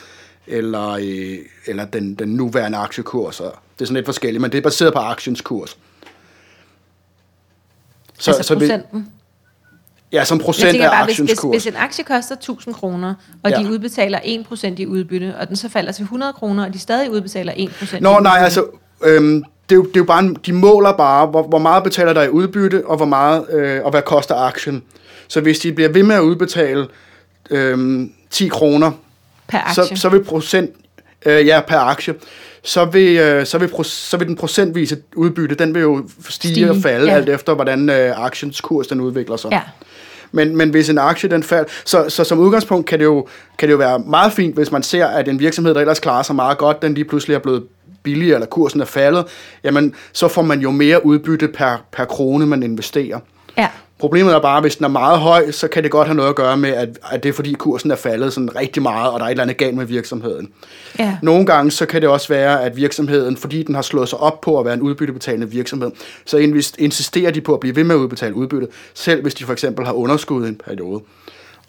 eller, 0.48 0.90
øh, 0.90 1.38
eller 1.68 1.86
den, 1.86 2.16
den 2.16 2.30
nuværende 2.30 2.78
aktiekurs. 2.78 3.38
Det 3.38 3.46
er 3.46 3.86
sådan 3.86 3.96
lidt 3.96 4.06
forskelligt, 4.06 4.42
men 4.42 4.52
det 4.52 4.58
er 4.58 4.62
baseret 4.62 4.94
på 4.94 5.00
aktiens 5.00 5.42
kurs. 5.42 5.78
Så, 8.20 8.32
altså 8.32 8.44
så 8.44 8.54
procenten? 8.54 9.00
Vi, 10.12 10.18
ja, 10.18 10.26
som 10.26 10.40
procent 10.40 10.82
af 10.82 10.90
bare, 10.90 11.02
aktiens 11.02 11.30
hvis, 11.30 11.40
kurs. 11.40 11.56
Hvis, 11.56 11.64
hvis 11.64 11.74
en 11.74 11.80
aktie 11.82 12.04
koster 12.04 12.36
1000 12.36 12.76
kroner, 12.76 13.14
og 13.44 13.52
ja. 13.52 13.60
de 13.60 13.70
udbetaler 13.72 14.20
1% 14.20 14.68
i 14.78 14.86
udbytte, 14.86 15.36
og 15.40 15.48
den 15.48 15.56
så 15.56 15.70
falder 15.70 15.92
til 15.92 16.04
100 16.04 16.34
kroner, 16.34 16.66
og 16.66 16.74
de 16.74 16.80
stadig 16.80 17.12
udbetaler 17.12 17.54
1% 17.54 18.00
Nå, 18.00 18.20
nej, 18.20 18.38
altså... 18.38 18.66
Øhm, 19.04 19.44
det 19.70 19.76
er, 19.76 19.76
jo, 19.76 19.84
det 19.84 19.96
er 19.96 20.00
jo 20.00 20.04
bare, 20.04 20.36
de 20.46 20.54
måler 20.54 20.92
bare, 20.92 21.26
hvor, 21.26 21.44
hvor 21.44 21.58
meget 21.60 21.84
betaler 21.84 22.14
der 22.14 22.24
i 22.24 22.30
udbytte, 22.30 22.84
og 22.86 22.98
hvor 22.98 23.06
meget, 23.06 23.46
øh, 23.50 23.84
og 23.84 23.92
hvad 23.92 24.02
koster 24.02 24.36
aktien. 24.36 24.84
Så 25.28 25.42
hvis 25.42 25.60
de 25.60 25.74
bliver 25.74 25.90
ved 25.90 26.04
med 26.04 26.16
at 26.16 26.22
udbetale 26.22 26.88
øh, 27.50 28.08
10 28.30 28.48
kroner, 28.48 28.92
per 29.48 29.58
aktie. 29.58 29.84
Så, 29.84 30.02
så 30.02 30.10
vil 30.10 30.24
procent, 30.24 30.72
øh, 31.26 31.48
ja, 31.48 31.62
per 31.68 31.78
aktie, 31.78 32.14
så 32.64 32.86
vil, 32.86 33.18
øh, 33.18 33.46
så, 33.46 33.58
vil, 33.58 33.70
så 33.84 34.18
vil 34.18 34.28
den 34.28 34.36
procentvise 34.36 34.98
udbytte, 35.16 35.56
den 35.56 35.74
vil 35.74 35.82
jo 35.82 36.08
stige, 36.30 36.54
stige. 36.54 36.70
og 36.70 36.78
falde, 36.78 37.12
ja. 37.12 37.18
alt 37.18 37.30
efter 37.30 37.54
hvordan 37.54 37.90
øh, 37.90 38.26
aktiens 38.26 38.62
kurs 38.62 38.88
den 38.88 39.02
udvikler 39.02 39.38
sig. 39.38 39.52
Ja. 39.52 39.62
Men, 40.32 40.56
men 40.56 40.70
hvis 40.70 40.90
en 40.90 40.98
aktie 40.98 41.30
den 41.30 41.44
falder, 41.44 41.72
så, 41.86 42.06
så 42.10 42.24
som 42.24 42.40
udgangspunkt 42.40 42.88
kan 42.88 43.00
det, 43.00 43.06
jo, 43.06 43.28
kan 43.58 43.68
det 43.68 43.74
jo 43.74 43.78
være 43.78 44.00
meget 44.00 44.34
fint, 44.34 44.56
hvis 44.56 44.72
man 44.72 44.84
ser, 44.84 45.08
at 45.08 45.28
en 45.28 45.40
virksomhed, 45.40 45.74
der 45.74 45.80
ellers 45.80 46.00
klarer 46.00 46.24
sig 46.24 46.36
meget 46.36 46.58
godt, 46.58 46.82
den 46.82 46.94
lige 46.94 47.06
pludselig 47.06 47.36
er 47.36 47.40
blevet 47.40 47.64
billigere, 48.04 48.36
eller 48.36 48.48
kursen 48.48 48.82
er 48.82 48.86
faldet, 48.86 49.26
jamen 49.64 49.96
så 50.14 50.28
får 50.28 50.42
man 50.42 50.60
jo 50.60 50.72
mere 50.72 51.06
udbytte 51.06 51.48
per, 51.48 51.78
per 51.92 52.06
krone, 52.06 52.46
man 52.46 52.64
investerer. 52.64 53.20
Ja. 53.58 53.68
Problemet 54.00 54.34
er 54.34 54.40
bare, 54.40 54.58
at 54.58 54.64
hvis 54.64 54.76
den 54.76 54.84
er 54.84 54.90
meget 54.90 55.20
høj, 55.20 55.52
så 55.52 55.68
kan 55.68 55.84
det 55.84 55.92
godt 55.92 56.08
have 56.08 56.16
noget 56.16 56.30
at 56.30 56.36
gøre 56.36 56.58
med, 56.58 56.70
at, 56.70 57.00
at 57.12 57.24
det 57.24 57.30
er 57.30 57.34
fordi 57.34 57.54
kursen 57.54 57.92
er 57.92 57.96
faldet 57.96 58.34
sådan 58.34 58.56
rigtig 58.56 58.84
meget, 58.84 59.12
og 59.12 59.20
der 59.20 59.26
er 59.26 59.30
et 59.30 59.32
eller 59.32 59.44
andet 59.44 59.58
galt 59.58 59.76
med 59.76 59.86
virksomheden. 59.86 60.50
Ja. 61.00 61.18
Nogle 61.22 61.46
gange 61.46 61.72
så 61.72 61.86
kan 61.86 62.02
det 62.02 62.10
også 62.10 62.28
være, 62.28 62.64
at 62.64 62.78
virksomheden, 62.78 63.38
fordi 63.38 63.64
den 63.64 63.76
har 63.76 63.82
slået 63.82 64.10
sig 64.10 64.20
op 64.20 64.42
på 64.42 64.60
at 64.60 64.66
være 64.66 64.74
en 64.74 64.82
udbyttebetalende 64.82 65.50
virksomhed, 65.50 65.92
så 66.26 66.38
insisterer 66.78 67.32
de 67.32 67.42
på 67.42 67.54
at 67.54 67.60
blive 67.60 67.76
ved 67.76 67.84
med 67.84 67.96
at 67.96 68.00
udbetale 68.00 68.36
udbytte, 68.36 68.68
selv 68.94 69.22
hvis 69.22 69.34
de 69.34 69.44
for 69.44 69.54
eksempel 69.54 69.86
har 69.86 69.94
underskud 69.94 70.46
i 70.46 70.50
en 70.50 70.62
periode. 70.66 71.02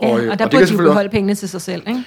Ja, 0.03 0.07
og, 0.07 0.13
og 0.13 0.39
der 0.39 0.45
og 0.45 0.51
burde 0.51 0.67
de 0.67 0.77
beholde 0.77 1.09
pengene 1.09 1.35
til 1.35 1.49
sig 1.49 1.61
selv, 1.61 1.83
ikke? 1.89 2.05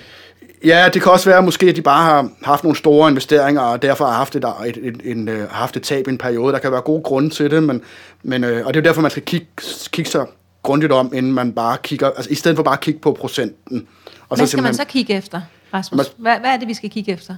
Ja, 0.64 0.90
det 0.94 1.02
kan 1.02 1.12
også 1.12 1.30
være 1.30 1.42
måske, 1.42 1.66
at 1.66 1.76
de 1.76 1.82
bare 1.82 2.04
har 2.04 2.30
haft 2.44 2.64
nogle 2.64 2.78
store 2.78 3.10
investeringer, 3.10 3.62
og 3.62 3.82
derfor 3.82 4.06
har 4.06 4.14
haft 4.14 4.36
et, 4.36 4.46
et, 4.66 4.78
et, 4.78 5.02
en, 5.04 5.30
uh, 5.30 5.50
haft 5.50 5.78
et 5.78 5.84
tab 5.84 6.08
i 6.08 6.12
en 6.12 6.18
periode. 6.18 6.54
Der 6.54 6.60
kan 6.60 6.72
være 6.72 6.82
gode 6.82 7.04
grunde 7.04 7.30
til 7.30 7.52
det, 7.52 7.64
men, 7.64 7.82
men, 8.24 8.44
uh, 8.44 8.50
og 8.50 8.56
det 8.56 8.66
er 8.66 8.72
jo 8.76 8.82
derfor, 8.82 9.02
man 9.02 9.12
skal 9.12 9.24
kigge, 9.24 9.48
kigge 9.92 10.12
sig 10.12 10.26
grundigt 10.64 10.92
om, 10.92 11.12
inden 11.14 11.34
man 11.34 11.54
bare 11.54 11.78
kigger, 11.84 12.10
altså 12.10 12.32
i 12.32 12.36
stedet 12.36 12.56
for 12.56 12.64
bare 12.64 12.74
at 12.74 12.80
kigge 12.80 13.00
på 13.00 13.18
procenten. 13.20 13.88
Og 14.30 14.38
hvad 14.38 14.48
så 14.48 14.52
skal 14.52 14.64
man 14.64 14.74
så 14.74 14.86
kigge 14.86 15.14
efter, 15.14 15.42
Rasmus? 15.74 16.14
Hvad, 16.18 16.40
hvad 16.40 16.50
er 16.50 16.58
det, 16.58 16.68
vi 16.68 16.74
skal 16.74 16.90
kigge 16.90 17.12
efter? 17.12 17.36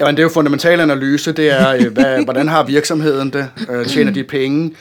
Jamen, 0.00 0.14
det 0.16 0.22
er 0.22 0.24
jo 0.24 0.28
fundamental 0.28 0.80
analyse, 0.80 1.32
det 1.32 1.50
er, 1.50 1.74
øh, 1.74 1.92
hvad, 1.92 2.24
hvordan 2.24 2.48
har 2.48 2.62
virksomheden 2.62 3.32
det, 3.32 3.48
øh, 3.70 3.86
tjener 3.86 4.12
de 4.12 4.24
penge, 4.24 4.74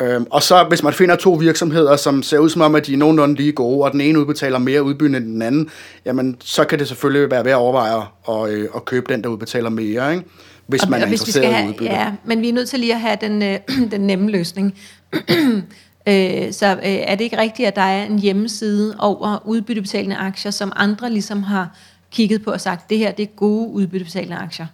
Øhm, 0.00 0.26
og 0.30 0.42
så 0.42 0.64
hvis 0.64 0.82
man 0.82 0.92
finder 0.92 1.16
to 1.16 1.32
virksomheder, 1.32 1.96
som 1.96 2.22
ser 2.22 2.38
ud 2.38 2.50
som 2.50 2.60
om, 2.62 2.74
at 2.74 2.86
de 2.86 2.92
er 2.92 2.96
nogenlunde 2.96 3.34
lige 3.34 3.52
gode, 3.52 3.84
og 3.84 3.92
den 3.92 4.00
ene 4.00 4.20
udbetaler 4.20 4.58
mere 4.58 4.82
udbytte 4.82 5.16
end 5.16 5.24
den 5.24 5.42
anden, 5.42 5.70
jamen 6.04 6.36
så 6.40 6.64
kan 6.64 6.78
det 6.78 6.88
selvfølgelig 6.88 7.30
være 7.30 7.44
ved 7.44 7.50
at 7.50 7.56
overveje 7.56 8.02
at, 8.28 8.50
øh, 8.50 8.68
at 8.76 8.84
købe 8.84 9.12
den, 9.12 9.22
der 9.22 9.28
udbetaler 9.28 9.70
mere, 9.70 10.14
ikke? 10.14 10.24
hvis 10.66 10.82
og, 10.82 10.90
man 10.90 11.00
og 11.00 11.04
er 11.04 11.08
hvis 11.08 11.20
interesseret 11.20 11.54
have, 11.54 11.66
i 11.66 11.68
udbytte. 11.68 11.92
Ja, 11.92 12.12
men 12.24 12.40
vi 12.40 12.48
er 12.48 12.52
nødt 12.52 12.68
til 12.68 12.80
lige 12.80 12.94
at 12.94 13.00
have 13.00 13.16
den, 13.20 13.42
øh, 13.42 13.58
den 13.92 14.00
nemme 14.00 14.30
løsning. 14.30 14.78
øh, 16.08 16.52
så 16.52 16.66
øh, 16.66 16.78
er 16.82 17.14
det 17.14 17.24
ikke 17.24 17.38
rigtigt, 17.38 17.68
at 17.68 17.76
der 17.76 17.82
er 17.82 18.04
en 18.04 18.18
hjemmeside 18.18 18.96
over 18.98 19.46
udbyttebetalende 19.46 20.16
aktier, 20.16 20.50
som 20.50 20.72
andre 20.76 21.10
ligesom 21.10 21.42
har 21.42 21.76
kigget 22.10 22.44
på 22.44 22.50
og 22.50 22.60
sagt, 22.60 22.90
det 22.90 22.98
her 22.98 23.12
det 23.12 23.22
er 23.22 23.26
gode 23.36 23.68
udbyttebetalende 23.68 24.36
aktier? 24.36 24.66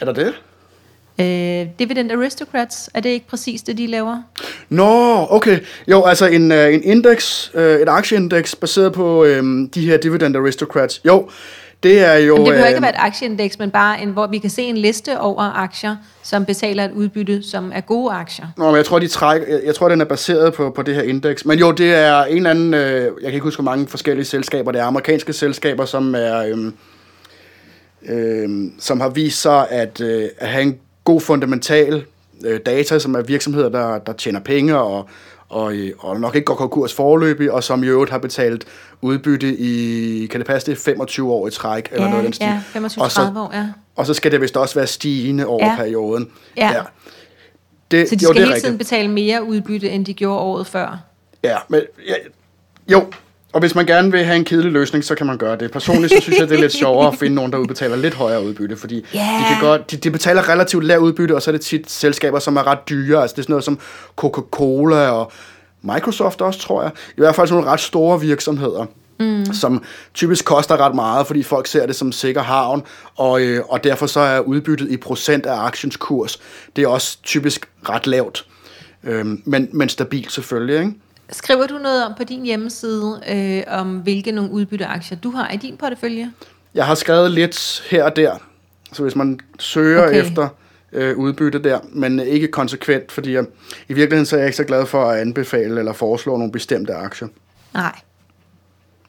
Er 0.00 0.04
der 0.04 0.12
det? 0.12 0.34
Øh, 1.20 1.66
Dividend 1.78 2.12
Aristocrats, 2.12 2.90
er 2.94 3.00
det 3.00 3.10
ikke 3.10 3.26
præcis 3.26 3.62
det, 3.62 3.78
de 3.78 3.86
laver? 3.86 4.22
Nå, 4.68 5.26
okay. 5.30 5.58
Jo, 5.88 6.04
altså 6.04 6.26
en, 6.26 6.52
uh, 6.52 6.74
en 6.74 6.82
index, 6.82 7.50
uh, 7.54 7.62
et 7.62 7.88
aktieindeks 7.88 8.54
baseret 8.54 8.92
på 8.92 9.24
um, 9.24 9.68
de 9.68 9.86
her 9.86 9.96
Dividend 9.96 10.36
Aristocrats. 10.36 11.00
Jo, 11.06 11.28
det 11.82 12.04
er 12.04 12.14
jo... 12.14 12.36
Men 12.36 12.46
det 12.46 12.50
behøver 12.50 12.64
øh, 12.64 12.70
ikke 12.70 12.82
være 12.82 12.90
et 12.90 12.96
aktieindeks, 12.98 13.58
men 13.58 13.70
bare 13.70 14.02
en, 14.02 14.08
hvor 14.08 14.26
vi 14.26 14.38
kan 14.38 14.50
se 14.50 14.62
en 14.62 14.76
liste 14.76 15.20
over 15.20 15.42
aktier, 15.56 15.96
som 16.22 16.44
betaler 16.44 16.84
et 16.84 16.92
udbytte, 16.92 17.42
som 17.42 17.72
er 17.74 17.80
gode 17.80 18.12
aktier. 18.12 18.46
Nå, 18.56 18.66
men 18.66 18.76
jeg 18.76 18.84
tror, 18.84 18.98
de 18.98 19.08
træk, 19.08 19.40
jeg, 19.48 19.60
jeg 19.64 19.74
tror, 19.74 19.88
den 19.88 20.00
er 20.00 20.04
baseret 20.04 20.54
på, 20.54 20.70
på 20.70 20.82
det 20.82 20.94
her 20.94 21.02
indeks. 21.02 21.44
Men 21.44 21.58
jo, 21.58 21.72
det 21.72 21.94
er 21.94 22.24
en 22.24 22.36
eller 22.36 22.50
anden... 22.50 22.74
Øh, 22.74 23.00
jeg 23.02 23.12
kan 23.22 23.32
ikke 23.32 23.44
huske, 23.44 23.62
hvor 23.62 23.70
mange 23.70 23.86
forskellige 23.86 24.24
selskaber 24.24 24.72
det 24.72 24.80
er. 24.80 24.84
Amerikanske 24.84 25.32
selskaber, 25.32 25.84
som 25.84 26.14
er... 26.14 26.38
Øh, 26.38 26.72
øh, 28.08 28.48
som 28.78 29.00
har 29.00 29.08
vist 29.08 29.42
sig 29.42 29.70
at, 29.70 30.00
øh, 30.00 30.28
at 30.38 30.48
have 30.48 30.62
en 30.62 30.78
god 31.04 31.20
fundamental 31.20 32.04
øh, 32.44 32.60
data, 32.66 32.98
som 32.98 33.14
er 33.14 33.22
virksomheder, 33.22 33.68
der, 33.68 33.98
der 33.98 34.12
tjener 34.12 34.40
penge 34.40 34.78
og, 34.78 35.08
og, 35.48 35.74
øh, 35.76 35.92
og 35.98 36.20
nok 36.20 36.34
ikke 36.34 36.44
går 36.44 36.54
konkurs 36.54 36.94
forløbig, 36.94 37.52
og 37.52 37.64
som 37.64 37.84
i 37.84 37.86
øvrigt 37.86 38.10
har 38.10 38.18
betalt 38.18 38.64
udbytte 39.00 39.56
i, 39.56 40.26
kan 40.26 40.40
det 40.40 40.46
passe 40.46 40.70
det, 40.70 40.78
25 40.78 41.32
år 41.32 41.48
i 41.48 41.50
træk, 41.50 41.88
eller 41.92 42.04
Ja, 42.04 42.10
noget 42.10 42.24
den 42.24 42.32
stil. 42.32 42.44
ja, 42.46 42.60
25-30 42.80 43.00
og 43.02 43.10
så, 43.10 43.32
år, 43.36 43.50
ja. 43.54 43.66
Og 43.96 44.06
så 44.06 44.14
skal 44.14 44.32
det 44.32 44.40
vist 44.40 44.56
også 44.56 44.74
være 44.74 44.86
stigende 44.86 45.46
over 45.46 45.66
Ja. 45.66 45.76
perioden. 45.76 46.28
Ja. 46.56 46.72
Det, 47.90 48.08
Så 48.08 48.14
de 48.16 48.22
jo, 48.22 48.26
skal 48.26 48.34
det 48.34 48.36
hele 48.42 48.46
rigtigt. 48.46 48.64
tiden 48.64 48.78
betale 48.78 49.08
mere 49.08 49.44
udbytte, 49.44 49.90
end 49.90 50.06
de 50.06 50.14
gjorde 50.14 50.38
året 50.40 50.66
før. 50.66 50.98
Ja, 51.44 51.56
men 51.68 51.80
ja, 52.08 52.14
jo. 52.92 53.04
Og 53.52 53.60
hvis 53.60 53.74
man 53.74 53.86
gerne 53.86 54.10
vil 54.12 54.24
have 54.24 54.36
en 54.36 54.44
kedelig 54.44 54.72
løsning, 54.72 55.04
så 55.04 55.14
kan 55.14 55.26
man 55.26 55.38
gøre 55.38 55.56
det. 55.56 55.70
Personligt 55.70 56.12
så 56.12 56.20
synes 56.20 56.38
jeg, 56.38 56.48
det 56.48 56.56
er 56.56 56.60
lidt 56.60 56.72
sjovere 56.72 57.08
at 57.08 57.18
finde 57.18 57.34
nogen, 57.34 57.52
der 57.52 57.58
udbetaler 57.58 57.96
lidt 57.96 58.14
højere 58.14 58.44
udbytte, 58.44 58.76
fordi 58.76 59.04
Ja. 59.14 59.18
de, 59.40 59.44
kan 59.48 59.60
godt, 59.60 59.90
de, 59.90 59.96
de 59.96 60.10
betaler 60.10 60.48
relativt 60.48 60.84
lavt 60.84 61.02
udbytte, 61.02 61.34
og 61.34 61.42
så 61.42 61.50
er 61.50 61.52
det 61.52 61.60
tit 61.60 61.90
selskaber, 61.90 62.38
som 62.38 62.56
er 62.56 62.66
ret 62.66 62.78
dyre. 62.88 63.22
Altså 63.22 63.34
det 63.34 63.38
er 63.38 63.42
sådan 63.42 63.52
noget 63.52 63.64
som 63.64 63.78
Coca-Cola 64.16 65.08
og 65.08 65.32
Microsoft 65.82 66.40
også, 66.40 66.60
tror 66.60 66.82
jeg. 66.82 66.90
I 67.10 67.20
hvert 67.20 67.34
fald 67.34 67.46
sådan 67.48 67.56
nogle 67.60 67.72
ret 67.72 67.80
store 67.80 68.20
virksomheder. 68.20 68.86
Mm. 69.20 69.46
som 69.52 69.82
typisk 70.14 70.44
koster 70.44 70.76
ret 70.86 70.94
meget, 70.94 71.26
fordi 71.26 71.42
folk 71.42 71.66
ser 71.66 71.86
det 71.86 71.96
som 71.96 72.12
sikker 72.12 72.42
havn, 72.42 72.82
og, 73.16 73.42
øh, 73.42 73.62
og 73.68 73.84
derfor 73.84 74.06
så 74.06 74.20
er 74.20 74.40
udbyttet 74.40 74.90
i 74.90 74.96
procent 74.96 75.46
af 75.46 75.54
aktiens 75.64 75.96
kurs, 75.96 76.38
det 76.76 76.84
er 76.84 76.88
også 76.88 77.18
typisk 77.22 77.68
ret 77.88 78.06
lavt, 78.06 78.46
øhm, 79.04 79.42
men, 79.44 79.68
men 79.72 79.88
stabilt 79.88 80.32
selvfølgelig, 80.32 80.78
ikke? 80.78 80.92
Skriver 81.32 81.66
du 81.66 81.78
noget 81.78 82.06
om 82.06 82.12
på 82.16 82.24
din 82.24 82.42
hjemmeside, 82.42 83.20
øh, 83.28 83.78
om 83.78 83.96
hvilke 83.96 84.32
nogle 84.32 84.50
udbytteaktier 84.50 85.18
du 85.18 85.30
har 85.30 85.50
i 85.50 85.56
din 85.56 85.76
portefølje? 85.76 86.32
Jeg 86.74 86.86
har 86.86 86.94
skrevet 86.94 87.30
lidt 87.30 87.82
her 87.90 88.04
og 88.04 88.16
der, 88.16 88.36
så 88.92 89.02
hvis 89.02 89.16
man 89.16 89.40
søger 89.58 90.06
Okay. 90.06 90.20
efter 90.22 90.48
øh, 90.92 91.16
udbytte 91.18 91.62
der, 91.62 91.80
men 91.92 92.20
ikke 92.20 92.48
konsekvent, 92.48 93.12
fordi 93.12 93.32
jeg, 93.32 93.44
i 93.88 93.92
virkeligheden 93.92 94.26
så 94.26 94.36
er 94.36 94.40
jeg 94.40 94.46
ikke 94.48 94.56
så 94.56 94.64
glad 94.64 94.86
for 94.86 95.04
at 95.04 95.20
anbefale 95.20 95.78
eller 95.78 95.92
foreslå 95.92 96.36
nogle 96.36 96.52
bestemte 96.52 96.94
aktier. 96.94 97.28
Nej. 97.74 98.00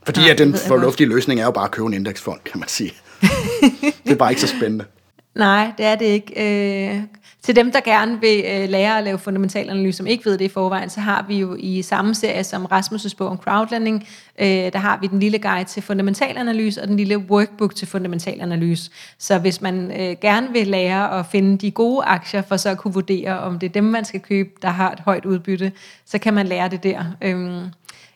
Fordi 0.06 0.20
Nej, 0.20 0.30
at 0.30 0.38
den 0.38 0.54
fornuftige 0.54 1.08
løsning 1.08 1.40
er 1.40 1.46
jo 1.46 1.52
bare 1.52 1.66
at 1.66 1.72
købe 1.72 1.88
en 1.88 1.94
indeksfond, 1.94 2.40
kan 2.46 2.60
man 2.60 2.70
sige. 2.70 2.94
det 4.06 4.12
er 4.12 4.16
bare 4.16 4.32
ikke 4.32 4.42
så 4.42 4.48
spændende. 4.48 4.86
Nej, 5.36 5.72
det 5.78 5.86
er 5.86 5.96
det 5.96 6.06
ikke. 6.06 6.34
Øh, 6.96 7.02
til 7.44 7.56
dem, 7.56 7.72
der 7.72 7.80
gerne 7.80 8.22
vil 8.22 8.46
øh, 8.48 8.70
lære 8.70 8.98
at 8.98 9.04
lave 9.04 9.20
fundamental 9.20 9.70
analyse, 9.70 9.98
som 9.98 10.08
ikke 10.08 10.26
ved 10.26 10.38
det 10.38 10.46
i 10.46 10.50
forvejen, 10.50 10.90
så 10.90 11.00
har 11.00 11.26
vi 11.28 11.40
jo 11.40 11.56
i 11.60 11.82
samme 11.82 12.16
serie 12.16 12.44
som 12.44 12.66
Rasmus' 12.66 13.16
bog 13.18 13.28
om 13.28 13.38
crowdlending, 13.38 14.08
øh, 14.40 14.48
der 14.48 14.78
har 14.78 14.98
vi 15.02 15.08
den 15.08 15.20
lille 15.20 15.40
guide 15.40 15.70
til 15.70 15.84
fundamental 15.84 16.38
analyse 16.38 16.82
og 16.82 16.88
den 16.88 16.98
lille 16.98 17.18
workbook 17.18 17.76
til 17.76 17.88
fundamental 17.88 18.42
analyse. 18.42 18.92
Så 19.18 19.38
hvis 19.38 19.62
man 19.62 20.02
øh, 20.02 20.16
gerne 20.22 20.48
vil 20.52 20.68
lære 20.68 21.20
at 21.20 21.26
finde 21.26 21.58
de 21.58 21.72
gode 21.72 22.04
aktier, 22.06 22.42
for 22.42 22.58
så 22.58 22.70
at 22.70 22.78
kunne 22.78 22.94
vurdere, 22.94 23.40
om 23.40 23.60
det 23.60 23.68
er 23.70 23.74
dem, 23.74 23.84
man 23.84 24.06
skal 24.06 24.20
købe, 24.20 24.50
der 24.62 24.70
har 24.70 24.92
et 24.92 25.00
højt 25.00 25.26
udbytte, 25.26 25.72
så 26.06 26.18
kan 26.20 26.34
man 26.34 26.48
lære 26.48 26.70
det 26.70 26.84
der. 26.84 27.04
Øhm, 27.22 27.62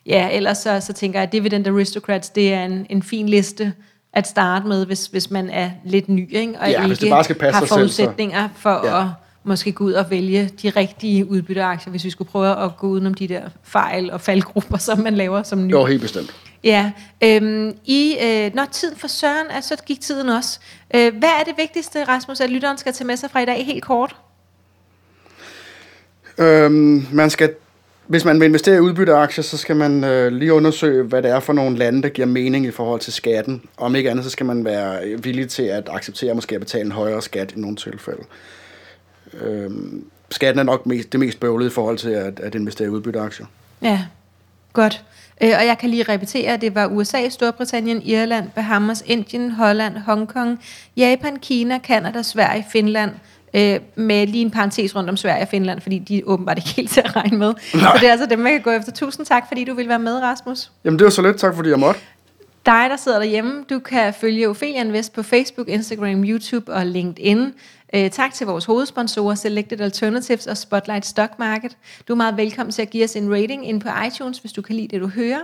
ja, 0.06 0.28
ellers 0.32 0.58
så, 0.58 0.80
så 0.80 0.92
tænker 0.92 1.18
jeg, 1.18 1.26
at 1.26 1.32
Dividend 1.32 1.66
Aristocrats, 1.66 2.30
det 2.30 2.54
er 2.54 2.64
en, 2.64 2.86
en 2.90 3.02
fin 3.02 3.28
liste 3.28 3.72
at 4.12 4.26
starte 4.26 4.66
med, 4.66 4.86
hvis, 4.86 5.06
hvis 5.06 5.30
man 5.30 5.50
er 5.50 5.70
lidt 5.84 6.08
ny, 6.08 6.34
ikke? 6.36 6.58
og 6.60 6.70
Ja, 6.70 6.86
ikke 6.90 7.06
bare 7.10 7.24
skal 7.24 7.36
passe 7.36 7.58
har 7.58 7.66
sig 7.66 7.68
selv, 7.68 7.88
så- 7.88 7.96
forudsætninger 8.02 8.48
for 8.56 8.86
Ja. 8.86 9.00
at 9.02 9.06
måske 9.44 9.72
gå 9.72 9.84
ud 9.84 9.92
og 9.92 10.10
vælge 10.10 10.50
de 10.62 10.70
rigtige 10.70 11.30
udbytteaktier, 11.30 11.90
hvis 11.90 12.04
vi 12.04 12.10
skulle 12.10 12.30
prøve 12.30 12.64
at 12.64 12.76
gå 12.76 12.86
udenom 12.86 13.14
de 13.14 13.28
der 13.28 13.42
fejl 13.62 14.10
og 14.10 14.20
faldgrupper, 14.20 14.76
som 14.88 14.98
man 14.98 15.14
laver 15.14 15.42
som 15.42 15.66
ny. 15.66 15.70
Jo, 15.70 15.84
helt 15.84 16.02
bestemt. 16.02 16.34
Ja, 16.64 16.92
øhm, 17.24 17.72
i, 17.84 18.16
øh, 18.22 18.50
når 18.54 18.64
tid 18.64 18.96
for 18.96 19.08
Søren, 19.08 19.46
altså, 19.50 19.76
så 19.76 19.82
gik 19.84 20.00
tiden 20.00 20.28
også. 20.28 20.58
Øh, 20.94 21.16
hvad 21.18 21.28
er 21.40 21.44
det 21.44 21.54
vigtigste, 21.56 22.04
Rasmus, 22.04 22.40
at 22.40 22.50
lytteren 22.50 22.78
skal 22.78 22.92
tage 22.92 23.06
med 23.06 23.16
sig 23.16 23.30
fra 23.30 23.40
i 23.40 23.44
dag 23.44 23.66
helt 23.66 23.84
kort? 23.84 24.16
Øhm, 26.38 27.06
man 27.12 27.30
skal, 27.30 27.50
hvis 28.08 28.24
man 28.24 28.40
vil 28.40 28.46
investere 28.46 28.76
i 28.76 28.80
udbytteaktier, 28.80 29.42
så 29.42 29.56
skal 29.56 29.76
man 29.76 30.04
øh, 30.04 30.32
lige 30.32 30.52
undersøge, 30.52 31.02
hvad 31.02 31.22
det 31.22 31.30
er 31.30 31.40
for 31.40 31.52
nogle 31.52 31.76
lande, 31.76 32.02
der 32.02 32.08
giver 32.08 32.26
mening 32.26 32.66
i 32.66 32.70
forhold 32.70 33.00
til 33.00 33.12
skatten. 33.12 33.62
Om 33.76 33.94
ikke 33.94 34.10
andet, 34.10 34.24
så 34.24 34.30
skal 34.30 34.46
man 34.46 34.64
være 34.64 35.22
villig 35.22 35.48
til 35.48 35.62
at 35.62 35.88
acceptere 35.92 36.34
måske 36.34 36.54
at 36.54 36.60
betale 36.60 36.84
en 36.84 36.92
højere 36.92 37.22
skat 37.22 37.52
i 37.56 37.60
nogle 37.60 37.76
tilfælde. 37.76 38.22
Øhm, 39.40 40.04
skatten 40.30 40.58
er 40.58 40.62
nok 40.62 40.86
mest, 40.86 41.12
det 41.12 41.20
mest 41.20 41.40
bøvlede 41.40 41.70
i 41.70 41.72
forhold 41.72 41.98
til 41.98 42.10
at, 42.10 42.40
at 42.40 42.54
investere 42.54 42.86
i 42.88 42.90
udbytteaktier. 42.90 43.46
Ja, 43.82 44.00
godt. 44.72 45.04
Øh, 45.42 45.52
og 45.58 45.66
jeg 45.66 45.76
kan 45.80 45.90
lige 45.90 46.02
repetere, 46.02 46.52
at 46.52 46.60
det 46.60 46.74
var 46.74 46.86
USA, 46.86 47.28
Storbritannien, 47.28 48.02
Irland, 48.02 48.50
Bahamas, 48.54 49.02
Indien, 49.06 49.50
Holland, 49.50 49.96
Hongkong, 49.96 50.60
Japan, 50.96 51.36
Kina, 51.36 51.78
Kanada, 51.78 52.22
Sverige, 52.22 52.66
Finland, 52.72 53.10
øh, 53.58 53.80
med 53.94 54.26
lige 54.26 54.42
en 54.42 54.50
parentes 54.50 54.96
rundt 54.96 55.10
om 55.10 55.16
Sverige 55.16 55.42
og 55.42 55.48
Finland, 55.48 55.80
fordi 55.80 55.98
de 55.98 56.18
er 56.18 56.22
åbenbart 56.24 56.58
ikke 56.58 56.68
helt 56.68 56.90
til 56.94 57.00
at 57.04 57.16
regne 57.16 57.38
med. 57.38 57.54
Nej. 57.74 57.82
Så 57.82 57.98
det 58.00 58.08
er 58.08 58.12
altså 58.12 58.26
dem, 58.26 58.38
man 58.38 58.52
kan 58.52 58.62
gå 58.62 58.70
efter. 58.70 58.92
Tusind 58.92 59.26
tak, 59.26 59.44
fordi 59.48 59.64
du 59.64 59.74
vil 59.74 59.88
være 59.88 59.98
med, 59.98 60.20
Rasmus. 60.20 60.70
Jamen 60.84 60.98
det 60.98 61.04
var 61.04 61.10
så 61.10 61.22
lidt. 61.22 61.36
Tak 61.36 61.54
fordi 61.54 61.70
jeg 61.70 61.78
måtte. 61.78 62.00
Dig, 62.66 62.86
der 62.90 62.96
sidder 62.96 63.18
derhjemme, 63.18 63.64
du 63.70 63.78
kan 63.78 64.14
følge 64.14 64.48
Ophelia 64.48 64.80
Invest 64.80 65.12
på 65.12 65.22
Facebook, 65.22 65.68
Instagram, 65.68 66.24
YouTube 66.24 66.72
og 66.72 66.86
LinkedIn. 66.86 67.52
Øh, 67.94 68.10
tak 68.10 68.34
til 68.34 68.46
vores 68.46 68.64
hovedsponsorer 68.64 69.34
Selected 69.34 69.80
Alternatives 69.80 70.46
og 70.46 70.56
Spotlight 70.56 71.06
Stock 71.06 71.38
Market. 71.38 71.76
Du 72.08 72.12
er 72.12 72.16
meget 72.16 72.36
velkommen 72.36 72.72
til 72.72 72.82
at 72.82 72.90
give 72.90 73.04
os 73.04 73.16
en 73.16 73.34
rating 73.34 73.68
ind 73.68 73.80
på 73.80 73.88
iTunes, 74.06 74.38
hvis 74.38 74.52
du 74.52 74.62
kan 74.62 74.76
lide 74.76 74.88
det, 74.88 75.00
du 75.00 75.08
hører. 75.08 75.40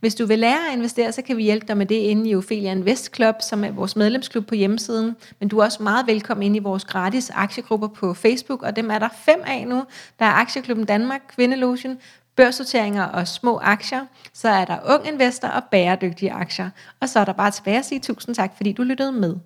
Hvis 0.00 0.14
du 0.14 0.26
vil 0.26 0.38
lære 0.38 0.68
at 0.70 0.76
investere, 0.76 1.12
så 1.12 1.22
kan 1.22 1.36
vi 1.36 1.42
hjælpe 1.42 1.66
dig 1.66 1.76
med 1.76 1.86
det 1.86 1.94
inde 1.94 2.30
i 2.30 2.34
Ophelia 2.34 2.70
Invest 2.70 3.16
Club, 3.16 3.34
som 3.40 3.64
er 3.64 3.70
vores 3.70 3.96
medlemsklub 3.96 4.46
på 4.46 4.54
hjemmesiden. 4.54 5.16
Men 5.40 5.48
du 5.48 5.58
er 5.58 5.64
også 5.64 5.82
meget 5.82 6.06
velkommen 6.06 6.46
ind 6.46 6.56
i 6.56 6.58
vores 6.58 6.84
gratis 6.84 7.30
aktiegrupper 7.34 7.88
på 7.88 8.14
Facebook, 8.14 8.62
og 8.62 8.76
dem 8.76 8.90
er 8.90 8.98
der 8.98 9.08
fem 9.24 9.42
af 9.46 9.66
nu. 9.66 9.84
Der 10.18 10.24
er 10.24 10.32
Aktieklubben 10.32 10.86
Danmark, 10.86 11.20
Kvindelotion, 11.28 11.98
børsnoteringer 12.36 13.04
og 13.04 13.28
små 13.28 13.58
aktier. 13.58 14.06
Så 14.32 14.48
er 14.48 14.64
der 14.64 14.76
ung 14.94 15.08
investor 15.08 15.48
og 15.48 15.62
bæredygtige 15.70 16.32
aktier. 16.32 16.70
Og 17.00 17.08
så 17.08 17.18
er 17.18 17.24
der 17.24 17.32
bare 17.32 17.50
tilbage 17.50 17.78
at 17.78 17.84
sige 17.84 18.00
tusind 18.00 18.34
tak, 18.34 18.56
fordi 18.56 18.72
du 18.72 18.82
lyttede 18.82 19.12
med. 19.12 19.36